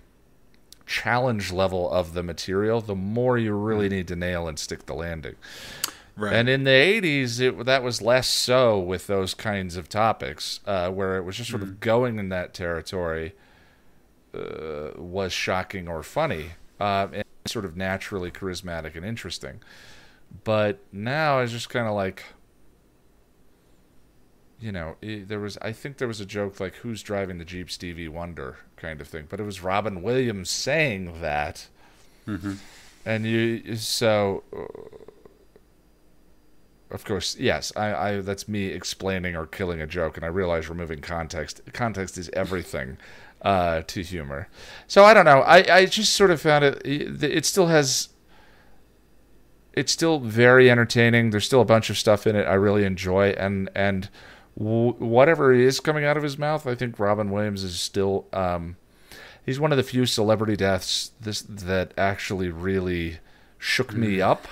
[0.86, 4.94] challenge level of the material, the more you really need to nail and stick the
[4.94, 5.34] landing.
[6.16, 6.32] Right.
[6.32, 10.90] And in the 80s, it, that was less so with those kinds of topics, uh,
[10.90, 13.34] where it was just sort of going in that territory
[14.32, 19.60] uh, was shocking or funny, um, and sort of naturally charismatic and interesting.
[20.44, 22.22] But now it's just kind of like,
[24.64, 27.44] you know, i there was, I think there was a joke like, who's driving the
[27.44, 31.68] Jeep Stevie Wonder kind of thing, but it was Robin Williams saying that.
[33.04, 34.42] And you, so
[36.90, 37.72] of course, yes.
[37.76, 41.60] I, I that's me explaining or killing a joke, and I realize removing context.
[41.72, 42.98] Context is everything
[43.42, 44.48] uh, to humor.
[44.86, 45.40] So I don't know.
[45.40, 46.80] I, I just sort of found it.
[46.86, 48.10] It still has.
[49.72, 51.30] It's still very entertaining.
[51.30, 54.08] There's still a bunch of stuff in it I really enjoy, and and
[54.54, 58.26] whatever is coming out of his mouth, I think Robin Williams is still.
[58.32, 58.76] Um,
[59.44, 63.18] he's one of the few celebrity deaths this that actually really
[63.58, 64.46] shook me up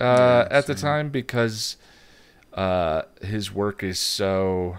[0.00, 1.76] uh, at the time because
[2.54, 4.78] uh, his work is so.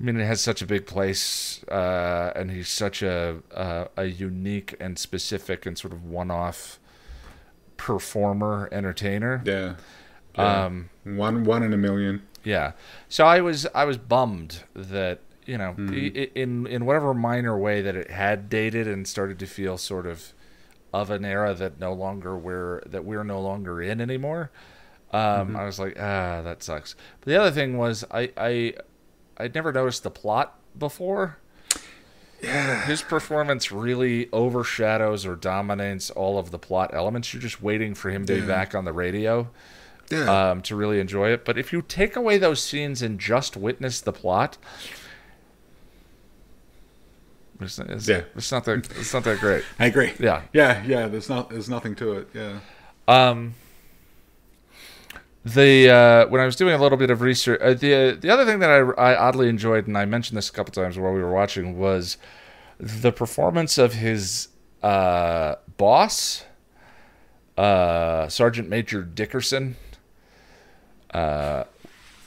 [0.00, 4.04] I mean, it has such a big place, uh, and he's such a, a a
[4.04, 6.78] unique and specific and sort of one-off
[7.76, 9.42] performer, entertainer.
[9.44, 9.74] yeah.
[10.36, 10.66] Yeah.
[10.66, 12.22] Um, one one in a million.
[12.48, 12.72] Yeah.
[13.10, 17.82] So I was I was bummed that you know i in in whatever minor way
[17.82, 20.32] that it had dated and started to feel sort of
[20.92, 24.50] of an era that no longer we're that we're no longer in anymore.
[25.10, 26.94] Um, I was like, ah, that sucks.
[27.20, 28.74] But the other thing was I I
[29.36, 31.38] I'd never noticed the plot before.
[32.42, 32.86] Yeah.
[32.86, 37.34] His performance really overshadows or dominates all of the plot elements.
[37.34, 39.50] You're just waiting for him to be back on the radio
[40.10, 40.50] Yeah.
[40.50, 41.44] um, to really enjoy it.
[41.44, 44.56] But if you take away those scenes and just witness the plot,
[47.60, 48.22] it's, it's, Yeah.
[48.36, 49.64] it's not that it's not that great.
[49.78, 50.12] I agree.
[50.18, 50.42] Yeah.
[50.52, 51.08] Yeah, yeah.
[51.08, 51.50] There's not.
[51.50, 52.28] There's nothing to it.
[52.32, 52.60] Yeah.
[53.08, 53.54] Um,
[55.44, 58.44] the uh, when I was doing a little bit of research, uh, the the other
[58.44, 61.20] thing that I, I oddly enjoyed, and I mentioned this a couple times while we
[61.22, 62.16] were watching, was
[62.78, 64.48] the performance of his
[64.82, 66.44] uh, boss,
[67.56, 69.76] uh, Sergeant Major Dickerson.
[71.12, 71.64] Uh,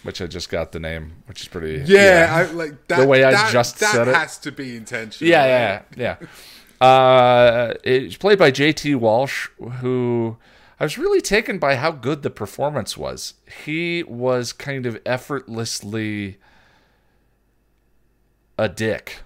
[0.04, 1.84] which I just got the name, which is pretty.
[1.86, 2.28] Yeah.
[2.32, 3.00] I like that.
[3.02, 4.16] The way I just that said it.
[4.16, 5.30] has to be intentional.
[5.30, 6.18] Yeah, yeah,
[6.82, 6.86] yeah.
[6.88, 8.96] Uh, it's played by J.T.
[8.96, 9.50] Walsh,
[9.82, 10.38] who
[10.80, 13.36] I was really taken by how good the performance was.
[13.66, 16.38] He was kind of effortlessly
[18.58, 19.20] a dick,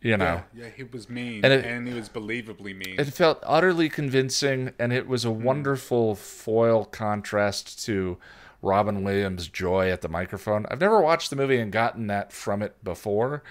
[0.00, 0.42] you know.
[0.54, 2.96] Yeah, yeah, he was mean, And and, it- he was believably mean.
[2.98, 8.18] It felt utterly convincing, and it was a wonderful foil contrast to
[8.62, 10.66] Robin Williams' joy at the microphone.
[10.70, 13.42] I've never watched the movie and gotten that from it before,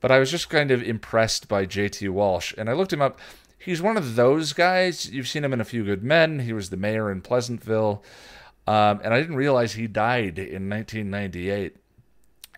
[0.00, 2.08] but I was just kind of impressed by J.T.
[2.08, 3.18] Walsh, and I looked him up.
[3.58, 5.10] He's one of those guys.
[5.10, 6.40] You've seen him in A Few Good Men.
[6.40, 8.02] He was the mayor in Pleasantville,
[8.66, 11.76] um, and I didn't realize he died in 1998.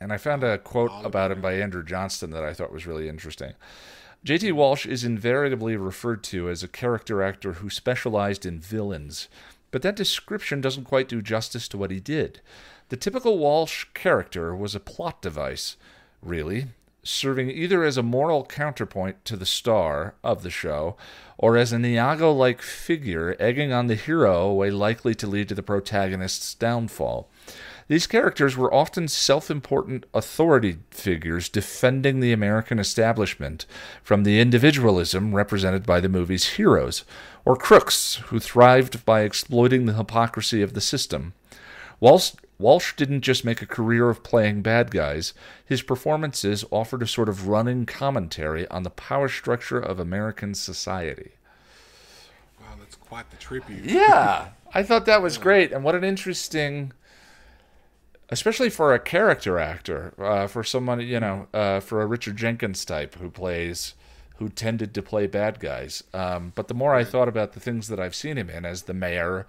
[0.01, 3.09] And I found a quote about him by Andrew Johnston that I thought was really
[3.09, 3.53] interesting.
[4.25, 4.53] J.T.
[4.53, 9.29] Walsh is invariably referred to as a character actor who specialized in villains,
[9.73, 12.41] but that description doesn't quite do justice to what he did.
[12.91, 15.77] The typical Walsh character was a plot device,
[16.23, 16.69] really,
[17.03, 20.97] serving either as a moral counterpoint to the star of the show
[21.37, 25.49] or as an Iago like figure egging on the hero a way likely to lead
[25.49, 27.29] to the protagonist's downfall.
[27.89, 33.67] These characters were often self important authority figures defending the American establishment
[34.03, 37.05] from the individualism represented by the movie's heroes,
[37.45, 41.35] or crooks who thrived by exploiting the hypocrisy of the system.
[42.01, 45.35] Walsh, Walsh didn't just make a career of playing bad guys,
[45.65, 51.33] his performances offered a sort of running commentary on the power structure of American society.
[52.61, 53.85] wow, that's quite the tribute.
[53.85, 56.93] Yeah, I thought that was great, and what an interesting,
[58.33, 62.83] especially for a character actor, uh, for someone you know, uh, for a Richard Jenkins
[62.85, 63.95] type who plays
[64.39, 66.03] who tended to play bad guys.
[66.15, 68.85] Um, but the more I thought about the things that I've seen him in as
[68.85, 69.47] the mayor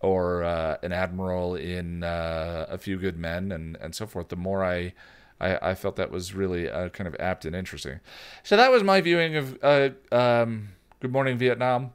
[0.00, 4.36] or uh, an admiral in uh, A Few Good Men and, and so forth, the
[4.36, 4.92] more I,
[5.40, 7.98] I, I felt that was really uh, kind of apt and interesting.
[8.42, 10.68] So that was my viewing of uh, um,
[11.00, 11.94] Good Morning Vietnam.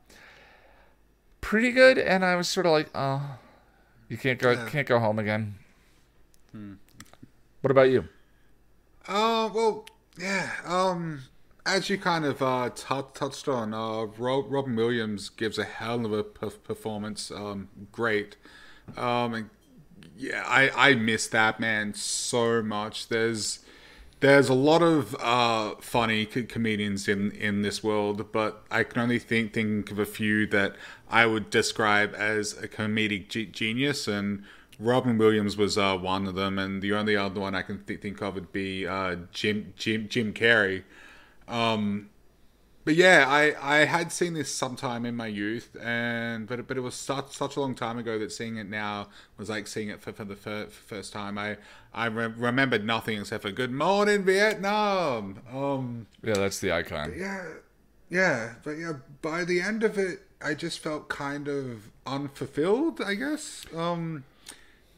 [1.41, 3.38] Pretty good, and I was sort of like, oh,
[4.10, 5.55] you can't go can't go home again.
[6.53, 8.07] What about you?
[9.07, 9.85] Uh, well,
[10.19, 10.51] yeah.
[10.65, 11.21] Um,
[11.65, 16.05] as you kind of uh, t- touched on, uh, Rob- Robin Williams gives a hell
[16.05, 17.31] of a p- performance.
[17.31, 18.35] Um, great.
[18.97, 19.49] Um, and
[20.17, 23.07] yeah, I I miss that man so much.
[23.07, 23.59] There's
[24.19, 29.01] there's a lot of uh, funny co- comedians in, in this world, but I can
[29.01, 30.75] only think think of a few that
[31.09, 34.43] I would describe as a comedic ge- genius, and
[34.80, 36.58] Robin Williams was uh, one of them.
[36.60, 40.08] And the only other one I can th- think of would be uh, Jim Jim
[40.10, 40.84] Jim Carrey.
[41.48, 42.10] Um,
[42.86, 46.76] but yeah, I, I had seen this sometime in my youth, and but it- but
[46.76, 49.88] it was such such a long time ago that seeing it now was like seeing
[49.90, 51.38] it for, for the fir- first time.
[51.38, 51.58] I
[51.94, 57.14] I re- remembered nothing except for "Good Morning Vietnam." Um, Yeah, that's the icon.
[57.18, 57.45] yeah,
[58.10, 63.00] yeah, but yeah, by the end of it, I just felt kind of unfulfilled.
[63.00, 63.66] I guess.
[63.74, 64.26] Um,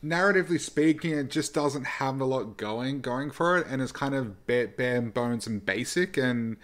[0.06, 4.14] narratively speaking, it just doesn't have a lot going going for it, and it's kind
[4.14, 6.18] of bare, bare bones and basic.
[6.18, 6.58] And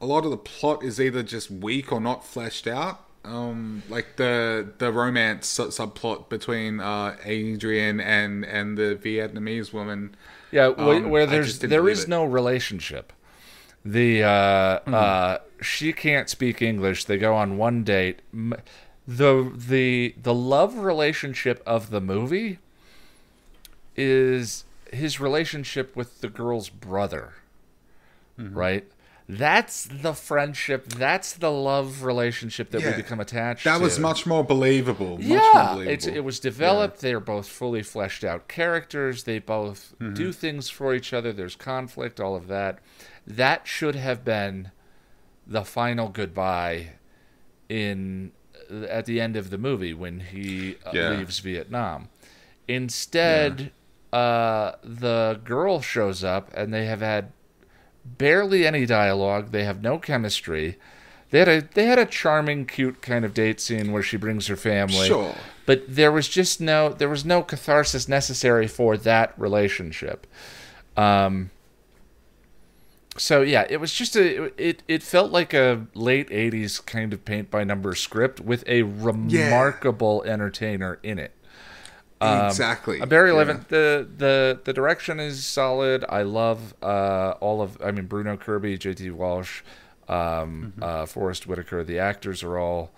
[0.00, 3.00] a lot of the plot is either just weak or not fleshed out.
[3.24, 10.14] Um, like the the romance su- subplot between uh, Adrian and and the Vietnamese woman.
[10.50, 12.08] Yeah, wh- Um, where there's there is it.
[12.08, 13.12] no relationship.
[13.82, 17.06] The uh, uh, she can't speak English.
[17.06, 18.20] They go on one date.
[19.06, 22.58] The the the love relationship of the movie
[23.96, 27.34] is his relationship with the girl's brother,
[28.38, 28.56] Mm-hmm.
[28.58, 28.84] right?
[29.28, 30.86] That's the friendship.
[30.88, 33.62] That's the love relationship that Yeah, we become attached.
[33.62, 33.70] To.
[33.70, 35.16] That was much more believable.
[35.16, 35.92] Much more yeah, believable.
[35.94, 37.00] it's, it was developed.
[37.00, 39.24] They are both fully fleshed out characters.
[39.24, 40.12] They both Mm-hmm.
[40.14, 41.32] do things for each other.
[41.32, 42.80] There's conflict, all of that.
[43.26, 44.72] That should have been
[45.46, 46.90] the final goodbye
[47.70, 48.32] in
[48.88, 51.10] at the end of the movie when he uh, Yeah.
[51.10, 52.08] leaves Vietnam.
[52.68, 53.72] Instead,
[54.14, 57.32] uh, the girl shows up, and they have had
[58.04, 59.50] barely any dialogue.
[59.50, 60.78] They have no chemistry.
[61.30, 64.46] They had a they had a charming, cute kind of date scene where she brings
[64.46, 65.08] her family.
[65.08, 65.34] Sure.
[65.66, 70.28] But there was just no there was no catharsis necessary for that relationship.
[70.96, 71.50] Um
[73.16, 77.24] so yeah, it was just a it it felt like a late 80s kind of
[77.24, 81.32] paint by number script with a remarkable entertainer in it.
[82.20, 83.00] Exactly.
[83.00, 83.36] Uh, Barry Yeah.
[83.38, 86.04] Levin, the the the direction is solid.
[86.08, 87.76] I love uh, all of.
[87.84, 89.10] I mean, Bruno Kirby, J.T.
[89.10, 89.62] Walsh,
[90.08, 91.84] um, uh, Forest Whitaker.
[91.84, 92.92] The actors are all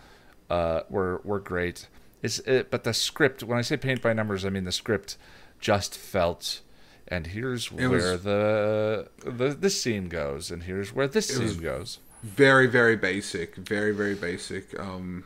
[0.51, 1.88] uh, were were great.
[2.22, 3.43] It's it, but the script.
[3.43, 5.16] When I say paint by numbers, I mean the script
[5.60, 6.60] just felt.
[7.09, 11.98] And here's was- where the the this scene goes, and here's where this scene goes.
[12.22, 15.22] very very basic very very basic um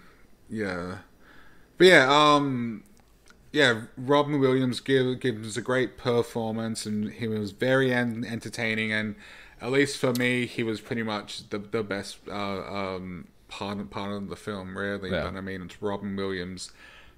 [0.50, 0.98] yeah
[1.78, 2.82] but yeah um
[3.52, 9.14] yeah robin williams give, gives a great performance and he was very en- entertaining and
[9.60, 13.90] at least for me he was pretty much the, the best uh, um part, of-
[13.90, 15.24] part of the film really Yeah.
[15.24, 16.72] but i mean it's robin williams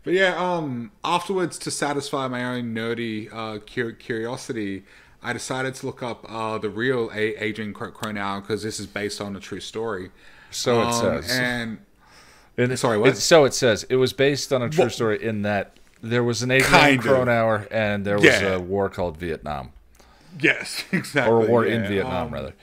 [0.05, 4.83] but yeah, um, afterwards, to satisfy my own nerdy uh, cur- curiosity,
[5.23, 8.89] I decided to look up uh, the real a- Adrian Cro- Cronau because this is
[8.89, 10.11] based on a true story.
[10.51, 10.93] So it Um,
[11.23, 11.31] says.
[11.31, 11.79] And
[12.59, 13.11] And Sorry, what?
[13.11, 16.24] it- so it says it was based on a true Well- story in that there
[16.24, 16.99] was an Adrian.
[16.99, 18.55] Cronauer and there was Yeah.
[18.55, 19.73] a war called Vietnam
[20.41, 21.33] yes, exactly.
[21.33, 22.55] or a war yeah, in Vietnam um, rather.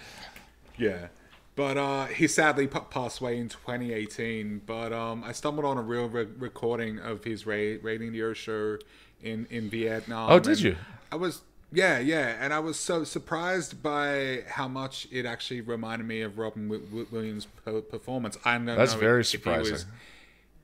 [0.78, 1.08] Yeah.
[1.56, 4.62] But uh, he sadly pa- passed away in 2018.
[4.66, 8.38] But um, I stumbled on a real re- recording of his ra- rating the Earth
[8.38, 8.78] show
[9.22, 10.32] in, in Vietnam.
[10.32, 10.78] Oh, did you?
[11.12, 11.42] I was,
[11.74, 12.38] yeah, yeah.
[12.40, 16.86] And I was so surprised by how much it actually reminded me of Robin w-
[16.86, 18.38] w- Williams' per- performance.
[18.46, 19.80] I don't That's know very surprising.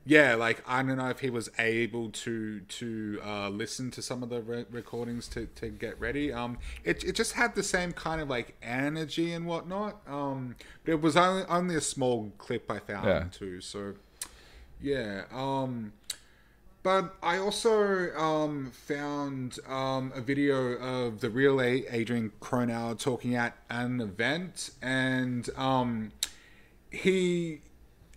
[0.08, 4.22] Yeah, like I don't know if he was able to to uh, listen to some
[4.22, 6.32] of the re- recordings to, to get ready.
[6.32, 10.00] Um, it, it just had the same kind of like energy and whatnot.
[10.06, 10.54] Um,
[10.84, 13.24] but it was only only a small clip I found Yeah.
[13.32, 13.60] too.
[13.60, 13.94] So
[14.80, 15.24] yeah.
[15.32, 15.92] Um,
[16.84, 23.34] but I also um, found um, a video of the real a- Adrian Cronau talking
[23.34, 26.12] at an event, and um,
[26.92, 27.62] he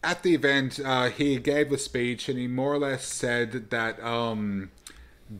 [0.03, 4.01] at the event uh, he gave a speech, and he more or less said that
[4.03, 4.71] um,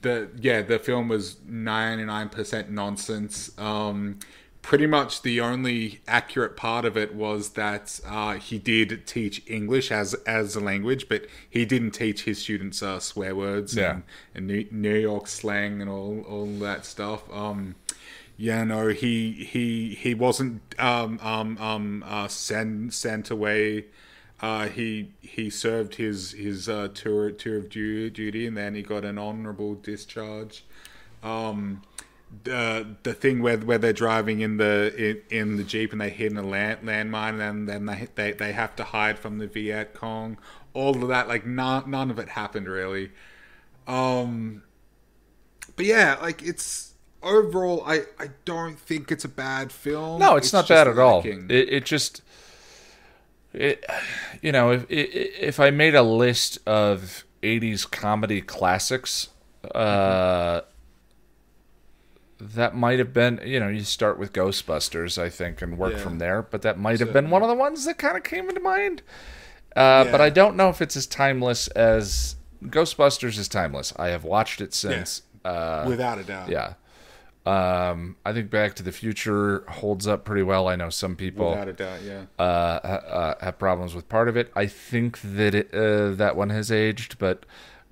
[0.02, 3.52] the yeah the film was ninety nine percent nonsense.
[3.58, 4.20] Um,
[4.62, 9.92] pretty much the only accurate part of it was that uh, he did teach English
[9.92, 13.92] as as a language, but he didn't teach his students uh, swear words Yeah.
[13.92, 14.04] and,
[14.36, 17.24] and New, New York slang and all all that stuff.
[17.32, 17.76] Um,
[18.38, 23.86] yeah, no, he he he wasn't um, um, um, uh, sent sent away.
[24.42, 29.04] Uh, he he served his his uh, tour tour of duty, and then he got
[29.04, 30.64] an honorable discharge.
[31.24, 31.82] Um,
[32.44, 36.10] the the thing where where they're driving in the in, in the jeep and they
[36.10, 39.94] hit a land landmine, and then they they they have to hide from the Viet
[39.94, 40.38] Cong.
[40.74, 43.12] All of that, like none none of it happened really.
[43.88, 44.64] Um,
[45.76, 46.94] but yeah, like it's
[47.24, 50.20] overall, I I don't think it's a bad film.
[50.20, 51.26] No, it's, not bad at all.
[51.26, 52.22] It, it just,
[53.60, 53.86] it,
[54.42, 59.30] you know, if if I made a list of '80s comedy classics,
[59.76, 60.62] uh,
[62.40, 66.00] that might have been, you know, you start with Ghostbusters, I think, and work Yeah.
[66.00, 66.42] from there.
[66.42, 69.02] But that might have been one of the ones that kind of came into mind.
[69.76, 73.94] Uh, But I don't know if it's as timeless as Ghostbusters is timeless.
[73.98, 75.22] I have watched it since.
[75.44, 76.50] Uh, without a doubt.
[76.50, 76.74] yeah.
[77.50, 80.68] Um, I think Back to the Future holds up pretty well.
[80.68, 82.00] I know some people without a doubt.
[82.04, 82.24] Yeah.
[82.38, 84.52] uh, ha- uh, have problems with part of it.
[84.56, 87.46] I think that it, uh, that one has aged, but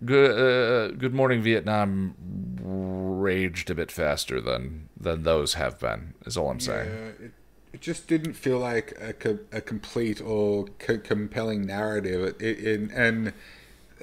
[0.05, 2.13] Good, uh, Good Morning Vietnam
[2.61, 6.13] raged a bit faster than than those have been.
[6.25, 6.89] Is all I'm saying.
[6.89, 7.31] Yeah, it,
[7.73, 12.35] it just didn't feel like a, co- a complete or co- compelling narrative.
[12.39, 13.33] It, it, and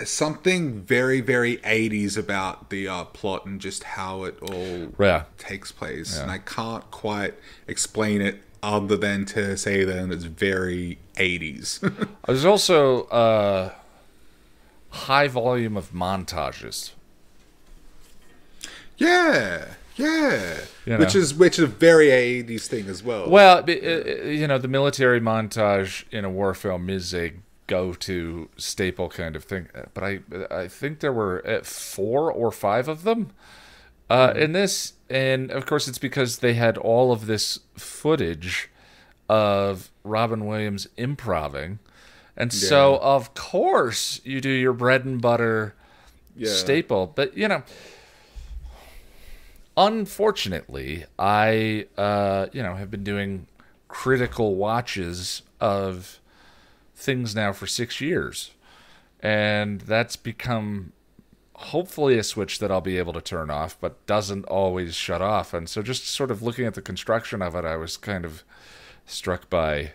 [0.05, 5.25] something very, very 80s about the uh, plot and just how it all Yeah.
[5.39, 6.19] takes place.
[6.19, 7.35] And I can't quite
[7.69, 11.81] explain it other than to say that it's very 80s.
[12.27, 13.73] There's also a
[14.91, 16.93] high volume of montages.
[18.97, 19.65] yeah,
[19.97, 20.61] yeah.
[20.87, 21.21] You Which know.
[21.21, 23.29] is which is a very 80s thing as well.
[23.31, 27.33] Well, b- uh, you know, the military montage in a war film is a
[27.67, 29.69] go-to staple kind of thing.
[29.75, 30.21] Uh, But I,
[30.51, 33.31] I think there were uh, four or five of them
[34.11, 38.69] uh, in this, and of course, it's because they had all of this footage
[39.29, 41.79] of Robin Williams improving,
[42.37, 45.75] and so of course you do your bread and butter
[46.37, 46.53] Yeah.
[46.53, 47.07] staple.
[47.07, 47.63] But you know,
[49.77, 53.47] unfortunately, I uh, you know have been doing
[53.89, 56.19] critical watches of
[57.05, 58.51] things now for six years,
[59.21, 60.93] and that's become
[61.57, 65.55] hopefully a switch that I'll be able to turn off, but doesn't always shut off.
[65.55, 68.43] And so, just sort of looking at the construction of it, I was kind of
[69.07, 69.93] struck by.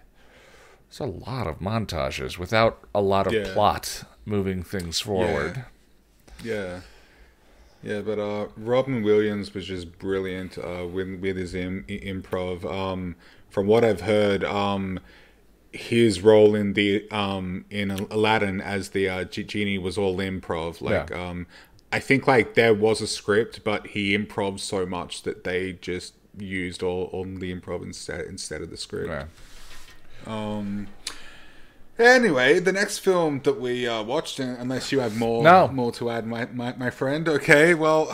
[0.88, 3.54] It's a lot of montages without a lot of Yeah.
[3.54, 5.66] plot moving things forward.
[6.44, 6.82] Yeah.
[7.84, 12.66] Yeah, but uh, Robin Williams was just brilliant uh, with with his Im- improv.
[12.66, 13.16] Um,
[13.50, 15.00] from what I've heard, um,
[15.72, 20.82] his role in the um, in Aladdin as the uh, genie was all improv.
[20.82, 21.30] Like, Yeah.
[21.30, 21.48] um,
[21.92, 26.14] I think like there was a script, but he improv so much that they just
[26.38, 29.10] used all, all the improv instead instead of the script.
[29.10, 29.26] Yeah.
[31.98, 35.68] Anyway, the next film that we uh, watched, unless you have more No.
[35.68, 37.28] more to add, my, my, my friend.
[37.28, 38.06] Okay, well,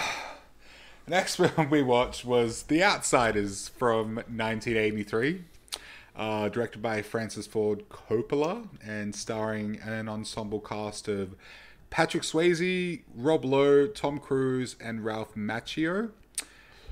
[1.05, 5.43] the next film we watched was The Outsiders from 1983,
[6.15, 11.35] uh, directed by Francis Ford Coppola and starring an ensemble cast of
[11.89, 16.11] Patrick Swayze, Rob Lowe, Tom Cruise, and Ralph Macchio.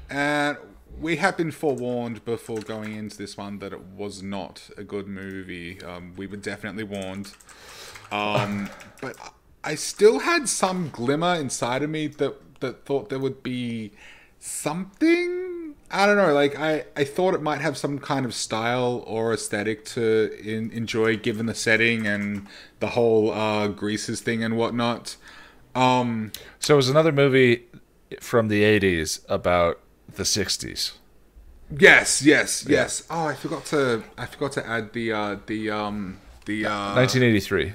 [0.10, 0.58] And
[1.00, 5.08] we have been forewarned before going into this one that it was not a good
[5.08, 5.82] movie.
[5.82, 7.34] Um, we were definitely warned.
[8.12, 8.70] Um,
[9.02, 9.16] but
[9.64, 13.92] I still had some glimmer inside of me that, that thought there would be
[14.40, 15.53] something.
[15.94, 16.34] I don't know.
[16.34, 20.72] Like I, I thought it might have some kind of style or aesthetic to in,
[20.72, 22.48] enjoy, given the setting and
[22.80, 25.18] the whole uh, greases thing and whatnot.
[25.76, 27.66] Um, So it was another movie
[28.20, 30.94] from the 80s about the 60s.
[31.70, 33.04] Yes, yes, yes.
[33.10, 37.74] Oh, I forgot to I forgot to add the uh the um the uh 1983.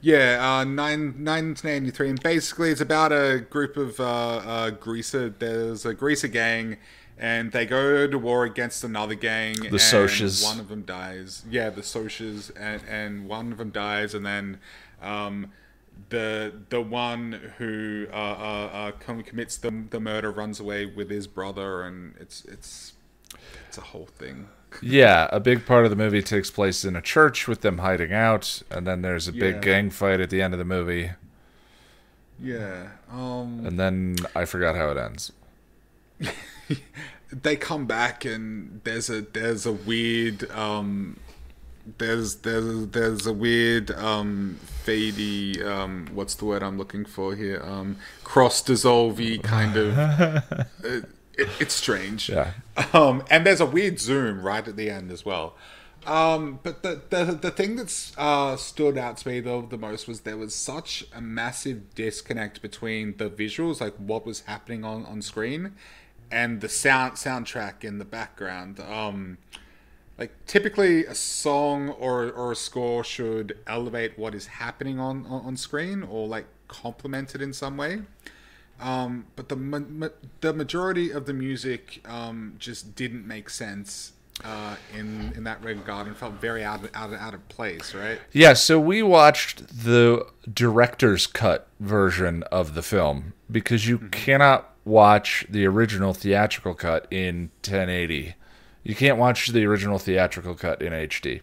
[0.00, 4.04] yeah, uh nine, 1983 and basically it's about a group of uh,
[4.36, 6.78] uh greaser there's a greaser gang
[7.20, 10.42] and they go to war against another gang the and Socs.
[10.42, 11.44] one of them dies.
[11.48, 14.58] Yeah, the Socs and and one of them dies and then
[15.02, 15.52] um
[16.08, 21.10] the the one who uh, uh, uh, com- commits the the murder runs away with
[21.10, 22.94] his brother and it's it's
[23.68, 24.48] it's a whole thing.
[24.80, 28.12] Yeah, a big part of the movie takes place in a church with them hiding
[28.12, 29.60] out, and then there's a big Yeah.
[29.62, 31.10] gang fight at the end of the movie,
[32.38, 32.88] Yeah.
[33.10, 33.66] Um.
[33.66, 35.32] and then I forgot how it ends.
[37.32, 41.18] they come back and there's a there's a weird um
[41.98, 47.62] there's there's there's a weird um fadey um what's the word I'm looking for here?
[47.64, 49.98] Um cross dissolvey kind of
[50.84, 52.28] it, it, it's strange.
[52.28, 52.52] Yeah.
[52.92, 55.56] um and there's a weird zoom right at the end as well.
[56.06, 60.08] Um but the the, the thing that's uh stood out to me though the most
[60.08, 65.06] was there was such a massive disconnect between the visuals like what was happening on
[65.06, 65.74] on screen
[66.30, 69.38] and the sound soundtrack in the background um
[70.20, 75.46] like typically a song or, or a score should elevate what is happening on, on,
[75.46, 78.02] on screen or like complement it in some way.
[78.80, 80.08] Um, but the ma- ma-
[80.40, 84.12] the majority of the music um, just didn't make sense
[84.44, 87.94] uh, in in that regard and felt very out of, out of, out of place
[87.94, 88.18] right?
[88.32, 95.46] Yeah, so we watched the director's cut version of the film because you cannot watch
[95.48, 98.34] the original theatrical cut in 1080.
[98.82, 101.42] You can't watch the original theatrical cut in HD.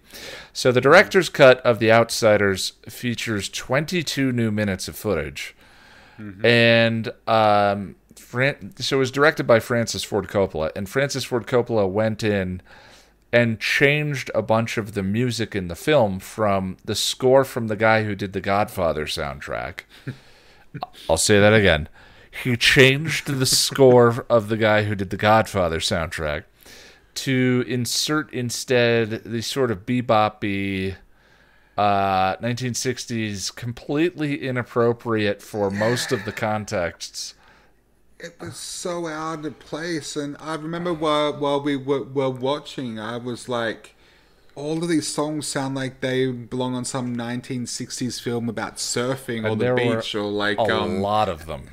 [0.54, 5.56] So the director's cut of The Outsiders features 22 new minutes of footage.
[6.44, 11.88] And um, Fran- so it was directed by Francis Ford Coppola, and Francis Ford Coppola
[11.90, 12.62] went in
[13.32, 17.76] and changed a bunch of the music in the film from the score from the
[17.76, 19.82] guy who did the Godfather soundtrack.
[21.10, 21.88] I'll say that again.
[22.44, 26.44] He changed the score of the guy who did the Godfather soundtrack
[27.16, 30.96] to insert instead the sort of beboppy
[31.78, 37.36] uh, 1960s, completely inappropriate for most of the contexts.
[38.20, 43.00] it was so out of place and i remember while, while we were, were watching
[43.00, 43.94] i was like
[44.56, 49.56] all of these songs sound like they belong on some 1960s film about surfing or
[49.56, 51.70] the beach or like A um lot of them.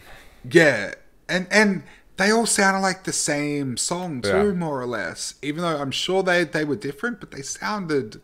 [0.50, 0.94] Yeah
[1.28, 1.82] and and
[2.16, 4.52] they all sounded like the same song too Yeah.
[4.52, 8.20] more or less even though i'm sure they they were different but they sounded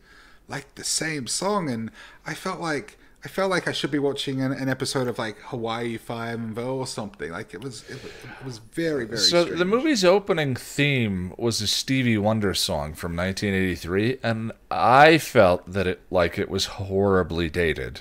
[0.48, 1.90] like the same song and
[2.26, 5.36] i felt like I felt like I should be watching an, an episode of like
[5.38, 7.30] Hawaii Five or something.
[7.30, 9.18] Like it was, it, was- it was very, very.
[9.18, 9.59] So strange.
[9.59, 15.86] the movie's opening theme was a Stevie Wonder song from 1983, and I felt that
[15.86, 18.01] it like it was horribly dated.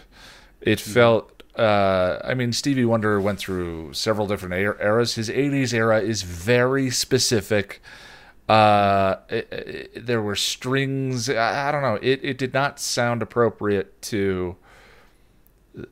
[0.61, 0.91] It mm-hmm.
[0.93, 1.38] felt.
[1.60, 5.15] Uh, I mean, Stevie Wonder went through several different er- eras.
[5.15, 7.81] His 80s era is very specific.
[8.48, 11.30] Uh, it- it- there were strings.
[11.30, 11.99] I, I don't know.
[12.02, 14.56] It, it did not sound appropriate to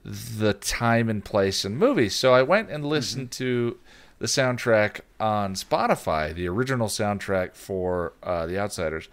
[0.04, 2.16] the time and place and movies.
[2.16, 3.78] So I went and listened to
[4.20, 9.08] the soundtrack on Spotify, the original soundtrack for uh, The Outsiders,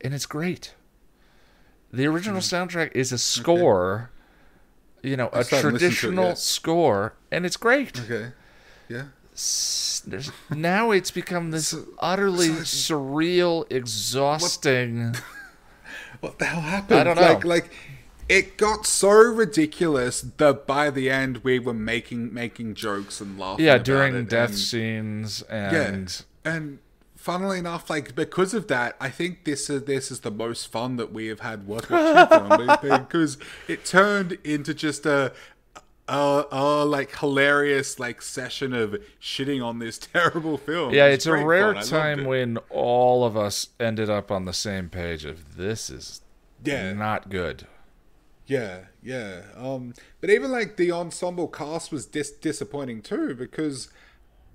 [0.00, 0.74] and it's great.
[1.92, 4.10] The original soundtrack is a score,
[5.06, 7.98] you know, a haven't listened to it traditional score, and it's great.
[8.00, 8.32] okay,
[8.88, 9.04] yeah.
[10.06, 15.14] There's- now it's become this utterly surreal, exhausting.
[16.20, 16.98] What the hell happened?
[17.00, 17.48] I don't Like, know.
[17.50, 17.72] like like
[18.28, 23.66] it got so ridiculous that by the end we were making making jokes and laughing.
[23.66, 26.78] Yeah, during death and- scenes Yeah, and and
[27.26, 30.94] funnily enough, like because of that, I think this is this is the most fun
[30.96, 33.36] that we have had watching film because
[33.68, 35.32] it turned into just a.
[36.08, 40.94] A, a like hilarious like session of shitting on this terrible film.
[40.94, 41.74] Yeah, It was it's a rare fun.
[41.74, 45.90] I loved time when all of us ended up on the same page of this
[45.90, 46.20] is
[46.64, 46.92] Yeah.
[46.92, 47.66] not good.
[48.46, 49.40] Yeah, yeah.
[49.56, 53.88] Um, but even like the ensemble cast was dis- disappointing too because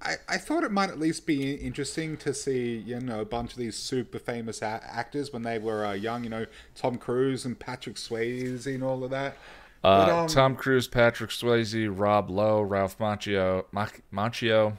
[0.03, 3.51] I, I thought it might at least be interesting to see you know a bunch
[3.51, 6.23] of these super famous a- actors when they were uh, young.
[6.23, 6.45] You know
[6.75, 9.37] Tom Cruise and Patrick Swayze and all of that.
[9.83, 14.77] Uh, But, um, Tom Cruise, Patrick Swayze, Rob Lowe, Ralph Macchio, Mac- Macchio,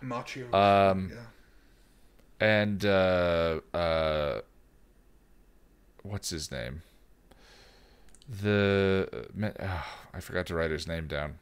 [0.00, 0.50] Macho.
[0.54, 2.46] um, yeah.
[2.46, 4.40] and uh, uh,
[6.02, 6.80] what's his name?
[8.28, 9.26] The
[9.60, 9.84] oh,
[10.14, 11.38] I forgot to write his name down.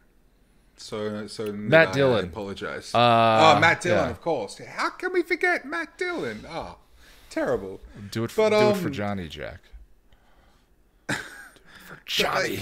[0.81, 2.25] So so Matt I, Dillon.
[2.25, 2.95] I apologize.
[2.95, 4.11] Uh, oh, Matt Dillon, yeah.
[4.11, 4.59] of course.
[4.59, 6.45] How can we forget Matt Dillon?
[6.49, 6.79] Oh,
[7.29, 7.81] terrible.
[8.11, 9.61] Do it for But, do it for um, Johnny Jack.
[11.09, 12.61] For Johnny.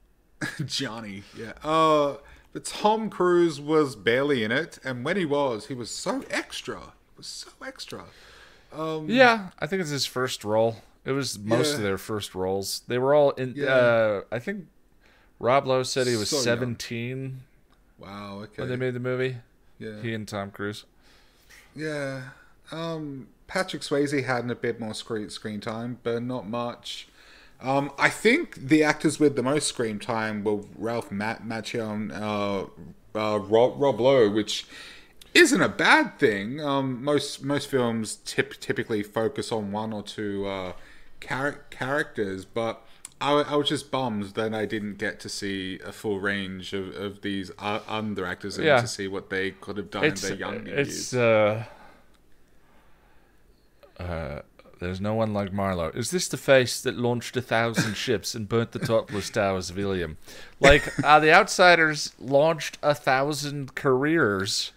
[0.66, 1.52] Johnny, yeah.
[1.64, 2.16] Uh,
[2.52, 6.78] but Tom Cruise was barely in it, and when he was, he was so extra.
[6.78, 8.04] He was so extra.
[9.06, 10.76] Yeah, I think it's his first role.
[11.04, 11.76] It was most Yeah.
[11.76, 12.82] of their first roles.
[12.86, 13.54] They were all in.
[13.56, 13.66] Yeah.
[13.66, 14.66] Uh, I think
[15.40, 16.44] Rob Lowe said he was So young.
[16.44, 17.40] 17
[17.98, 18.40] Wow.
[18.42, 18.52] Okay.
[18.62, 19.38] when they made the movie.
[19.78, 20.00] yeah.
[20.00, 20.84] He and Tom Cruise.
[21.74, 22.22] Yeah.
[22.70, 27.08] Um, Patrick Swayze had a bit more screen screen time, but not much.
[27.60, 32.12] Um, I think the actors with the most screen time were Ralph Matt Macchio and
[32.12, 32.66] uh,
[33.14, 34.66] uh, Rob, Rob Lowe, which
[35.34, 36.60] isn't a bad thing.
[36.60, 40.72] Um, most most films tip, typically focus on one or two uh,
[41.20, 42.82] char- characters, but
[43.20, 46.94] I, I was just bummed that I didn't get to see a full range of,
[46.96, 48.80] of these uh, under actors and Yeah.
[48.80, 51.14] to see what they could have done It's in their younger it's years.
[51.14, 51.64] uh,
[53.98, 54.40] uh,
[54.80, 55.90] there's no one like Marlowe.
[55.90, 59.78] Is this the face that launched a thousand ships and burnt the topless towers of
[59.78, 60.16] Ilium?
[60.58, 64.72] Like, uh, the Outsiders launched a thousand careers.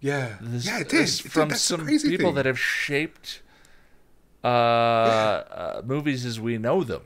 [0.00, 1.02] yeah, This, yeah, it did.
[1.08, 2.34] It from some people thing.
[2.36, 3.42] that have shaped
[4.42, 7.02] uh, uh, movies as we know them.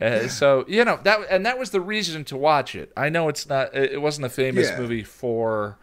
[0.00, 2.92] Uh, So you know that, and that was the reason to watch it.
[2.96, 4.78] I know it's not; it wasn't a famous Yeah.
[4.80, 5.78] movie for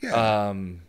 [0.00, 0.48] yeah.
[0.48, 0.82] um,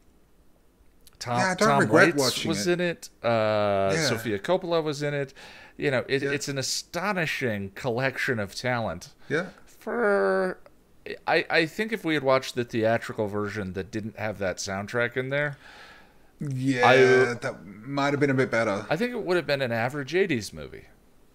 [1.19, 1.37] Tom.
[1.39, 2.79] Yeah, I don't Tom regret Waits watching was it.
[2.79, 3.09] in it.
[3.23, 4.01] Uh, Yeah.
[4.07, 5.33] Sofia Coppola was in it.
[5.77, 9.09] You know, it, it's an astonishing collection of talent.
[9.29, 10.59] yeah, For
[11.27, 15.17] I, I think if we had watched the theatrical version that didn't have that soundtrack
[15.17, 15.57] in there,
[16.39, 16.87] yeah.
[16.87, 16.95] I-
[17.35, 18.85] that might have been a bit better.
[18.89, 20.85] I think it would have been an average '80s movie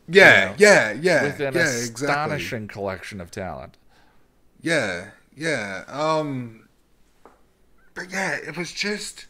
[0.09, 1.61] Yeah, know, yeah, yeah, with an yeah.
[1.61, 2.07] Exactly.
[2.07, 3.77] astonishing collection of talent.
[4.61, 5.85] Yeah, yeah.
[5.89, 6.69] Um
[7.95, 9.27] but yeah, it was just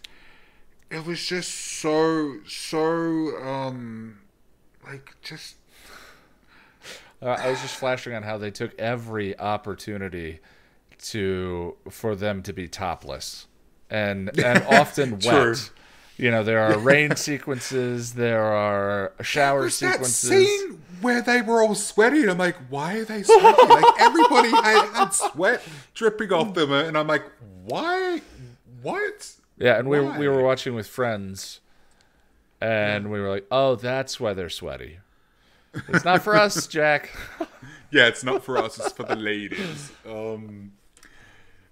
[0.90, 4.20] it was just so so um
[4.86, 5.56] like just
[7.20, 10.40] Uh, I was just flashing on how they took every opportunity
[11.10, 13.46] to for them to be topless,
[13.90, 15.70] and and often wet.
[16.18, 20.28] You know, there are rain sequences, there are shower that sequences.
[20.28, 23.66] scene where they were all sweaty and I'm like, why are they sweaty?
[23.68, 25.62] like everybody had, had sweat
[25.94, 27.24] dripping off them and I'm like,
[27.64, 28.20] why
[28.82, 29.32] what?
[29.58, 31.60] Yeah, and we we were watching with friends,
[32.60, 34.98] and we were like, "Oh, that's why they're sweaty."
[35.88, 37.10] It's not for us, Jack.
[37.90, 39.92] Yeah, it's not for us, it's for the ladies.
[40.06, 40.72] Um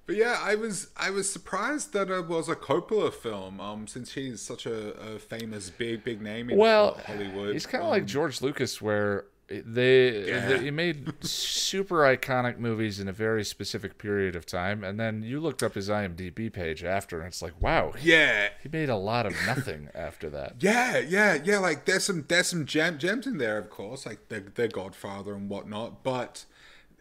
[0.07, 4.13] but yeah, I was I was surprised that it was a Coppola film, um, since
[4.13, 7.53] he's such a, a famous big big name in Well, Hollywood.
[7.53, 10.49] he's kind of Um, like George Lucas, where they, Yeah.
[10.49, 15.23] they he made super iconic movies in a very specific period of time, and then
[15.23, 18.97] you looked up his IMDb page after, and it's like, wow, Yeah, he made a
[18.97, 20.57] lot of nothing after that.
[20.61, 21.59] yeah, yeah, yeah.
[21.59, 25.35] Like there's some there's some gem, gems in there, of course, like the the Godfather
[25.35, 26.03] and whatnot.
[26.03, 26.45] But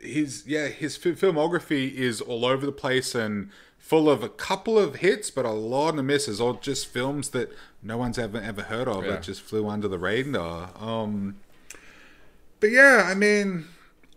[0.05, 4.95] his yeah his filmography is all over the place and full of a couple of
[4.97, 7.51] hits, but a lot of misses, or just films that
[7.83, 9.11] no one's ever ever heard of Yeah.
[9.11, 10.71] that just flew under the radar.
[10.79, 11.35] Um,
[12.59, 13.65] but yeah, I mean.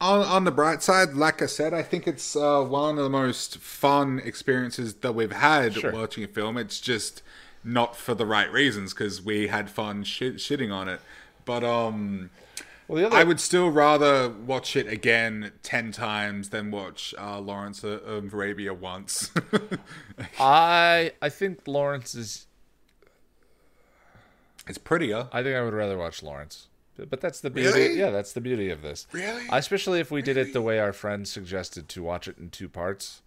[0.01, 3.11] On, on the bright side, like I said, I think it's uh, one of the
[3.11, 5.91] most fun experiences that we've had Sure.
[5.91, 6.57] watching a film.
[6.57, 7.21] It's just
[7.65, 11.01] not for the right reasons because we had fun shit, shitting on it.
[11.45, 12.31] But um,
[12.89, 17.39] Well, the other I would still rather watch it again ten times than watch uh,
[17.39, 19.31] Lawrence of Arabia once.
[20.41, 22.47] I I think Lawrence is.
[24.67, 25.29] it's prettier.
[25.33, 26.69] I think I would rather watch Lawrence,
[27.11, 27.79] but that's the beauty.
[27.79, 27.99] Really?
[27.99, 29.07] Yeah, that's the beauty of this.
[29.13, 29.45] Really?
[29.53, 32.69] Especially if we did it the way our friend suggested to watch it in two
[32.69, 33.23] parts.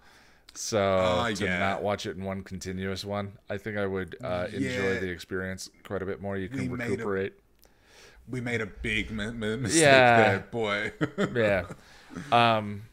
[0.53, 1.59] So Ah, to yeah.
[1.59, 4.99] not watch it in one continuous one, I think I would uh, enjoy Yeah.
[4.99, 6.35] the experience quite a bit more.
[6.35, 7.33] You can We recuperate.
[8.29, 10.17] We made a big mi- mi- mistake Yeah.
[10.17, 10.91] there, boy.
[11.35, 11.65] yeah.
[12.31, 12.83] Um.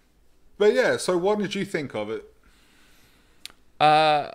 [0.57, 2.25] but yeah, so what did you think of it?
[3.81, 4.31] Uh.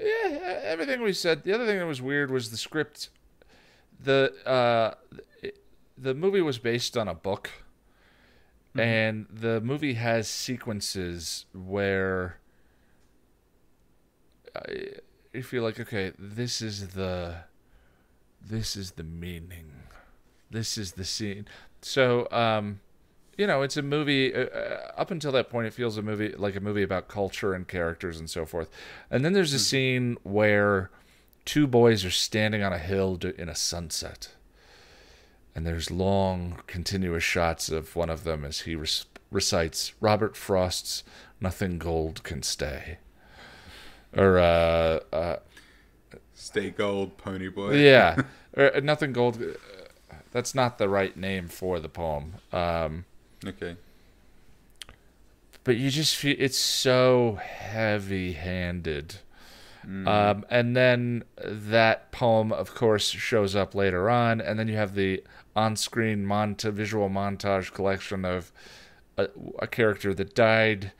[0.00, 0.60] Yeah.
[0.64, 1.44] Everything we said.
[1.44, 3.10] The other thing that was weird was the script.
[4.00, 4.94] The uh,
[5.96, 7.50] the movie was based on a book,
[8.76, 12.38] and the movie has sequences where
[14.54, 14.88] I,
[15.32, 17.36] you feel like okay, this is the
[18.40, 19.72] this is the meaning,
[20.50, 21.46] this is the scene.
[21.82, 22.80] So, um,
[23.36, 24.34] you know, it's a movie.
[24.34, 27.54] Uh, uh, up until that point, it feels a movie like a movie about culture
[27.54, 28.68] and characters and so forth.
[29.10, 30.90] And then there's a scene where
[31.44, 34.30] two boys are standing on a hill do- in a sunset,
[35.54, 38.90] and there's long, continuous shots of one of them as he rec-
[39.30, 41.04] recites Robert Frost's
[41.40, 42.98] "Nothing Gold Can Stay,"
[44.16, 45.36] or uh, uh,
[46.34, 47.80] Stay gold, Ponyboy.
[47.82, 48.22] yeah,
[48.56, 49.40] or, uh, "Nothing Gold."
[50.32, 52.34] That's not the right name for the poem.
[52.52, 53.04] Um,
[53.46, 53.76] Okay.
[55.64, 59.16] but you just feel it's so heavy-handed.
[60.06, 64.94] Um, and then that poem, of course, shows up later on, and then you have
[64.94, 65.24] the
[65.56, 68.52] on-screen monta- visual montage collection of
[69.16, 69.28] a,
[69.60, 70.92] a character that died,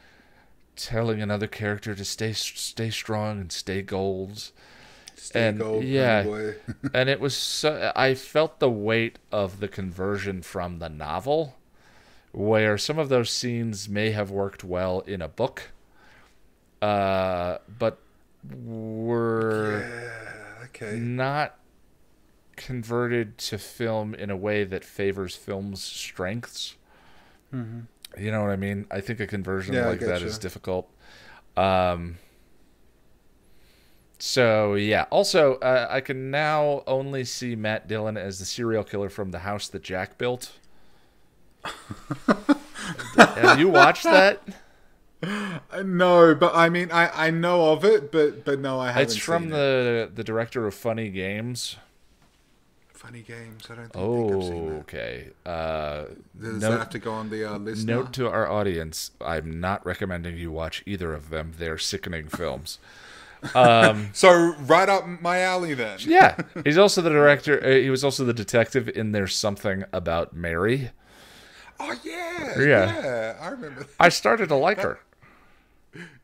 [0.74, 4.52] telling another character to stay stay strong and stay gold.
[5.34, 6.52] And, yeah.
[6.94, 11.56] and it was so I felt the weight of the conversion from the novel,
[12.32, 15.70] where some of those scenes may have worked well in a book,
[16.82, 17.98] uh, but
[18.64, 20.64] were Yeah.
[20.66, 20.96] Okay.
[20.98, 21.56] not
[22.56, 26.74] converted to film in a way that favors film's strengths.
[27.52, 28.86] You know what I mean?
[28.90, 30.26] I think a conversion Yeah, like that getcha.
[30.26, 30.90] is difficult.
[31.56, 32.18] Um,
[34.18, 35.06] so yeah.
[35.10, 39.40] Also, uh, I can now only see Matt Dillon as the serial killer from the
[39.40, 40.52] house that Jack built.
[43.16, 44.40] Have you watched that?
[45.22, 49.02] Uh, No, but I mean, I, I know of it, but but no, I haven't.
[49.02, 49.54] It's from seen it.
[49.56, 51.76] the the director of Funny Games.
[52.92, 53.66] Funny Games.
[53.70, 54.74] I don't think I've seen Oh, that.
[54.80, 55.28] okay.
[55.46, 56.04] Uh,
[56.40, 57.86] Does note- that have to go on the uh, list?
[57.86, 57.96] now?
[58.00, 61.52] Note to our audience: I'm not recommending you watch either of them.
[61.58, 62.78] They're sickening films.
[64.12, 65.98] So right up my alley then.
[66.00, 67.62] Yeah, he's also the director.
[67.64, 70.90] Uh, he was also the detective in There's Something About Mary.
[71.80, 73.00] Oh yeah, Yeah.
[73.02, 73.80] yeah, I remember.
[73.80, 73.88] That.
[74.00, 75.00] I started to like her.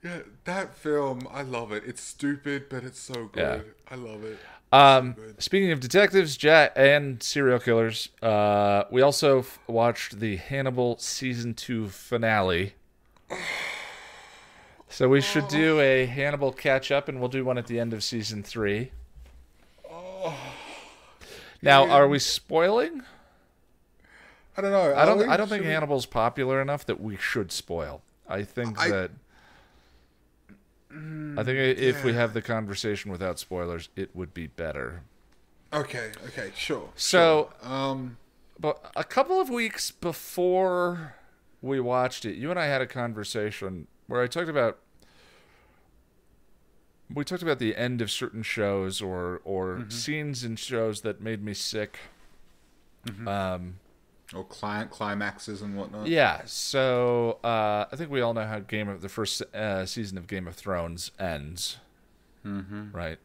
[0.04, 1.84] Yeah, that film, I love it.
[1.86, 3.64] It's stupid, but it's so good.
[3.64, 3.72] Yeah.
[3.90, 4.38] I love it.
[4.70, 10.98] Um, speaking of detectives, Jack, and serial killers, uh, we also f- watched the Hannibal
[10.98, 12.74] season two finale.
[14.94, 17.92] So we should do a Hannibal catch up, and we'll do one at the end
[17.92, 18.92] of season three.
[21.60, 23.02] Now, are we spoiling?
[24.56, 24.94] I don't know.
[24.94, 25.18] I don't.
[25.18, 25.24] we?
[25.24, 28.02] I don't think Should we- Hannibal's popular enough that we should spoil.
[28.28, 29.10] I think I- that.
[30.92, 35.02] I think i if we have the conversation without spoilers, it would be better.
[35.72, 36.12] Okay.
[36.28, 36.52] Okay.
[36.54, 36.90] Sure.
[36.94, 37.68] So, sure.
[37.68, 38.18] um,
[38.60, 41.16] but a couple of weeks before
[41.60, 44.78] we watched it, you and I had a conversation where I talked about
[47.12, 51.42] we talked about the end of certain shows or or scenes in shows that made
[51.42, 51.98] me sick.
[53.26, 53.76] Um,
[54.34, 56.06] or client climaxes and whatnot.
[56.06, 60.16] Yeah, so uh, I think we all know how Game of the first uh, season
[60.16, 61.78] of Game of Thrones ends,
[62.44, 62.90] mm-hmm.
[62.92, 63.18] right?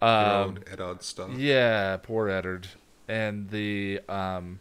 [0.00, 1.30] The Um, old Eddard stuff.
[1.36, 2.68] yeah, poor Eddard,
[3.08, 4.60] and the um,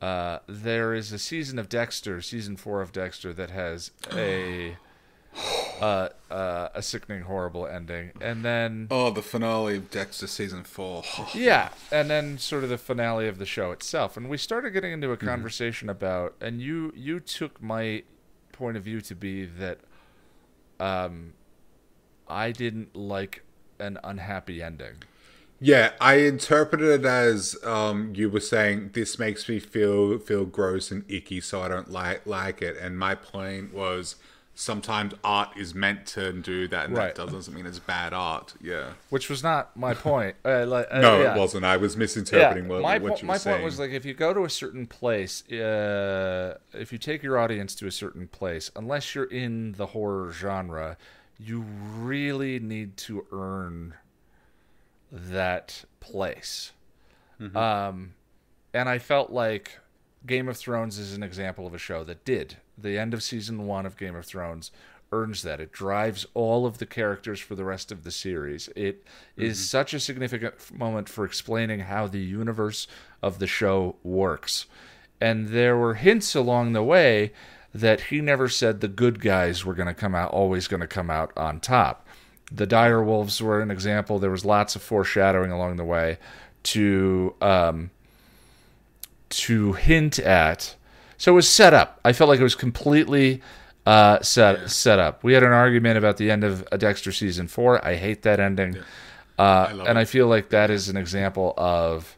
[0.00, 4.76] uh, there is a season of Dexter, season four of Dexter, that has a
[5.80, 11.02] uh, uh, a sickening, horrible ending, and then Oh, the finale of Dexter season four.
[11.34, 14.92] Yeah, and then sort of the finale of the show itself, and we started getting
[14.92, 18.02] into a conversation about, and you you took my
[18.52, 19.78] point of view to be that,
[20.78, 21.32] um,
[22.28, 23.42] I didn't like
[23.78, 25.02] an unhappy ending.
[25.64, 30.90] Yeah, I interpreted it as um, you were saying this makes me feel feel gross
[30.90, 32.76] and icky, so I don't like like it.
[32.76, 34.16] And my point was
[34.54, 37.14] sometimes art is meant to do that, and Right.
[37.14, 38.54] that doesn't mean it's bad art.
[38.60, 38.92] Yeah.
[39.08, 40.36] Which was not my point.
[40.44, 41.34] Uh, like, uh, No, yeah.
[41.34, 41.64] it wasn't.
[41.64, 43.56] I was misinterpreting what, my what po- you my saying.
[43.56, 47.38] point was like if you go to a certain place, uh, if you take your
[47.38, 50.96] audience to a certain place, unless you're in the horror genre,
[51.38, 53.94] you really need to earn
[55.10, 56.72] that place.
[57.40, 57.56] Mm-hmm.
[57.56, 58.14] Um,
[58.74, 59.78] and I felt like
[60.26, 62.56] Game of Thrones is an example of a show that did.
[62.78, 64.70] The end of season one of Game of Thrones
[65.10, 65.60] earns that.
[65.60, 68.68] It drives all of the characters for the rest of the series.
[68.76, 69.04] It
[69.36, 69.64] is Mm-hmm.
[69.64, 72.86] such a significant moment for explaining how the universe
[73.22, 74.66] of the show works.
[75.20, 77.32] And there were hints along the way
[77.74, 80.86] that he never said the good guys were going to come out, always going to
[80.86, 82.06] come out on top.
[82.50, 84.18] The dire wolves were an example.
[84.18, 86.18] There was lots of foreshadowing along the way
[86.64, 87.90] to um,
[89.32, 90.76] to hint at.
[91.18, 92.00] So it was set up.
[92.04, 93.42] I felt like it was completely
[93.86, 95.22] uh, set set up.
[95.24, 97.84] We had an argument about the end of Dexter season four.
[97.84, 98.78] I hate that ending,
[99.38, 100.00] uh, love and it.
[100.00, 102.16] I feel like that is an example of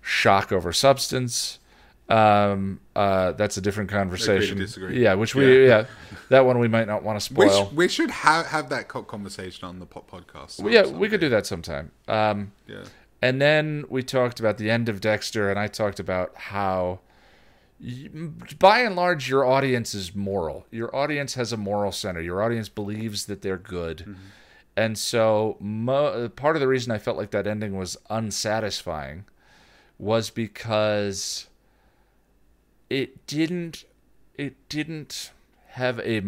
[0.00, 1.58] shock over substance.
[2.06, 4.66] Um, uh, that's a different conversation.
[4.92, 5.78] Yeah, which we yeah.
[5.78, 5.86] Yeah.
[6.28, 7.70] that one we might not want to we, spoil.
[7.70, 10.70] sh- we should have have that conversation on the po- podcast.
[10.70, 11.92] yeah, we could do that sometime.
[12.06, 12.84] Um, Yeah.
[13.24, 17.00] And then we talked about the end of Dexter, and I talked about how,
[18.58, 20.66] by and large, your audience is moral.
[20.70, 22.20] Your audience has a moral center.
[22.20, 24.00] Your audience believes that they're good.
[24.00, 24.12] Mm-hmm.
[24.76, 29.24] And so, mo- part of the reason I felt like that ending was unsatisfying
[29.98, 31.46] was because
[32.90, 33.86] it didn't
[34.34, 35.30] it didn't
[35.74, 36.22] have a,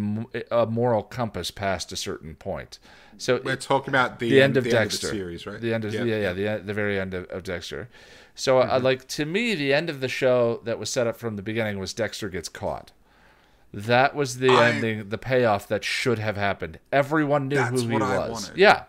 [0.50, 2.78] a moral compass past a certain point.
[3.18, 5.60] So We're talking about the, the end of the Dexter the series, right?
[5.60, 7.88] The end of yeah, yeah, the the very end of, of Dexter.
[8.34, 8.70] So Mm-hmm.
[8.70, 11.42] I like to me, the end of the show that was set up from the
[11.42, 12.92] beginning was Dexter gets caught.
[13.72, 16.78] That was the I- ending, the payoff that should have happened.
[16.92, 18.30] Everyone knew who he what I was.
[18.48, 18.58] wanted.
[18.58, 18.84] Yeah,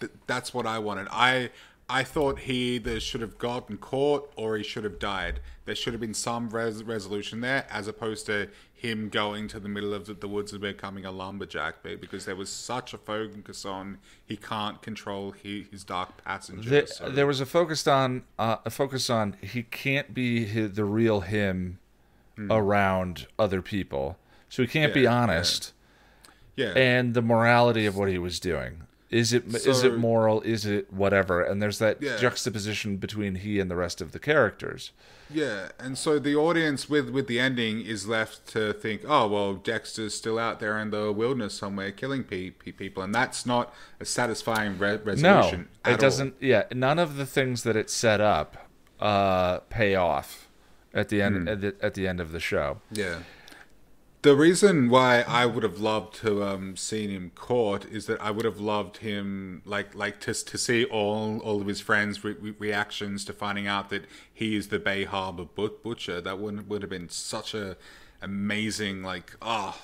[0.00, 1.08] Th- that's what I wanted.
[1.10, 1.50] I
[1.88, 5.40] I thought he either should have gotten caught or he should have died.
[5.66, 8.48] There should have been some res- resolution there, as opposed to
[8.78, 12.26] him going to the middle of the, the woods and becoming a lumberjack, be- because
[12.26, 16.68] there was such a focus on he can't control he, his dark passenger.
[16.68, 20.66] The, so- There was a focus on uh, a focus on he can't be hi
[20.66, 21.78] the real him
[22.50, 24.18] around other people,
[24.50, 25.00] so he can't be.
[25.02, 25.22] Yeah, yeah.
[25.22, 25.72] honest.
[26.54, 30.40] yeah, And the morality of what he was doing is it is So- it moral?
[30.42, 31.40] Is it whatever?
[31.42, 32.16] And there's that Yeah.
[32.16, 34.90] juxtaposition between he and the rest of the characters.
[35.28, 39.54] Yeah, and so the audience with with the ending is left to think, oh well,
[39.54, 43.74] Dexter's still out there in the wilderness somewhere killing pe- pe- people, and that's not
[44.00, 45.68] a satisfying re- No, resolution.
[45.84, 46.34] at it doesn't.
[46.40, 48.68] Yeah, none of the things that it set up
[49.00, 50.48] uh, pay off
[50.94, 51.48] at the end Hmm.
[51.48, 52.80] at, the, at the end of the show.
[52.90, 53.18] Yeah.
[54.26, 58.32] The reason why I would have loved to um seen him caught is that I
[58.32, 62.34] would have loved him like like to to see all all of his friends' re-
[62.40, 64.04] re- reactions to finding out that
[64.34, 66.20] he is the Bay Harbor but- butcher.
[66.20, 67.76] That would would have been such a
[68.20, 69.78] amazing like ah.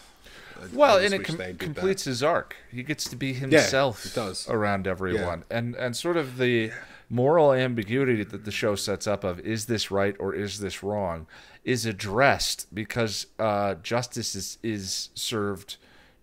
[0.61, 1.59] I Well, and it com- did that.
[1.61, 2.57] completes his arc.
[2.73, 4.49] He gets to be himself it does.
[4.49, 6.73] around everyone, and and sort of the
[7.09, 11.27] moral ambiguity that the show sets up of is this right or is this wrong
[11.65, 15.77] is addressed because uh, justice is is served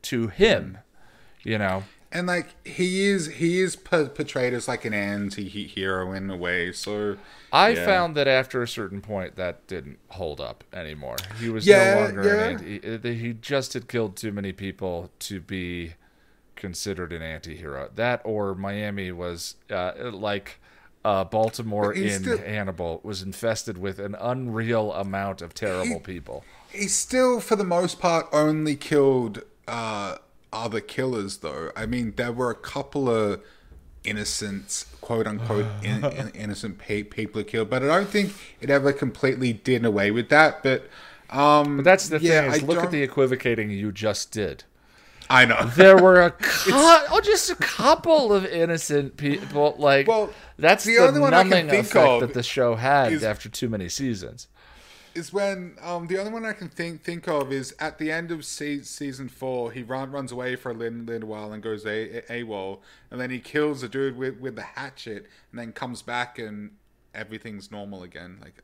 [0.03, 0.79] to him.
[1.43, 6.35] You know, And like he is, he is portrayed as like an anti-hero in a
[6.35, 6.71] way.
[6.73, 7.17] So
[7.51, 7.85] I Yeah.
[7.85, 11.15] found that after a certain point that didn't hold up anymore.
[11.39, 12.49] He was Yeah, no longer yeah.
[12.49, 13.13] an anti.
[13.15, 15.93] He just had killed too many people to be
[16.55, 17.89] considered an anti-hero.
[17.95, 20.59] That or Miami was uh, like
[21.05, 26.43] uh, Baltimore in still- Hannibal was infested with an unreal amount of terrible He- people.
[26.71, 30.17] he still, for the most part, only killed uh,
[30.51, 31.37] other killers.
[31.37, 33.41] Though I mean, there were a couple of
[34.03, 38.91] innocent, quote unquote, in, in, innocent pe- people killed, but I don't think it ever
[38.93, 40.63] completely did away with that.
[40.63, 40.89] But
[41.29, 44.63] um, But that's the yeah, thing is I look at the equivocating you just did.
[45.29, 45.69] I know.
[45.75, 49.75] There were a cou- oh, just a couple of innocent people.
[49.77, 53.13] Like Well, that's the the, only one I can think of that the show had
[53.13, 54.47] is- after too many seasons.
[55.15, 58.31] is when um, the only one I can think think of is at the end
[58.31, 61.85] of se- season four, he run, runs away for a little, little while and goes
[61.85, 62.79] a- a- AWOL,
[63.11, 66.71] and then he kills a dude with, with the hatchet, and then comes back and
[67.13, 68.37] everything's normal again.
[68.41, 68.63] Like,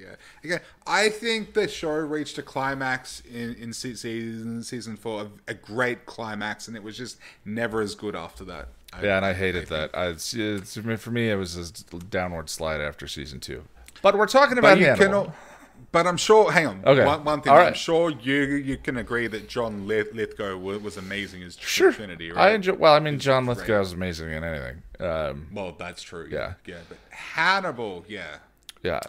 [0.00, 0.14] yeah,
[0.44, 5.54] again, I think the show reached a climax in in season season four, a, a
[5.54, 8.68] great climax, and it was just never as good after that.
[8.92, 9.90] I- Yeah, and I hated that.
[9.94, 11.56] I, it's, it's, for me, it was
[11.92, 13.62] a downward slide after season two.
[14.02, 15.34] But we're talking about But you cannot.
[15.92, 16.52] But I'm sure.
[16.52, 16.82] Hang on.
[16.86, 17.04] Okay.
[17.04, 17.52] One, one thing.
[17.52, 21.90] All I'm sure you you can agree that John Lith- Lithgow was, amazing as Sure.
[21.92, 22.54] Trinity, I right?
[22.54, 22.74] enjoy.
[22.74, 24.82] Well, I mean, John Lithgow is amazing in anything.
[25.00, 26.28] Um, well, that's true.
[26.30, 26.54] Yeah.
[26.66, 26.76] Yeah.
[26.88, 28.04] But Hannibal.
[28.08, 28.36] Yeah.
[28.82, 29.00] yeah.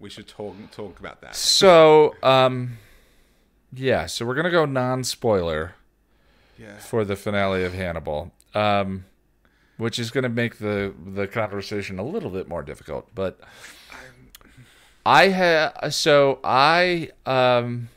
[0.00, 1.36] We should talk talk about that.
[1.36, 2.78] So, um,
[3.72, 4.06] yeah.
[4.06, 5.74] So we're gonna go non-spoiler
[6.58, 6.78] Yeah.
[6.78, 9.04] for the finale of Hannibal, um,
[9.76, 13.14] which is gonna make the the conversation a little bit more difficult.
[13.14, 13.38] But
[15.04, 17.88] I have so I um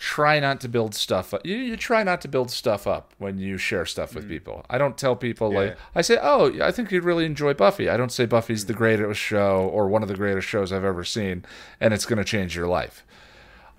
[0.00, 1.44] try not to build stuff up.
[1.44, 4.30] You, you try not to build stuff up when you share stuff with mm.
[4.30, 4.64] people.
[4.70, 7.98] I don't tell people like I say, "Oh, I think you'd really enjoy Buffy." I
[7.98, 8.78] don't say Buffy's the mm.
[8.78, 11.44] greatest show or one of the greatest shows I've ever seen
[11.80, 13.04] and it's going to change your life.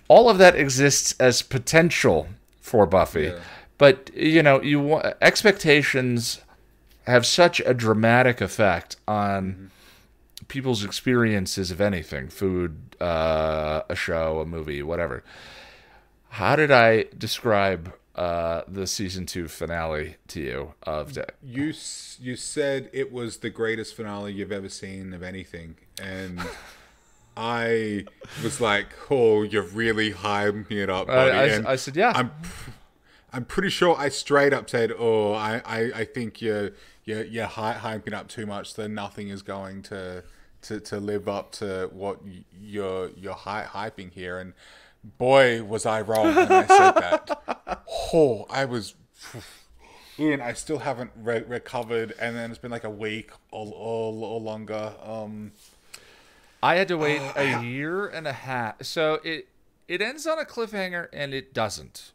[0.06, 2.28] All of that exists as potential
[2.60, 3.24] for Buffy.
[3.24, 3.40] Yeah.
[3.78, 6.40] But, you know, you wa- expectations
[7.08, 10.44] have such a dramatic effect on mm-hmm.
[10.46, 15.24] people's experiences of anything food uh, a show a movie whatever
[16.32, 21.72] how did i describe uh, the season two finale to you of De- You
[22.20, 26.38] you said it was the greatest finale you've ever seen of anything, and
[27.36, 28.04] I
[28.44, 32.12] was like, "Oh, you're really hyping it up, I, buddy." I, and I said yeah
[32.14, 32.32] I'm
[33.32, 36.72] I'm pretty sure I straight up said, "Oh, I, I, I think you're
[37.04, 38.74] you're you're hyping up too much.
[38.74, 40.22] That nothing is going to
[40.62, 42.20] to, to live up to what
[42.60, 44.52] you're you're hyping here." And
[45.04, 47.38] boy, was I wrong when I said that.
[48.14, 48.94] Oh, I was.
[50.18, 54.12] Ian, I still haven't re- recovered, and then it's been like a week or, or,
[54.12, 54.92] or longer.
[55.02, 55.52] Um,
[56.62, 59.48] i had to wait Uh, a year and a half so it
[59.88, 62.12] it ends on a cliffhanger and it doesn't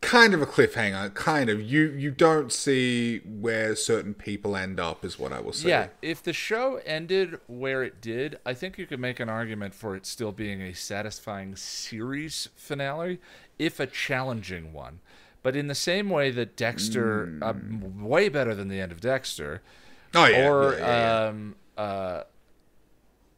[0.00, 1.60] kind of a cliffhanger, kind of.
[1.60, 5.68] You you don't see where certain people end up, is what I will say.
[5.68, 9.74] Yeah, if the show ended where it did, I think you could make an argument
[9.74, 13.20] for it still being a satisfying series finale,
[13.58, 15.00] if a challenging one.
[15.42, 17.54] But in the same way that Dexter, uh,
[17.98, 19.62] way better than the end of Dexter,
[20.14, 21.28] Oh yeah, or yeah, yeah, yeah.
[21.28, 22.22] um uh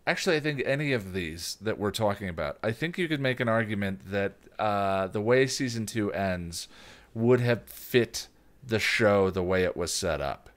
[0.06, 3.40] actually i think any of these that we're talking about i think you could make
[3.40, 6.68] an argument that uh the way season two ends
[7.14, 8.28] would have fit
[8.66, 10.48] the show the way it was set up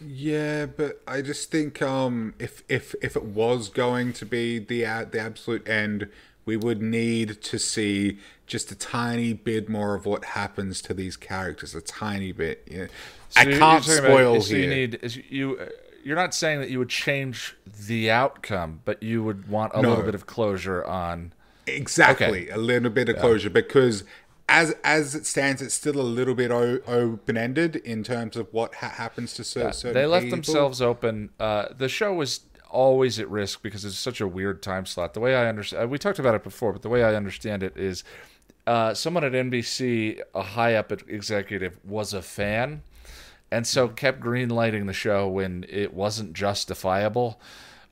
[0.00, 4.86] Yeah, but I just think um, if if if it was going to be the
[4.86, 6.08] uh, the absolute end,
[6.44, 11.16] we would need to see just a tiny bit more of what happens to these
[11.16, 12.62] characters, a tiny bit.
[12.70, 12.86] Yeah.
[13.34, 14.64] I So you're- can't spoil about, so here.
[14.64, 15.58] you need is you
[16.08, 17.54] you're not saying that you would change
[17.86, 19.90] the outcome but you would want a No.
[19.90, 21.32] little bit of closure on
[21.66, 24.02] Exactly, a little bit of closure because
[24.48, 28.48] as as it stands, it's still a little bit o- open ended in terms of
[28.52, 29.92] what ha- happens to cer- certain.
[29.94, 30.36] they left people.
[30.38, 31.28] themselves open.
[31.38, 32.40] Uh, the show was
[32.70, 35.12] always at risk because it's such a weird time slot.
[35.14, 37.76] The way I understand, we talked about it before, but the way I understand it
[37.76, 38.02] is,
[38.66, 42.82] uh, someone at NBC, a high up executive, was a fan,
[43.50, 47.40] and so kept greenlighting the show when it wasn't justifiable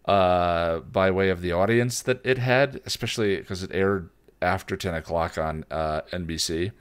[0.05, 4.11] uh, by way of the audience that it had, especially because it aired
[4.41, 6.73] after ten o'clock on uh, NBC.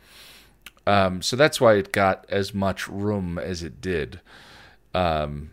[0.87, 4.19] Um, so that's why it got as much room as it did.
[4.93, 5.51] Um,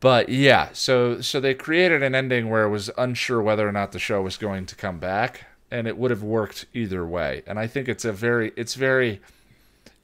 [0.00, 3.92] but yeah, so so they created an ending where it was unsure whether or not
[3.92, 7.42] the show was going to come back, and it would have worked either way.
[7.46, 9.20] And I think it's a very it's very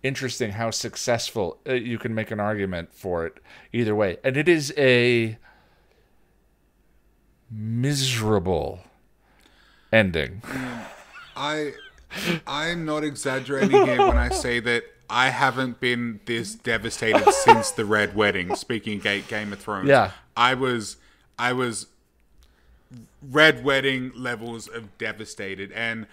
[0.02, 3.38] interesting how successful uh, you can make an argument for it
[3.72, 4.16] either way.
[4.24, 5.38] And it is a
[7.50, 8.80] miserable
[9.92, 10.42] ending.
[11.36, 11.72] I
[12.46, 17.84] I'm not exaggerating here when I say that I haven't been this devastated since the
[17.84, 18.54] Red Wedding.
[18.56, 20.12] Speaking of Game of Thrones, Yeah.
[20.36, 20.96] I was
[21.38, 21.86] I was
[23.22, 26.06] Red Wedding levels of devastated, and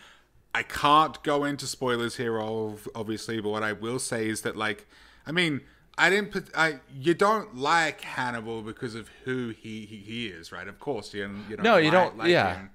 [0.53, 4.87] I can't go into spoilers here, obviously, but what I will say is that like
[5.25, 5.61] I mean.
[6.01, 6.31] I didn't.
[6.31, 10.65] put- I you don't like Hannibal because of who he, he, he is, right?
[10.65, 11.63] Of course, you, you don't.
[11.65, 12.55] No, you like- don't- Like yeah.
[12.55, 12.69] him.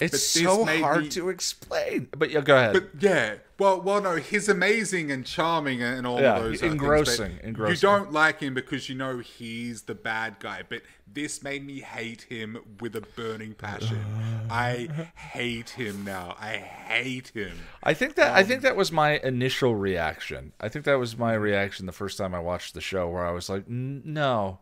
[0.00, 2.08] It's so hard me- to explain.
[2.16, 2.72] But yeah, go ahead.
[2.72, 7.40] But yeah, well, well, no, he's amazing and charming and all Yeah, those engrossing, things,
[7.44, 7.74] engrossing.
[7.74, 10.82] You don't like him because you know he's the bad guy, but
[11.12, 14.02] this made me hate him with a burning passion.
[14.50, 16.36] I hate him now.
[16.40, 17.58] I hate him.
[17.82, 20.52] I think that I Um, think that was my initial reaction.
[20.60, 23.30] I think that was my reaction the first time I watched the show, where I
[23.32, 24.58] was like, "No."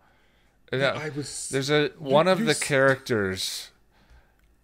[0.73, 0.89] No.
[0.91, 1.49] I was.
[1.51, 3.71] There's a one of you the characters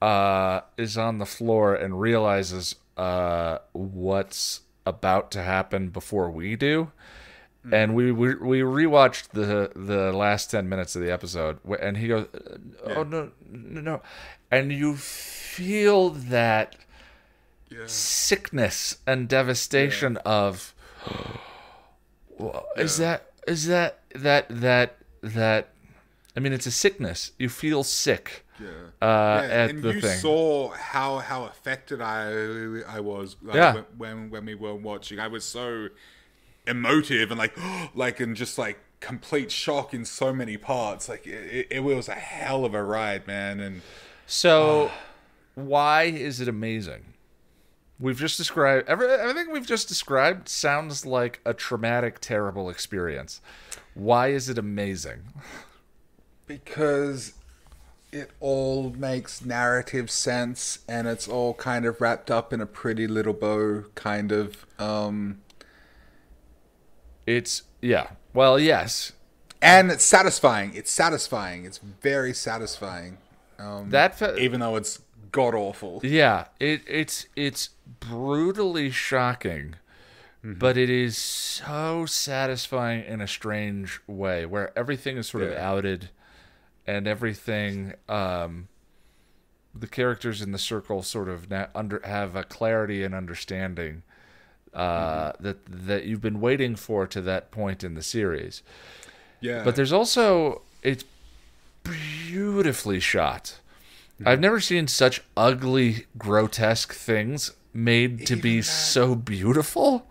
[0.04, 6.90] uh, is on the floor and realizes uh, what's about to happen before we do.
[7.72, 12.08] And we, we we rewatched the the last ten minutes of the episode, and he
[12.08, 12.26] goes,
[12.84, 14.02] "Oh no, no, no,"
[14.50, 16.76] and you feel that
[17.70, 17.86] Yeah.
[17.86, 20.74] sickness and devastation of
[22.38, 25.68] Well, is that is that that that that
[26.36, 27.32] I mean it's a sickness.
[27.38, 28.68] You feel sick Yeah.
[29.02, 30.18] uh, Yeah, at and the you thing.
[30.18, 32.28] saw how how affected I
[32.88, 33.82] I was like, Yeah.
[33.96, 35.18] when, when we were watching.
[35.18, 35.88] I was so
[36.66, 37.56] emotive and like
[37.94, 41.08] like and just like complete shock in so many parts.
[41.08, 43.60] Like it, it was a hell of a ride, man.
[43.60, 43.82] And
[44.26, 44.90] so
[45.54, 47.06] why is it amazing?
[48.00, 53.40] We've just described every, everything we've just described sounds like a traumatic, terrible experience.
[53.94, 55.22] Why is it amazing?
[56.46, 57.32] because
[58.14, 63.06] it all makes narrative sense and it's all kind of wrapped up in a pretty
[63.06, 65.40] little bow kind of um
[67.26, 68.08] It's yeah.
[68.32, 69.12] Well, yes.
[69.60, 73.18] and it's satisfying it's satisfying it's very satisfying
[73.58, 75.00] um That fe- even though it's
[75.32, 77.70] god awful Yeah, it it's it's
[78.00, 79.74] brutally shocking,
[80.42, 85.68] but it is so satisfying in a strange way, where everything is sort of Yeah.
[85.70, 86.10] outed,
[86.86, 87.94] and everything.
[88.08, 88.68] Um,
[89.74, 94.02] the characters in the circle sort of na- under have a clarity and understanding
[94.72, 98.62] uh, that that you've been waiting for to that point in the series.
[99.40, 101.04] yeah But there's also it's
[101.82, 103.58] beautifully shot.
[104.24, 110.06] I've never seen such ugly, grotesque things made to be that- so beautiful.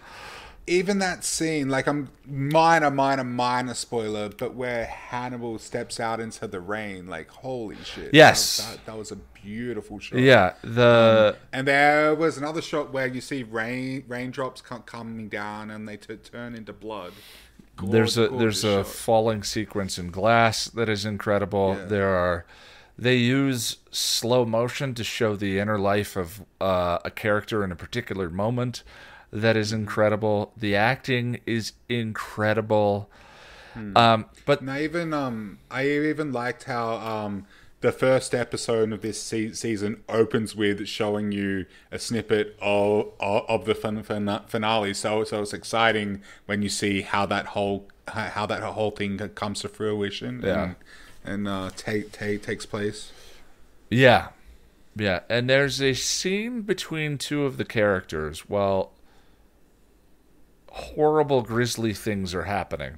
[0.66, 6.48] Even that scene like i'm minor minor minor spoiler but where hannibal steps out into
[6.48, 8.58] the rain like holy shit Yes.
[8.58, 13.08] that, that, that was a beautiful shot Yeah, the And there was another shot where
[13.08, 17.12] you see rain raindrops coming down and they t- turn into blood.
[17.84, 18.88] there's a Gorgeous there's a shot.
[18.88, 21.76] falling sequence in glass that is incredible.
[21.78, 21.86] Yeah.
[21.86, 22.46] There are
[22.98, 27.76] they use slow motion to show the inner life of uh, a character in a
[27.76, 28.84] particular moment
[29.34, 30.54] that is incredible.
[30.56, 33.10] The acting is incredible.
[33.76, 37.48] Um, but And I even um I even liked how um
[37.82, 43.46] the first episode of this se- season opens with showing you a snippet of of,
[43.50, 44.94] of the fin- fin- finale.
[44.94, 49.62] So so it's exciting when you see how that whole how that whole thing comes
[49.62, 50.42] to fruition.
[50.44, 50.64] Yeah.
[50.64, 50.76] And,
[51.26, 53.12] and uh, take take takes place.
[53.90, 54.28] Yeah.
[54.96, 55.22] Yeah.
[55.28, 58.92] And there's a scene between two of the characters while
[60.74, 62.98] horrible, grisly things are happening.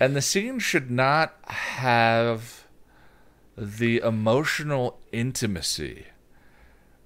[0.00, 2.64] And the scene should not have
[3.56, 6.06] the emotional intimacy.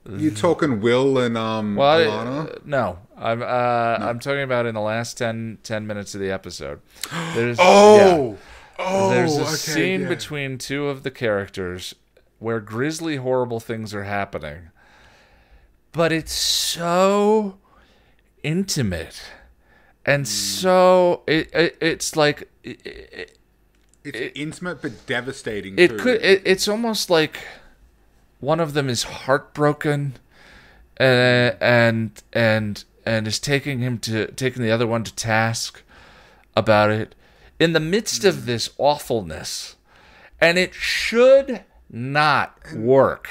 [0.09, 2.57] You talking Will and um Well, Alana?
[2.57, 2.99] uh, no.
[3.17, 6.81] I'm uh, I'm talking about in the last 10, 10 minutes of the episode.
[7.35, 7.65] There's yeah.
[7.65, 8.39] Oh,
[8.79, 10.09] oh, There's a okay, scene yeah.
[10.09, 11.95] between two of the characters
[12.39, 14.71] where grisly, horrible things are happening,
[15.93, 17.59] but it's so
[18.43, 19.23] intimate
[20.05, 23.39] and so it, it it's like it, it,
[24.05, 25.79] It's intimate but devastating.
[25.79, 25.97] it too.
[25.99, 27.39] could it, it's almost like
[28.41, 30.15] one of them is heartbroken
[30.99, 31.03] uh,
[31.61, 35.83] and and and is taking him to taking the other one to task
[36.57, 37.15] about it
[37.59, 39.77] in the midst of this awfulness
[40.41, 43.29] and it should not work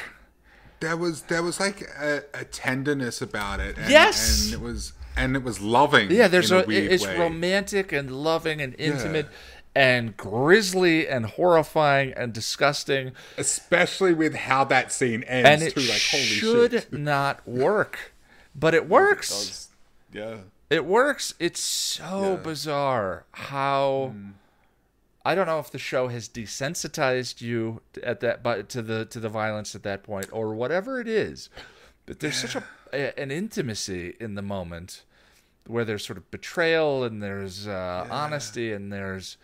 [0.81, 3.77] there was there was like a, a tenderness about it.
[3.77, 4.45] And, Yes!
[4.45, 6.11] and it was and it was loving.
[6.11, 7.17] yeah there's a, a, it's way.
[7.17, 9.27] romantic and loving and intimate
[9.73, 15.49] and grisly and horrifying and disgusting especially with how that scene ends.
[15.49, 16.93] and it too, like holy should shit.
[16.99, 18.13] not work
[18.55, 19.69] but it oh, works
[20.11, 20.37] Yeah,
[20.69, 21.33] It works.
[21.39, 22.43] It's so Yeah.
[22.43, 24.29] bizarre how hmm.
[25.23, 29.19] I don't know if the show has desensitized you at that but to the to
[29.19, 31.49] the violence at that point or whatever it is.
[32.05, 32.63] But there's such a,
[32.93, 35.03] a an intimacy in the moment
[35.67, 39.37] where there's sort of betrayal and there's uh, honesty and there's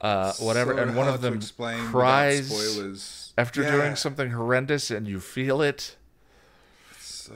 [0.00, 3.70] uh, whatever So and one of them cries spoilers after Yeah.
[3.76, 5.96] doing something horrendous and you feel it.
[6.98, 7.32] So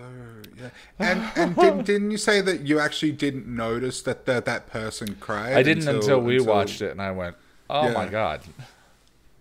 [0.59, 4.67] yeah, and and didn't, didn't you say that you actually didn't notice that that, that
[4.67, 5.57] person cried?
[5.57, 7.37] I didn't until, we watched it and I went,
[7.69, 8.41] "Oh my god."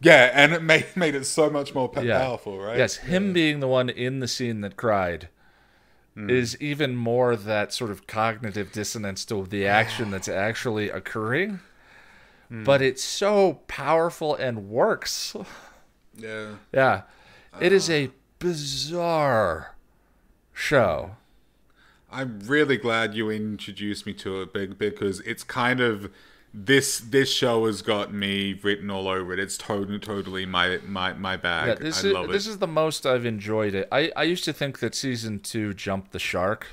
[0.02, 2.20] Yeah, and it made made it so much more Yeah.
[2.20, 2.78] powerful, right?
[2.78, 5.30] Yes, him being the one in the scene that cried
[6.15, 6.30] Hmm.
[6.30, 11.60] is even more that sort of cognitive dissonance to the action that's actually occurring.
[12.49, 12.64] Hmm.
[12.64, 15.35] But it's so powerful and works.
[16.15, 16.56] Yeah.
[16.72, 17.02] yeah.
[17.60, 17.94] It is Uh.
[17.94, 19.76] a bizarre
[20.53, 21.15] show.
[22.11, 26.11] I'm really glad you introduced me to it big because it's kind of
[26.54, 29.40] this this show has got me written all over it.
[29.40, 31.68] It's totally totally my my my bag.
[31.70, 32.52] Yeah, this I is love this it.
[32.52, 33.88] is the most I've enjoyed it.
[33.92, 36.68] I, I used to think that season two jumped the shark.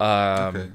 [0.00, 0.70] Um Okay.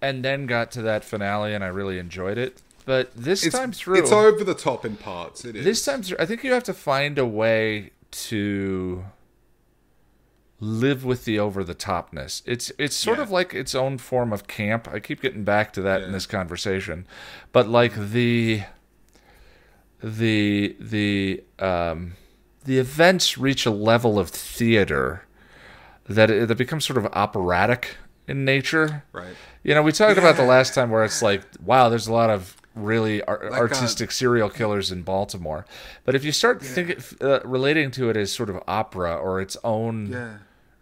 [0.00, 2.62] and then got to that finale and I really enjoyed it.
[2.84, 5.44] But this It's, time through it's over the top in parts.
[5.44, 5.64] It is.
[5.64, 9.04] This time, through, I think you have to find a way to
[10.58, 12.42] live with the over the topness.
[12.46, 13.24] It's it's sort Yeah.
[13.24, 14.88] of like its own form of camp.
[14.90, 17.06] I keep getting back to that in this conversation,
[17.52, 18.62] but like the
[20.02, 22.12] the the um
[22.64, 25.22] the events reach a level of theater
[26.08, 27.96] that it, that becomes sort of operatic
[28.28, 29.04] in nature.
[29.12, 29.36] right.
[29.62, 32.30] You know, we talked about the last time where it's like, wow, there's a lot
[32.30, 35.64] of really ar- Like, uh, artistic serial killers in Baltimore.
[36.04, 39.56] But if you start thinking, uh, relating to it as sort of opera or its
[39.64, 40.34] own Yeah.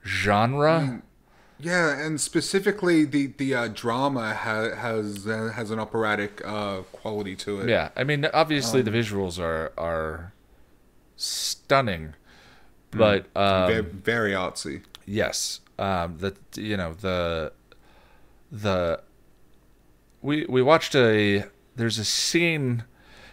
[0.04, 1.02] genre,
[1.60, 7.36] Yeah, and specifically the the uh, drama ha- has uh, has an operatic uh, quality
[7.36, 7.68] to it.
[7.68, 7.90] yeah.
[7.96, 10.32] I mean, obviously Um, the visuals are are
[11.16, 12.14] stunning,
[12.90, 14.82] but um, Ve- very artsy.
[15.06, 15.60] Yes.
[15.78, 17.52] Um that you know, the
[18.50, 19.00] the
[20.22, 21.44] we we watched a
[21.76, 22.84] there's a scene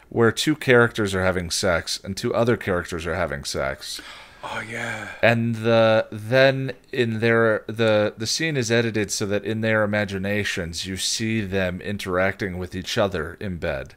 [0.09, 4.01] where two characters are having sex and two other characters are having sex.
[4.43, 5.09] Oh yeah.
[5.21, 10.85] And the then in their the the scene is edited so that in their imaginations
[10.87, 13.93] you see them interacting with each other in bed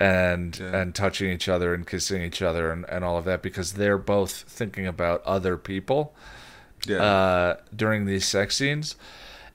[0.00, 0.76] and Yeah.
[0.80, 3.96] and touching each other and kissing each other and, and all of that because they're
[3.96, 6.12] both thinking about other people
[6.86, 7.00] Yeah.
[7.02, 8.96] uh, during these sex scenes,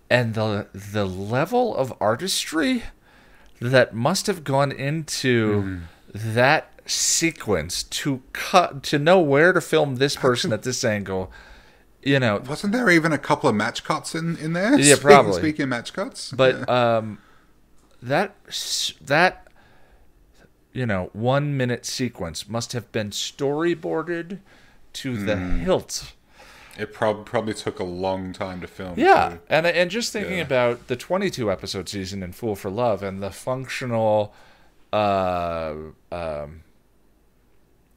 [0.09, 2.83] and the the level of artistry
[3.61, 5.79] that must have gone into
[6.13, 11.31] that sequence to cut to know where to film this person at this angle.
[12.01, 14.77] You know, Wasn't there even a couple of match cuts in, in there?
[14.79, 15.41] Yeah, Speaking- probably.
[15.41, 16.31] Speaking of match cuts.
[16.31, 17.19] but um,
[18.01, 18.35] that
[19.01, 19.45] that
[20.71, 24.39] you know one minute sequence must have been storyboarded
[24.93, 26.13] to the hilt.
[26.79, 28.93] It prob- probably took a long time to film.
[28.97, 29.39] Yeah, too.
[29.49, 30.43] and and just thinking Yeah.
[30.43, 34.33] about the 22 episode season in Fool for Love and the functional
[34.93, 35.75] uh,
[36.11, 36.63] um,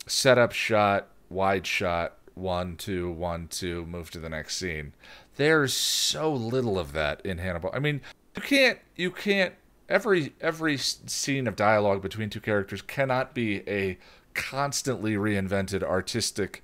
[0.07, 4.93] setup shot, wide shot, one, two, one, two, move to the next scene.
[5.37, 7.71] There's so little of that in Hannibal.
[7.73, 8.01] I mean,
[8.37, 9.55] you can't, you can't.
[9.89, 13.99] Every every scene of dialogue between two characters cannot be a
[14.33, 16.63] constantly reinvented artistic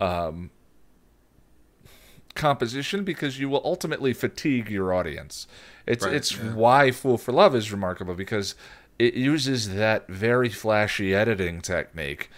[0.00, 0.50] um,
[2.36, 5.46] composition because you will ultimately fatigue your audience.
[5.86, 6.54] It's Right, it's yeah.
[6.54, 8.54] why Fool for Love is remarkable because
[8.98, 12.30] it uses that very flashy editing technique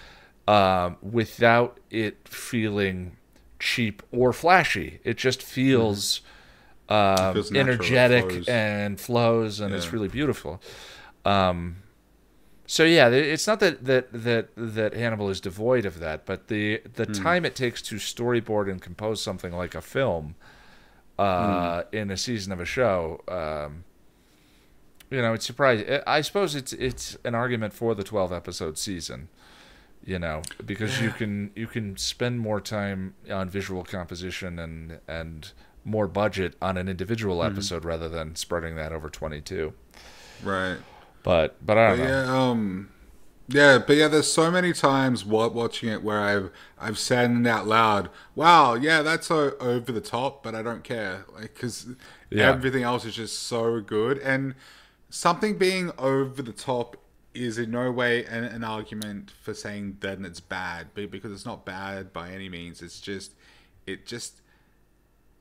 [0.46, 3.16] um, without it feeling
[3.58, 5.00] cheap or flashy.
[5.04, 6.20] It just feels,
[6.88, 7.32] um, Mm-hmm.
[7.34, 8.48] feels natural, it energetic flows.
[8.48, 10.60] and flows, and it's really beautiful.
[11.24, 11.76] Um,
[12.70, 16.82] so yeah, it's not that, that that that Hannibal is devoid of that, but the
[16.94, 17.12] the Hmm.
[17.12, 20.34] time it takes to storyboard and compose something like a film
[21.18, 21.96] uh, Hmm.
[21.96, 23.84] in a season of a show, um,
[25.10, 25.86] you know, it's surprising.
[26.06, 29.28] I suppose it's it's an argument for the twelve episode season,
[30.04, 35.52] you know, because you can you can spend more time on visual composition and and
[35.84, 37.52] more budget on an individual Mm-hmm.
[37.52, 39.72] episode rather than spreading that over twenty two.
[40.44, 40.76] Right.
[41.22, 42.04] But but I don't know.
[42.08, 42.90] yeah, um,
[43.48, 47.66] yeah, but yeah, there's so many times wa- watching it where I've I've said out
[47.66, 51.86] loud, "Wow, yeah, that's so over the top," but I don't care, like because
[52.30, 52.50] Yeah.
[52.50, 54.54] everything else is just so good, and
[55.10, 56.96] something being over the top
[57.34, 61.46] is in no way an, an argument for saying then it's bad, be- because it's
[61.46, 62.82] not bad by any means.
[62.82, 63.34] It's just,
[63.86, 64.40] it just,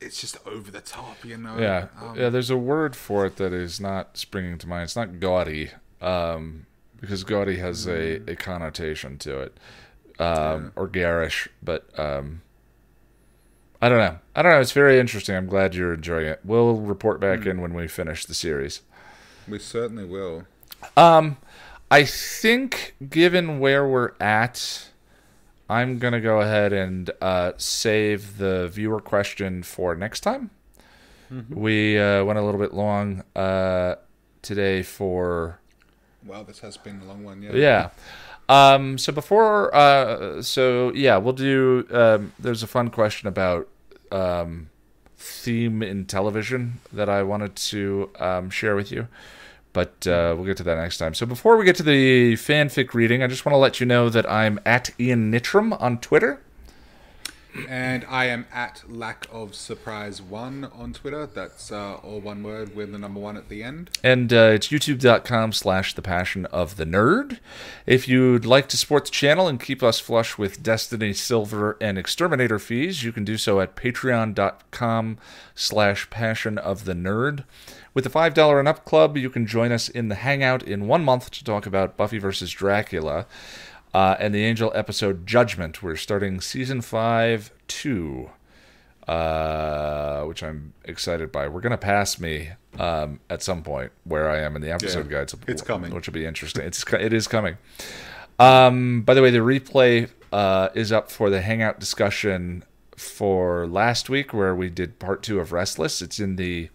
[0.00, 1.58] it's just over the top, you know.
[1.58, 2.28] Yeah, Um, yeah.
[2.28, 4.84] There's a word for it that is not springing to mind.
[4.84, 5.70] It's not gaudy,
[6.00, 6.66] um,
[7.00, 9.56] because gaudy has a, a connotation to it,
[10.18, 11.48] um, or garish.
[11.62, 12.42] But um,
[13.80, 14.18] I don't know.
[14.34, 14.60] I don't know.
[14.60, 15.34] It's very interesting.
[15.36, 16.40] I'm glad you're enjoying it.
[16.44, 18.82] We'll report back in when we finish the series.
[19.46, 20.44] we certainly will.
[20.96, 21.36] Um,
[21.90, 24.88] I think given where we're at,
[25.68, 30.50] I'm gonna go ahead and uh, save the viewer question for next time.
[31.50, 33.96] We uh, went a little bit long uh,
[34.40, 35.60] today for
[36.24, 37.42] Wow, this has been a long one.
[37.42, 37.52] Yeah.
[37.54, 37.90] yeah.
[38.48, 41.86] Um, so before, uh, so yeah, we'll do.
[41.90, 43.68] Um, there's a fun question about
[44.10, 44.70] um,
[45.16, 49.08] theme in television that I wanted to um, share with you,
[49.78, 51.14] but uh, we'll get to that next time.
[51.14, 54.08] So before we get to the fanfic reading, I just want to let you know
[54.08, 56.40] that I'm at Ian Nitram on Twitter.
[57.68, 61.26] And I am at lack of surprise one on Twitter.
[61.26, 63.90] That's uh, all one word with the number one at the end.
[64.02, 67.38] And uh, it's youtube.com slash the passion of the nerd.
[67.86, 71.98] If you'd like to support the channel and keep us flush with Destiny, Silver, and
[71.98, 75.18] Exterminator fees, you can do so at patreon.com
[75.54, 77.44] slash passion of the nerd.
[77.94, 81.04] With the $5 and up club, you can join us in the Hangout in one
[81.04, 83.26] month to talk about Buffy versus Dracula
[83.94, 85.82] uh, and the Angel episode Judgment.
[85.82, 88.30] We're starting season 5 2
[89.08, 91.48] uh, which I'm excited by.
[91.48, 95.18] We're gonna pass me um, at some point where I am in the episode Yeah,
[95.20, 95.34] guides.
[95.46, 95.94] it's coming.
[95.94, 96.64] which will be interesting.
[96.66, 97.56] It's it is coming.
[98.38, 102.64] Um, by the way, the replay uh, is up for the hangout discussion
[102.98, 106.02] for last week where we did part two of Restless.
[106.02, 106.68] It's in the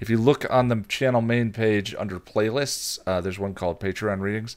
[0.00, 4.20] if you look on the channel main page under playlists, uh, there's one called Patreon
[4.20, 4.56] readings.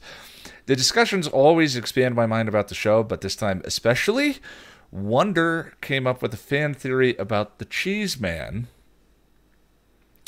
[0.66, 4.38] The discussions always expand my mind about the show, but this time especially.
[4.90, 8.68] Wonder came up with a fan theory about the Cheese Man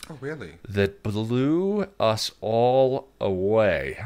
[0.08, 0.54] Oh, really?
[0.68, 3.98] that blew us all away.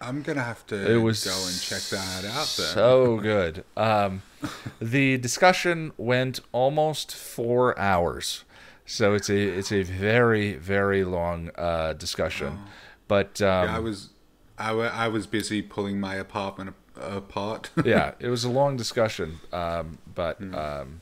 [0.00, 2.46] I'm gonna have to It was go and check that out.
[2.56, 2.66] Then.
[2.74, 3.64] so good.
[3.76, 4.22] Um,
[4.80, 8.44] the discussion went almost four hours,
[8.88, 12.58] so it's a it's a very very long uh, discussion.
[13.06, 14.10] But um, yeah, I was,
[14.58, 17.70] I, was busy pulling my apartment apart.
[17.84, 20.54] yeah, it was a long discussion, um, but Hmm.
[20.54, 21.00] um,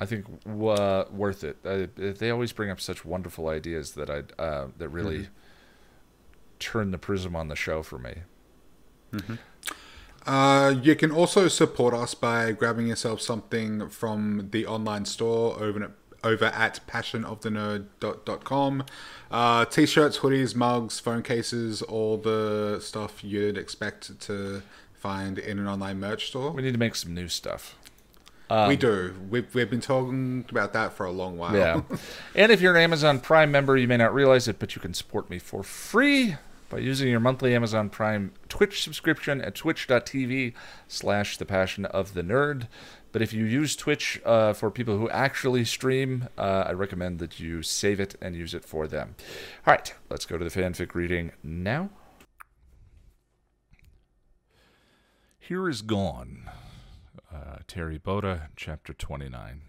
[0.00, 1.56] I think uh, worth it.
[1.64, 5.32] Uh, they always bring up such wonderful ideas that I uh, that really Mm-hmm.
[6.58, 8.14] turn the prism on the show for me.
[10.26, 15.82] Uh, you can also support us by grabbing yourself something from the online store over
[15.84, 15.90] at,
[16.24, 18.84] over at passionofthenerd.com.
[19.30, 24.62] Uh, t-shirts, hoodies, mugs, phone cases, all the stuff you'd expect to
[24.94, 26.50] find in an online merch store.
[26.50, 27.76] We need to make some new stuff.
[28.68, 29.14] we do.
[29.28, 31.54] We've, we've been talking about that for a long while.
[31.54, 31.82] Yeah.
[32.34, 34.94] and if you're an Amazon Prime member, you may not realize it, but you can
[34.94, 36.36] support me for free
[36.70, 40.52] by using your monthly Amazon Prime Twitch subscription at twitch.tv
[40.86, 42.66] slash the passion of the nerd.
[43.10, 47.40] But if you use Twitch uh, for people who actually stream, uh, I recommend that
[47.40, 49.16] you save it and use it for them.
[49.66, 51.90] All right, let's go to the fanfic reading now.
[55.38, 56.50] Here is Gone.
[57.32, 59.62] Uh, Terri Botta, Chapter 29.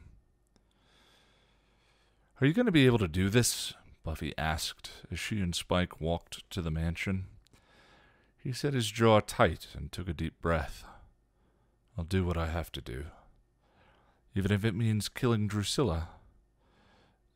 [2.41, 3.73] Are you going to be able to do this?
[4.03, 7.27] Buffy asked as she and Spike walked to the mansion.
[8.37, 10.83] He set his jaw tight and took a deep breath.
[11.97, 13.05] I'll do what I have to do.
[14.35, 16.09] Even if it means killing Drusilla.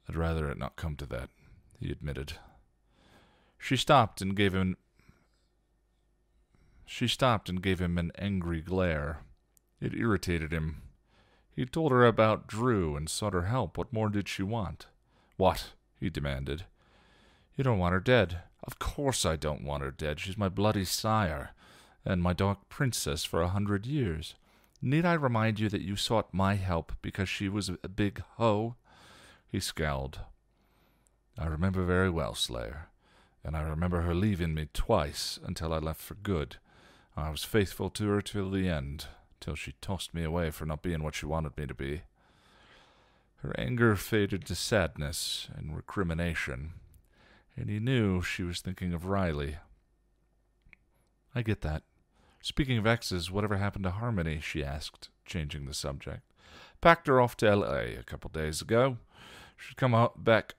[0.07, 1.29] I'd rather it not come to that,
[1.79, 2.33] he admitted.
[3.57, 4.77] She stopped and gave him
[6.85, 9.19] she stopped and gave him an angry glare.
[9.81, 10.81] It irritated him.
[11.55, 13.77] He told her about Dru and sought her help.
[13.77, 14.87] What more did she want?
[15.37, 15.71] What?
[15.99, 16.65] he demanded.
[17.55, 18.41] You don't want her dead.
[18.63, 20.19] Of course I don't want her dead.
[20.19, 21.55] She's my bloody sire,
[22.05, 24.35] and my dark princess for a hundred years.
[24.85, 28.75] Need I remind you that you sought my help because she was a big hoe?
[29.49, 30.19] He scowled.
[31.39, 32.89] I remember very well, Slayer,
[33.45, 36.57] and I remember her leaving me twice until I left for good.
[37.15, 39.05] I was faithful to her till the end,
[39.39, 42.01] till she tossed me away for not being what she wanted me to be.
[43.37, 46.73] Her anger faded to sadness and recrimination,
[47.55, 49.59] and he knew she was thinking of Riley.
[51.33, 51.83] I get that.
[52.43, 54.41] Speaking of exes, whatever happened to Harmony?
[54.41, 56.23] she asked, changing the subject.
[56.81, 57.95] Packed her off to L.A.
[57.95, 58.97] a couple days ago.
[59.55, 60.55] She'd come back.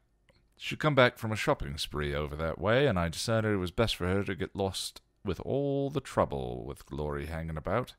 [0.56, 3.70] She'd come back from a shopping spree over that way, and I decided it was
[3.70, 7.92] best for her to get lost with all the trouble with Glory hanging about.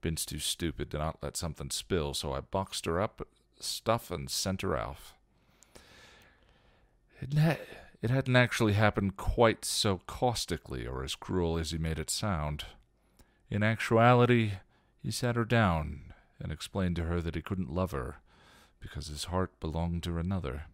[0.00, 3.28] Been's too stupid to not let something spill, so I boxed her up,
[3.60, 5.12] stuff, and sent her off.
[7.20, 7.58] It, ha-
[8.00, 12.64] it hadn't actually happened quite so caustically or as cruel as he made it sound.
[13.50, 14.52] In actuality,
[15.02, 18.16] he sat her down and explained to her that he couldn't love her
[18.80, 20.64] because his heart belonged to another.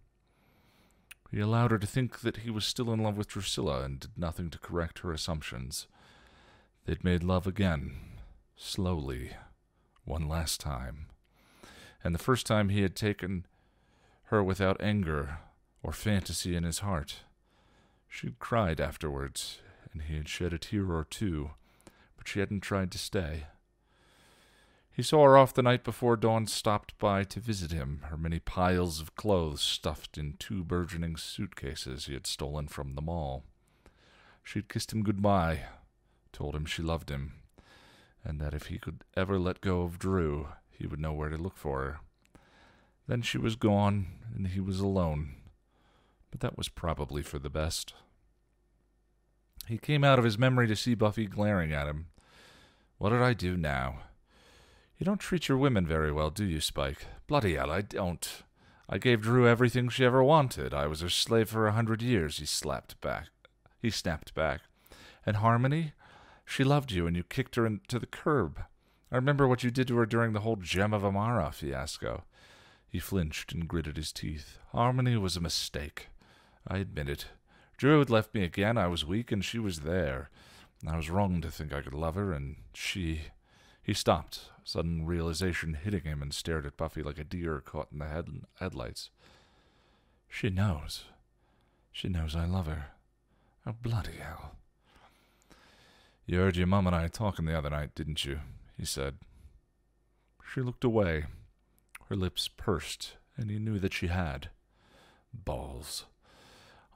[1.31, 4.17] He allowed her to think that he was still in love with Drusilla and did
[4.17, 5.87] nothing to correct her assumptions.
[6.85, 7.97] They'd made love again,
[8.57, 9.33] slowly,
[10.05, 11.07] one last time.
[12.03, 13.47] And the first time he had taken
[14.25, 15.39] her without anger
[15.83, 17.21] or fantasy in his heart.
[18.09, 19.59] She'd cried afterwards,
[19.93, 21.51] and he had shed a tear or two,
[22.25, 23.45] but she hadn't tried to stay.
[24.91, 28.39] He saw her off the night before Dawn stopped by to visit him, her many
[28.39, 33.45] piles of clothes stuffed in two burgeoning suitcases he had stolen from the mall.
[34.43, 35.65] She had kissed him good-bye,
[36.33, 37.35] told him she loved him,
[38.25, 41.37] and that if he could ever let go of Dru, he would know where to
[41.37, 42.01] look for her.
[43.07, 45.35] Then she was gone, and he was alone.
[46.31, 47.93] But that was probably for the best.
[49.67, 52.07] He came out of his memory to see Buffy glaring at him.
[52.99, 54.01] What did I do now?
[54.99, 57.07] You don't treat your women very well, do you, Spike?
[57.27, 58.43] Bloody hell, I don't.
[58.89, 60.73] I gave Dru everything she ever wanted.
[60.73, 63.29] I was her slave for a hundred years, he slapped back.
[63.81, 64.61] He snapped back.
[65.27, 65.93] And Harmony?
[66.45, 68.61] She loved you, and you kicked her into the curb.
[69.11, 72.25] I remember what you did to her during the whole Gem of Amara fiasco.
[72.89, 74.59] He flinched and gritted his teeth.
[74.73, 76.09] Harmony was a mistake.
[76.69, 77.27] I admit it.
[77.77, 78.79] Dru had left me again.
[78.79, 80.31] I was weak, and she was there.
[80.89, 83.23] I was wrong to think I could love her, and she.
[83.83, 87.99] He stopped, sudden realization hitting him, and stared at Buffy like a deer caught in
[87.99, 89.11] the head- headlights.
[90.29, 91.05] She knows.
[91.93, 92.87] She knows I love her.
[93.67, 94.57] Oh, bloody hell.
[96.27, 98.41] You heard your mum and I talking the other night, didn't you?
[98.77, 99.19] he said.
[100.53, 101.27] She looked away.
[102.09, 104.49] Her lips pursed, and he knew that she had.
[105.33, 106.05] Balls.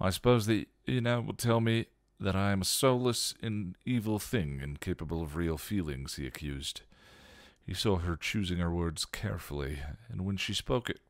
[0.00, 1.86] I suppose that you now will tell me
[2.20, 6.82] that I am a soulless and evil thing, incapable of real feelings, he accused.
[7.64, 9.78] He saw her choosing her words carefully,
[10.10, 11.00] and when she spoke it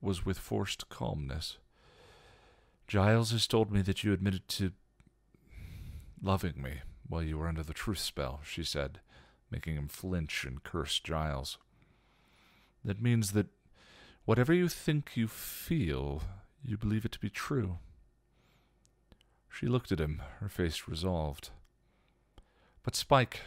[0.00, 1.58] was with forced calmness.
[2.88, 4.72] Giles has told me that you admitted to
[6.20, 9.00] loving me while you were under the truth spell, she said,
[9.50, 11.58] making him flinch and curse Giles.
[12.84, 13.46] That means that
[14.24, 16.22] whatever you think you feel,
[16.64, 17.78] you believe it to be true.
[19.52, 21.50] She looked at him, her face resolved.
[22.82, 23.42] But Spike,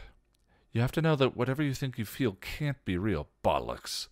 [0.71, 3.27] you have to know that whatever you think you feel can't be real.
[3.43, 4.07] Bollocks.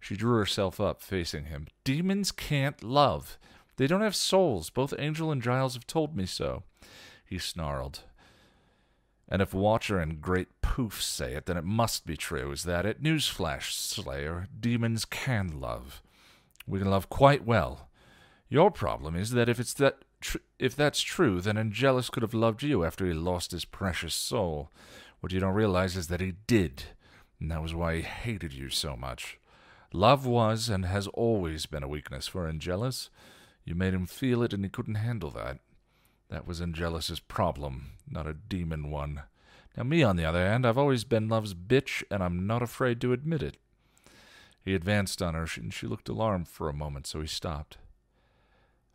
[0.00, 1.66] She drew herself up, facing him.
[1.84, 3.38] Demons can't love.
[3.76, 4.70] They don't have souls.
[4.70, 6.62] Both Angel and Giles have told me so.
[7.24, 8.00] He snarled.
[9.28, 12.50] And if Watcher and Great Poof say it, then it must be true.
[12.50, 13.02] Is that it?
[13.02, 14.48] Newsflash, Slayer.
[14.58, 16.02] Demons can love.
[16.66, 17.88] We can love quite well.
[18.48, 22.34] Your problem is that if it's that tr- if that's true, then Angelus could have
[22.34, 24.70] loved you after he lost his precious soul.
[25.20, 26.84] What you don't realize is that he did,
[27.38, 29.38] and that was why he hated you so much.
[29.92, 33.10] Love was and has always been a weakness for Angelus.
[33.64, 35.58] You made him feel it, and he couldn't handle that.
[36.28, 39.22] That was Angelus's problem, not a demon one.
[39.76, 43.00] Now, me, on the other hand, I've always been love's bitch, and I'm not afraid
[43.00, 43.56] to admit it.
[44.64, 47.78] He advanced on her, and she looked alarmed for a moment, so he stopped.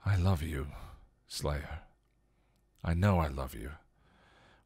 [0.05, 0.67] I love you,
[1.35, 1.79] Slayer.
[2.81, 3.71] I know I love you.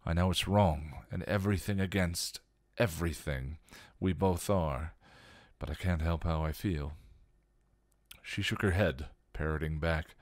[0.05, 2.41] I know it's wrong, and everything against
[2.77, 3.57] everything
[3.99, 4.93] we both are,
[5.57, 6.93] but I can't help how I feel.
[8.21, 10.13] She shook her head, parroting back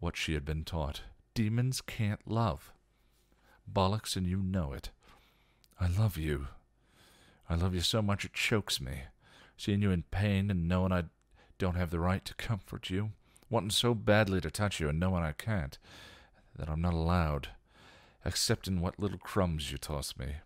[0.00, 1.02] what she had been taught.
[1.32, 2.72] Demons can't love.
[3.72, 4.90] Bollocks, and you know it.
[5.80, 6.48] I love you.
[7.48, 9.02] I love you so much it chokes me.
[9.56, 11.04] Seeing you in pain and knowing I
[11.56, 13.12] don't have the right to comfort you.
[13.50, 15.78] Wanting so badly to touch you and knowing I can't.
[16.56, 17.48] That I'm not allowed.
[18.24, 20.36] Accepting what little crumbs you toss me.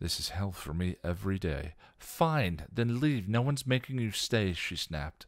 [0.00, 1.74] This is hell for me every day.
[1.98, 3.28] Fine, then leave.
[3.28, 5.26] No one's making you stay, she snapped.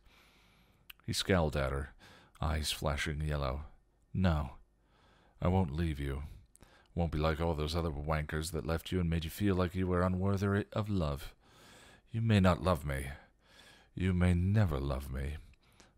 [1.06, 1.94] He scowled at her,
[2.40, 3.62] eyes flashing yellow.
[4.12, 4.50] No,
[5.40, 6.22] I won't leave you.
[6.94, 9.74] Won't be like all those other wankers that left you and made you feel like
[9.74, 11.34] you were unworthy of love.
[12.10, 13.08] You may not love me.
[13.94, 15.36] You may never love me.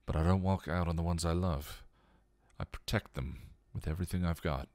[0.06, 1.82] But I don't walk out on the ones I love.
[2.58, 3.40] I protect them
[3.74, 4.68] with everything I've got.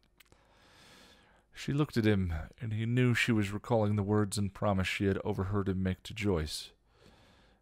[1.53, 5.05] She looked at him, and he knew she was recalling the words and promise she
[5.05, 6.71] had overheard him make to Joyce.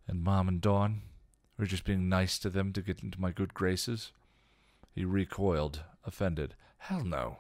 [0.08, 1.02] And Mom and Dawn?
[1.60, 4.12] Or just being nice to them to get into my good graces?
[4.96, 6.56] He recoiled, offended.
[6.78, 7.40] Hell no.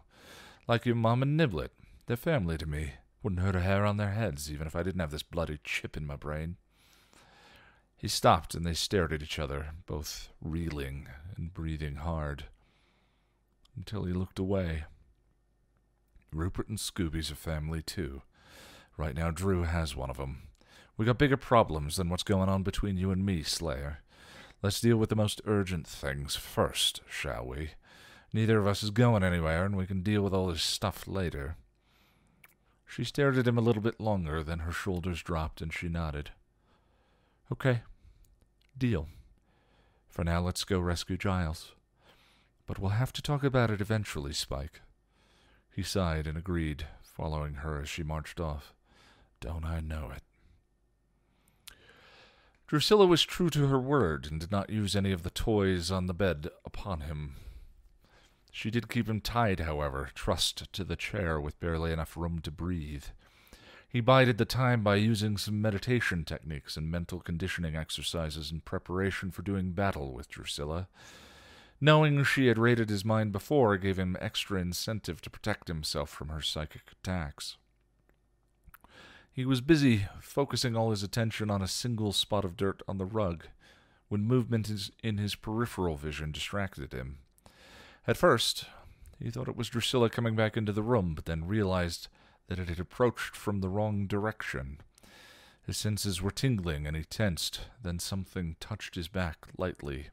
[0.67, 1.69] Like your mom and Niblet.
[2.05, 2.93] They're family to me.
[3.23, 5.97] Wouldn't hurt a hair on their heads, even if I didn't have this bloody chip
[5.97, 6.57] in my brain.
[7.99, 12.45] He stopped, and they stared at each other, both reeling and breathing hard,
[13.75, 14.85] until he looked away.
[16.31, 18.21] Rupert and Scooby's a family, too.
[18.95, 20.43] Right now, Dru has one of them.
[20.95, 23.99] We got bigger problems than what's going on between you and me, Slayer.
[24.63, 27.71] Let's deal with the most urgent things first, shall we?
[28.31, 31.57] Neither of us is going anywhere, and we can deal with all this stuff later.
[32.85, 36.31] She stared at him a little bit longer, then her shoulders dropped and she nodded.
[37.51, 37.81] Okay.
[38.77, 39.07] Deal.
[40.07, 41.73] For now, let's go rescue Giles.
[42.65, 44.81] But we'll have to talk about it eventually, Spike.
[45.75, 48.73] He sighed and agreed, following her as she marched off.
[49.39, 50.23] Don't I know it?
[52.67, 56.05] Drusilla was true to her word and did not use any of the toys on
[56.05, 57.35] the bed upon him.
[58.51, 62.51] She did keep him tied, however, trussed to the chair with barely enough room to
[62.51, 63.05] breathe.
[63.91, 69.31] He bided the time by using some meditation techniques and mental conditioning exercises in preparation
[69.31, 70.87] for doing battle with Drusilla.
[71.81, 76.29] Knowing she had raided his mind before gave him extra incentive to protect himself from
[76.29, 77.57] her psychic attacks.
[79.31, 83.05] He was busy focusing all his attention on a single spot of dirt on the
[83.05, 83.47] rug
[84.07, 84.69] when movement
[85.01, 87.19] in his peripheral vision distracted him.
[88.05, 88.65] At first,
[89.17, 92.07] he thought it was Drusilla coming back into the room, but then realized
[92.49, 94.79] that it had approached from the wrong direction.
[95.65, 97.61] His senses were tingling and he tensed.
[97.83, 100.07] Then something touched his back lightly.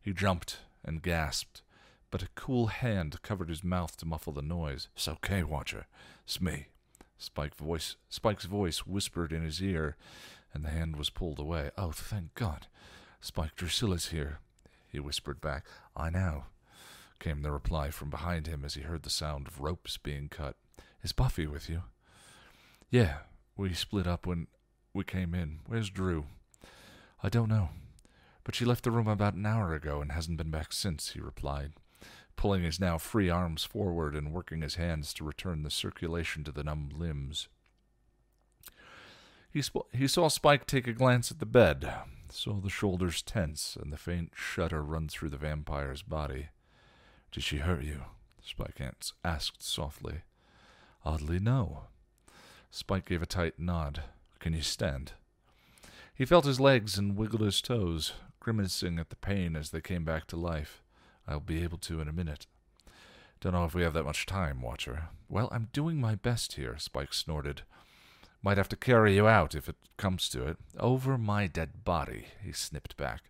[0.00, 1.62] He jumped and gasped,
[2.12, 4.88] but a cool hand covered his mouth to muffle the noise.
[4.94, 5.86] It's okay, Watcher.
[6.24, 6.66] It's me.
[7.18, 9.96] Spike voice, Spike's voice whispered in his ear,
[10.54, 11.70] and the hand was pulled away.
[11.76, 12.66] Oh, thank God.
[13.20, 14.38] Spike Drusilla's here,
[14.88, 15.66] he whispered back.
[15.96, 16.44] I know,
[17.18, 20.56] came the reply from behind him as he heard the sound of ropes being cut.
[21.02, 21.82] Is Buffy with you?
[22.90, 23.18] Yeah,
[23.56, 24.46] we split up when
[24.94, 25.60] we came in.
[25.66, 26.26] Where's Dru?
[27.22, 27.70] I don't know.
[28.44, 31.20] But she left the room about an hour ago and hasn't been back since, he
[31.20, 31.72] replied
[32.36, 36.52] pulling his now free arms forward and working his hands to return the circulation to
[36.52, 37.48] the numb limbs.
[39.50, 41.92] He, he saw Spike take a glance at the bed,
[42.30, 46.48] saw the shoulders tense and the faint shudder run through the vampire's body.
[47.30, 48.02] Did she hurt you?
[48.42, 48.80] Spike
[49.24, 50.22] asked softly.
[51.04, 51.84] Oddly, no.
[52.70, 54.02] Spike gave a tight nod.
[54.38, 55.12] Can you stand?
[56.14, 60.04] He felt his legs and wiggled his toes, grimacing at the pain as they came
[60.04, 60.82] back to life.
[61.26, 62.46] I'll be able to in a minute.
[63.40, 65.08] Don't know if we have that much time, Watcher.
[65.28, 67.62] Well, I'm doing my best here, Spike snorted.
[68.42, 70.58] Might have to carry you out if it comes to it.
[70.78, 73.22] Over my dead body, he snipped back,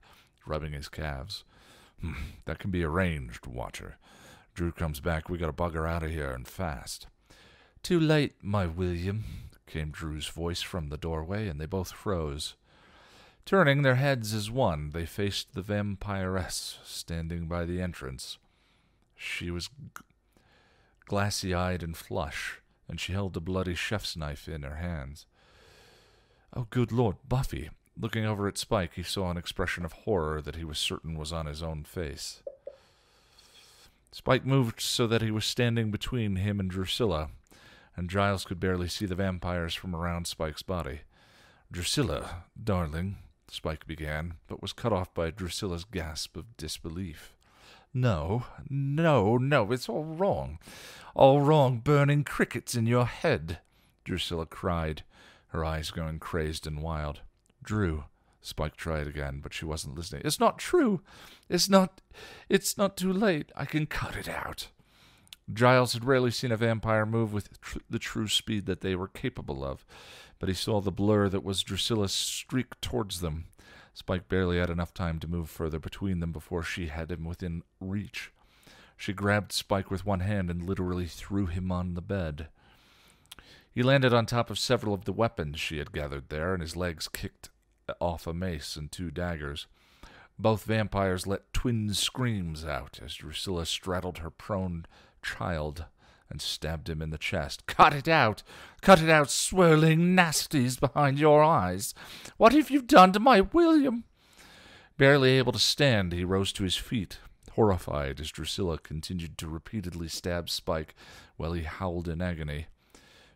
[0.46, 1.44] rubbing his calves.
[2.00, 2.12] Hmm,
[2.44, 3.96] that can be arranged, Watcher.
[4.54, 7.06] Dru comes back, we gotta bugger out of here and fast.
[7.82, 9.24] Too late, my William,
[9.66, 12.54] came Dru's voice from the doorway, and they both froze.
[13.44, 18.38] Turning their heads as one, they faced the vampiress standing by the entrance.
[19.16, 20.04] She was g-
[21.06, 25.26] glassy eyed and flush, and she held a bloody chef's knife in her hands.
[26.54, 27.70] Oh, good Lord, Buffy!
[27.98, 31.32] Looking over at Spike, he saw an expression of horror that he was certain was
[31.32, 32.42] on his own face.
[34.12, 37.30] Spike moved so that he was standing between him and Drusilla,
[37.96, 41.00] and Giles could barely see the vampires from around Spike's body.
[41.70, 43.18] Drusilla, darling,
[43.50, 47.34] Spike began, but was cut off by Drusilla's gasp of disbelief.
[47.94, 50.58] No, no, no, it's all wrong.
[51.14, 53.58] All wrong, burning crickets in your head,
[54.04, 55.02] Drusilla cried,
[55.48, 57.20] her eyes going crazed and wild.
[57.62, 58.04] Dru,
[58.40, 60.22] Spike tried again, but she wasn't listening.
[60.24, 61.00] It's not true.
[61.48, 62.00] It's not.
[62.48, 63.52] It's not too late.
[63.54, 64.68] I can cut it out.
[65.52, 69.08] Giles had rarely seen a vampire move with tr- the true speed that they were
[69.08, 69.84] capable of,
[70.38, 73.46] but he saw the blur that was Drusilla streak towards them.
[73.94, 77.62] Spike barely had enough time to move further between them before she had him within
[77.80, 78.32] reach.
[78.96, 82.48] She grabbed Spike with one hand and literally threw him on the bed.
[83.70, 86.76] He landed on top of several of the weapons she had gathered there, and his
[86.76, 87.50] legs kicked
[88.00, 89.66] off a mace and two daggers.
[90.38, 94.86] Both vampires let twin screams out as Drusilla straddled her prone
[95.22, 95.86] child
[96.28, 97.66] and stabbed him in the chest.
[97.66, 98.42] Cut it out!
[98.80, 101.94] Cut it out, swirling nasties behind your eyes!
[102.38, 104.04] What have you done to my William?
[104.96, 107.18] Barely able to stand, he rose to his feet,
[107.52, 110.94] horrified as Drusilla continued to repeatedly stab Spike
[111.36, 112.66] while he howled in agony.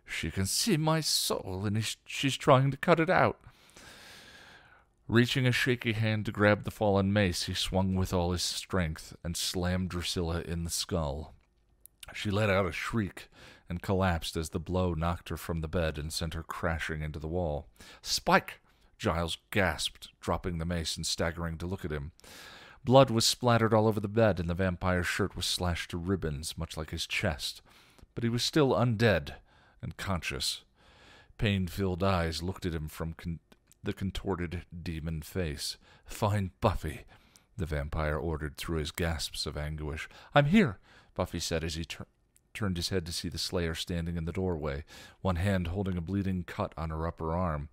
[0.07, 3.41] She can see my soul, and she's trying to cut it out.
[5.09, 9.15] Reaching a shaky hand to grab the fallen mace, he swung with all his strength
[9.23, 11.36] and slammed Drusilla in the skull.
[12.15, 13.29] She let out a shriek
[13.69, 17.19] and collapsed as the blow knocked her from the bed and sent her crashing into
[17.19, 17.67] the wall.
[18.03, 18.61] Spike!
[18.99, 22.13] Giles gasped, dropping the mace and staggering to look at him.
[22.85, 26.57] Blood was splattered all over the bed, and the vampire's shirt was slashed to ribbons,
[26.57, 27.61] much like his chest.
[28.15, 29.35] But he was still undead
[29.83, 30.63] and conscious.
[31.37, 33.41] Pain filled eyes looked at him from con-
[33.83, 35.77] the contorted demon face.
[36.07, 37.03] Find Buffy,
[37.57, 40.09] the vampire ordered through his gasps of anguish.
[40.35, 40.79] I'm here,
[41.17, 42.07] Buffy said as he tur-
[42.55, 44.85] turned his head to see the Slayer standing in the doorway,
[45.23, 47.69] one hand holding a bleeding cut on her upper arm,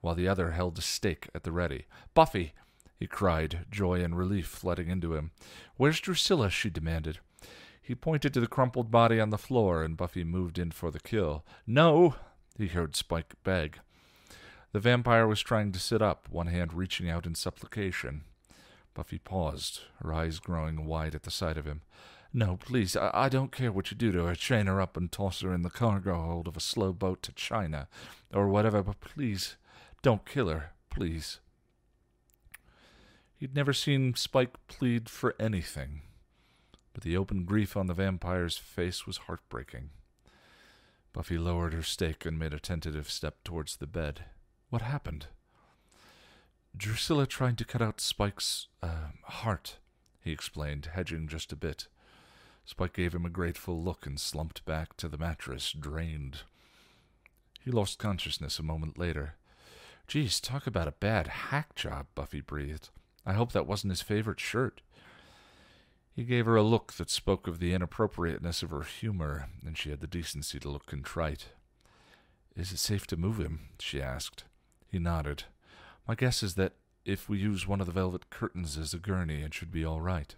[0.00, 1.86] while the other held a stake at the ready.
[2.14, 2.54] Buffy!
[2.96, 5.32] he cried, joy and relief flooding into him.
[5.76, 6.48] Where's Drusilla?
[6.48, 7.18] she demanded.
[7.82, 11.00] He pointed to the crumpled body on the floor, and Buffy moved in for the
[11.00, 11.44] kill.
[11.66, 12.14] No!
[12.56, 13.80] he heard Spike beg.
[14.72, 18.24] The vampire was trying to sit up, one hand reaching out in supplication.
[18.94, 21.82] Buffy paused, her eyes growing wide at the sight of him.
[22.36, 24.34] No, please, I, I don't care what you do to her.
[24.34, 27.32] Chain her up and toss her in the cargo hold of a slow boat to
[27.32, 27.86] China,
[28.32, 29.54] or whatever, but please,
[30.02, 31.38] don't kill her, please.
[33.36, 36.02] He'd never seen Spike plead for anything,
[36.92, 39.90] but the open grief on the vampire's face was heartbreaking.
[41.12, 44.24] Buffy lowered her stake and made a tentative step towards the bed.
[44.70, 45.26] What happened?
[46.76, 49.76] Drusilla tried to cut out Spike's uh, heart,
[50.20, 51.86] he explained, hedging just a bit.
[52.64, 56.42] Spike gave him a grateful look and slumped back to the mattress, drained.
[57.60, 59.34] He lost consciousness a moment later.
[60.06, 62.90] Geez, talk about a bad hack job, Buffy breathed.
[63.26, 64.80] I hope that wasn't his favorite shirt.
[66.14, 69.90] He gave her a look that spoke of the inappropriateness of her humor, and she
[69.90, 71.48] had the decency to look contrite.
[72.54, 73.68] Is it safe to move him?
[73.80, 74.44] she asked.
[74.86, 75.44] He nodded.
[76.06, 79.42] My guess is that if we use one of the velvet curtains as a gurney,
[79.42, 80.36] it should be all right.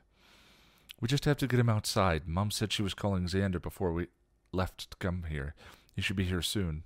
[1.00, 2.26] We just have to get him outside.
[2.26, 4.08] Mom said she was calling Xander before we
[4.52, 5.54] left to come here.
[5.94, 6.84] He should be here soon.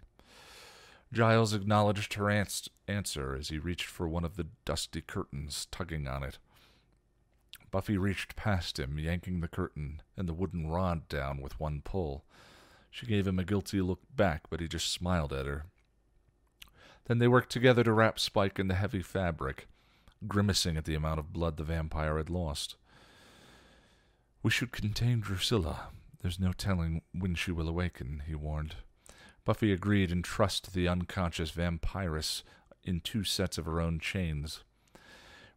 [1.12, 6.22] Giles acknowledged her answer as he reached for one of the dusty curtains, tugging on
[6.22, 6.39] it.
[7.70, 12.24] Buffy reached past him, yanking the curtain and the wooden rod down with one pull.
[12.90, 15.66] She gave him a guilty look back, but he just smiled at her.
[17.06, 19.66] Then they worked together to wrap Spike in the heavy fabric,
[20.26, 22.76] grimacing at the amount of blood the vampire had lost.
[24.43, 25.89] We should contain Drusilla.
[26.23, 28.77] There's no telling when she will awaken, he warned.
[29.44, 32.43] Buffy agreed and trussed the unconscious vampiress
[32.83, 34.62] in two sets of her own chains.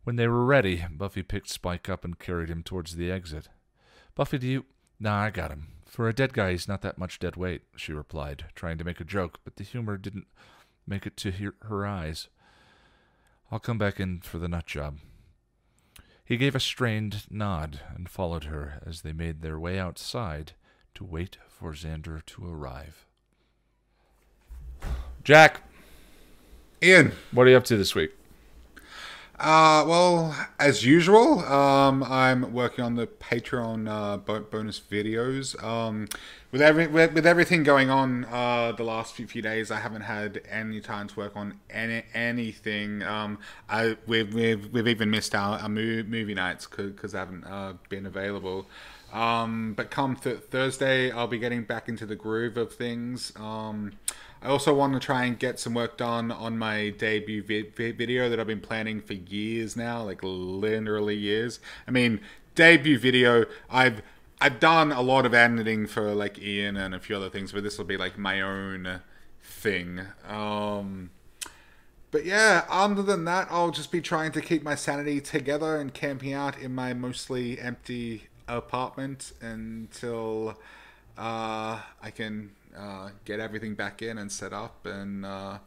[0.03, 3.47] When they were ready, Buffy picked Spike up and carried him towards the exit.
[4.15, 4.65] Buffy, do you.
[4.99, 5.67] Nah, I got him.
[5.85, 8.99] For a dead guy, he's not that much dead weight, she replied, trying to make
[8.99, 10.27] a joke, but the humor didn't
[10.85, 12.27] make it to her eyes.
[13.51, 14.99] I'll come back in for the nut job.
[16.25, 20.53] He gave a strained nod and followed her as they made their way outside
[20.95, 23.05] to wait for Xander to arrive.
[25.23, 25.61] Jack.
[26.81, 27.13] Ian.
[27.31, 28.11] What are you up to this week?
[29.43, 35.61] Uh, well, as usual, um, I'm working on the Patreon uh, bo- bonus videos.
[35.61, 36.07] Um,
[36.53, 40.41] with every with, everything going on uh, the last few, few days, I haven't had
[40.49, 43.03] any time to work on any anything.
[43.03, 47.73] Um, I we've we've, we've even missed our, our movie nights because I haven't uh,
[47.89, 48.65] been available.
[49.11, 53.33] Um, but come th- Thursday, I'll be getting back into the groove of things.
[54.43, 57.91] I also want to try and get some work done on my debut vi- vi-
[57.91, 61.61] video that I've been planning for years now, like literally years.
[61.87, 62.19] I mean,
[62.53, 64.01] debut video, I've
[64.41, 67.63] I've done a lot of editing for like Ian and a few other things, but
[67.63, 68.99] this will be like my own
[69.41, 70.01] thing.
[70.27, 71.11] Um,
[72.11, 75.93] but yeah, other than that, I'll just be trying to keep my sanity together and
[75.93, 80.59] camping out in my mostly empty apartment until
[81.17, 84.85] uh, I can uh, get everything back in and set up.
[84.85, 85.59] And uh,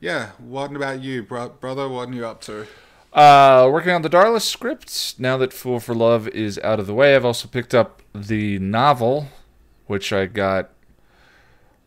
[0.00, 1.88] yeah, what about you, bro- brother?
[1.88, 2.66] What are you up to?
[3.12, 5.14] Uh, working on the Darla script.
[5.18, 8.58] Now that Fool for Love is out of the way, I've also picked up the
[8.58, 9.28] novel,
[9.86, 10.70] which I got,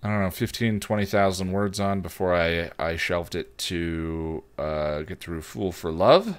[0.02, 5.20] I don't know, 15, 20,000 words on before I, I shelved it to uh, get
[5.20, 6.38] through Fool for Love.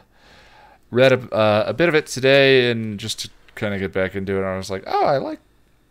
[0.90, 4.14] Read a, uh, a bit of it today and just to kind of get back
[4.14, 5.40] into it, I was like, oh, I like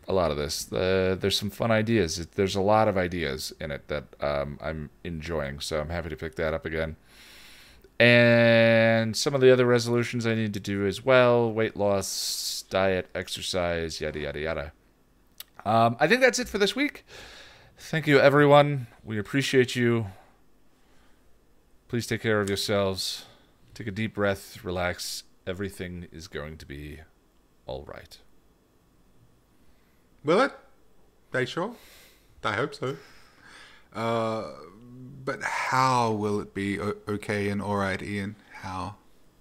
[0.07, 0.65] a lot of this.
[0.65, 2.25] There's some fun ideas.
[2.35, 6.15] There's a lot of ideas in it that um, I'm enjoying, so I'm happy to
[6.15, 6.95] pick that up again.
[7.99, 13.09] And some of the other resolutions I need to do as well weight loss, diet,
[13.15, 14.71] exercise, yada, yada, yada.
[15.65, 17.05] Um, I think that's it for this week.
[17.77, 18.87] Thank you, everyone.
[19.03, 20.07] We appreciate you.
[21.87, 23.25] Please take care of yourselves.
[23.73, 25.23] Take a deep breath, relax.
[25.45, 26.99] Everything is going to be
[27.65, 28.19] all right.
[30.27, 30.51] Will it?
[31.31, 31.73] They sure?
[32.43, 32.97] I hope so.
[33.93, 34.51] Uh,
[35.23, 38.35] but how will it be o- okay and all right, Ian?
[38.51, 38.95] How?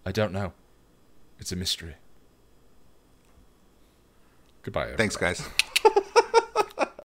[0.06, 0.52] I don't know.
[1.40, 1.96] It's a mystery.
[4.62, 4.82] Goodbye.
[4.92, 4.96] Everybody.
[4.96, 5.48] Thanks, guys.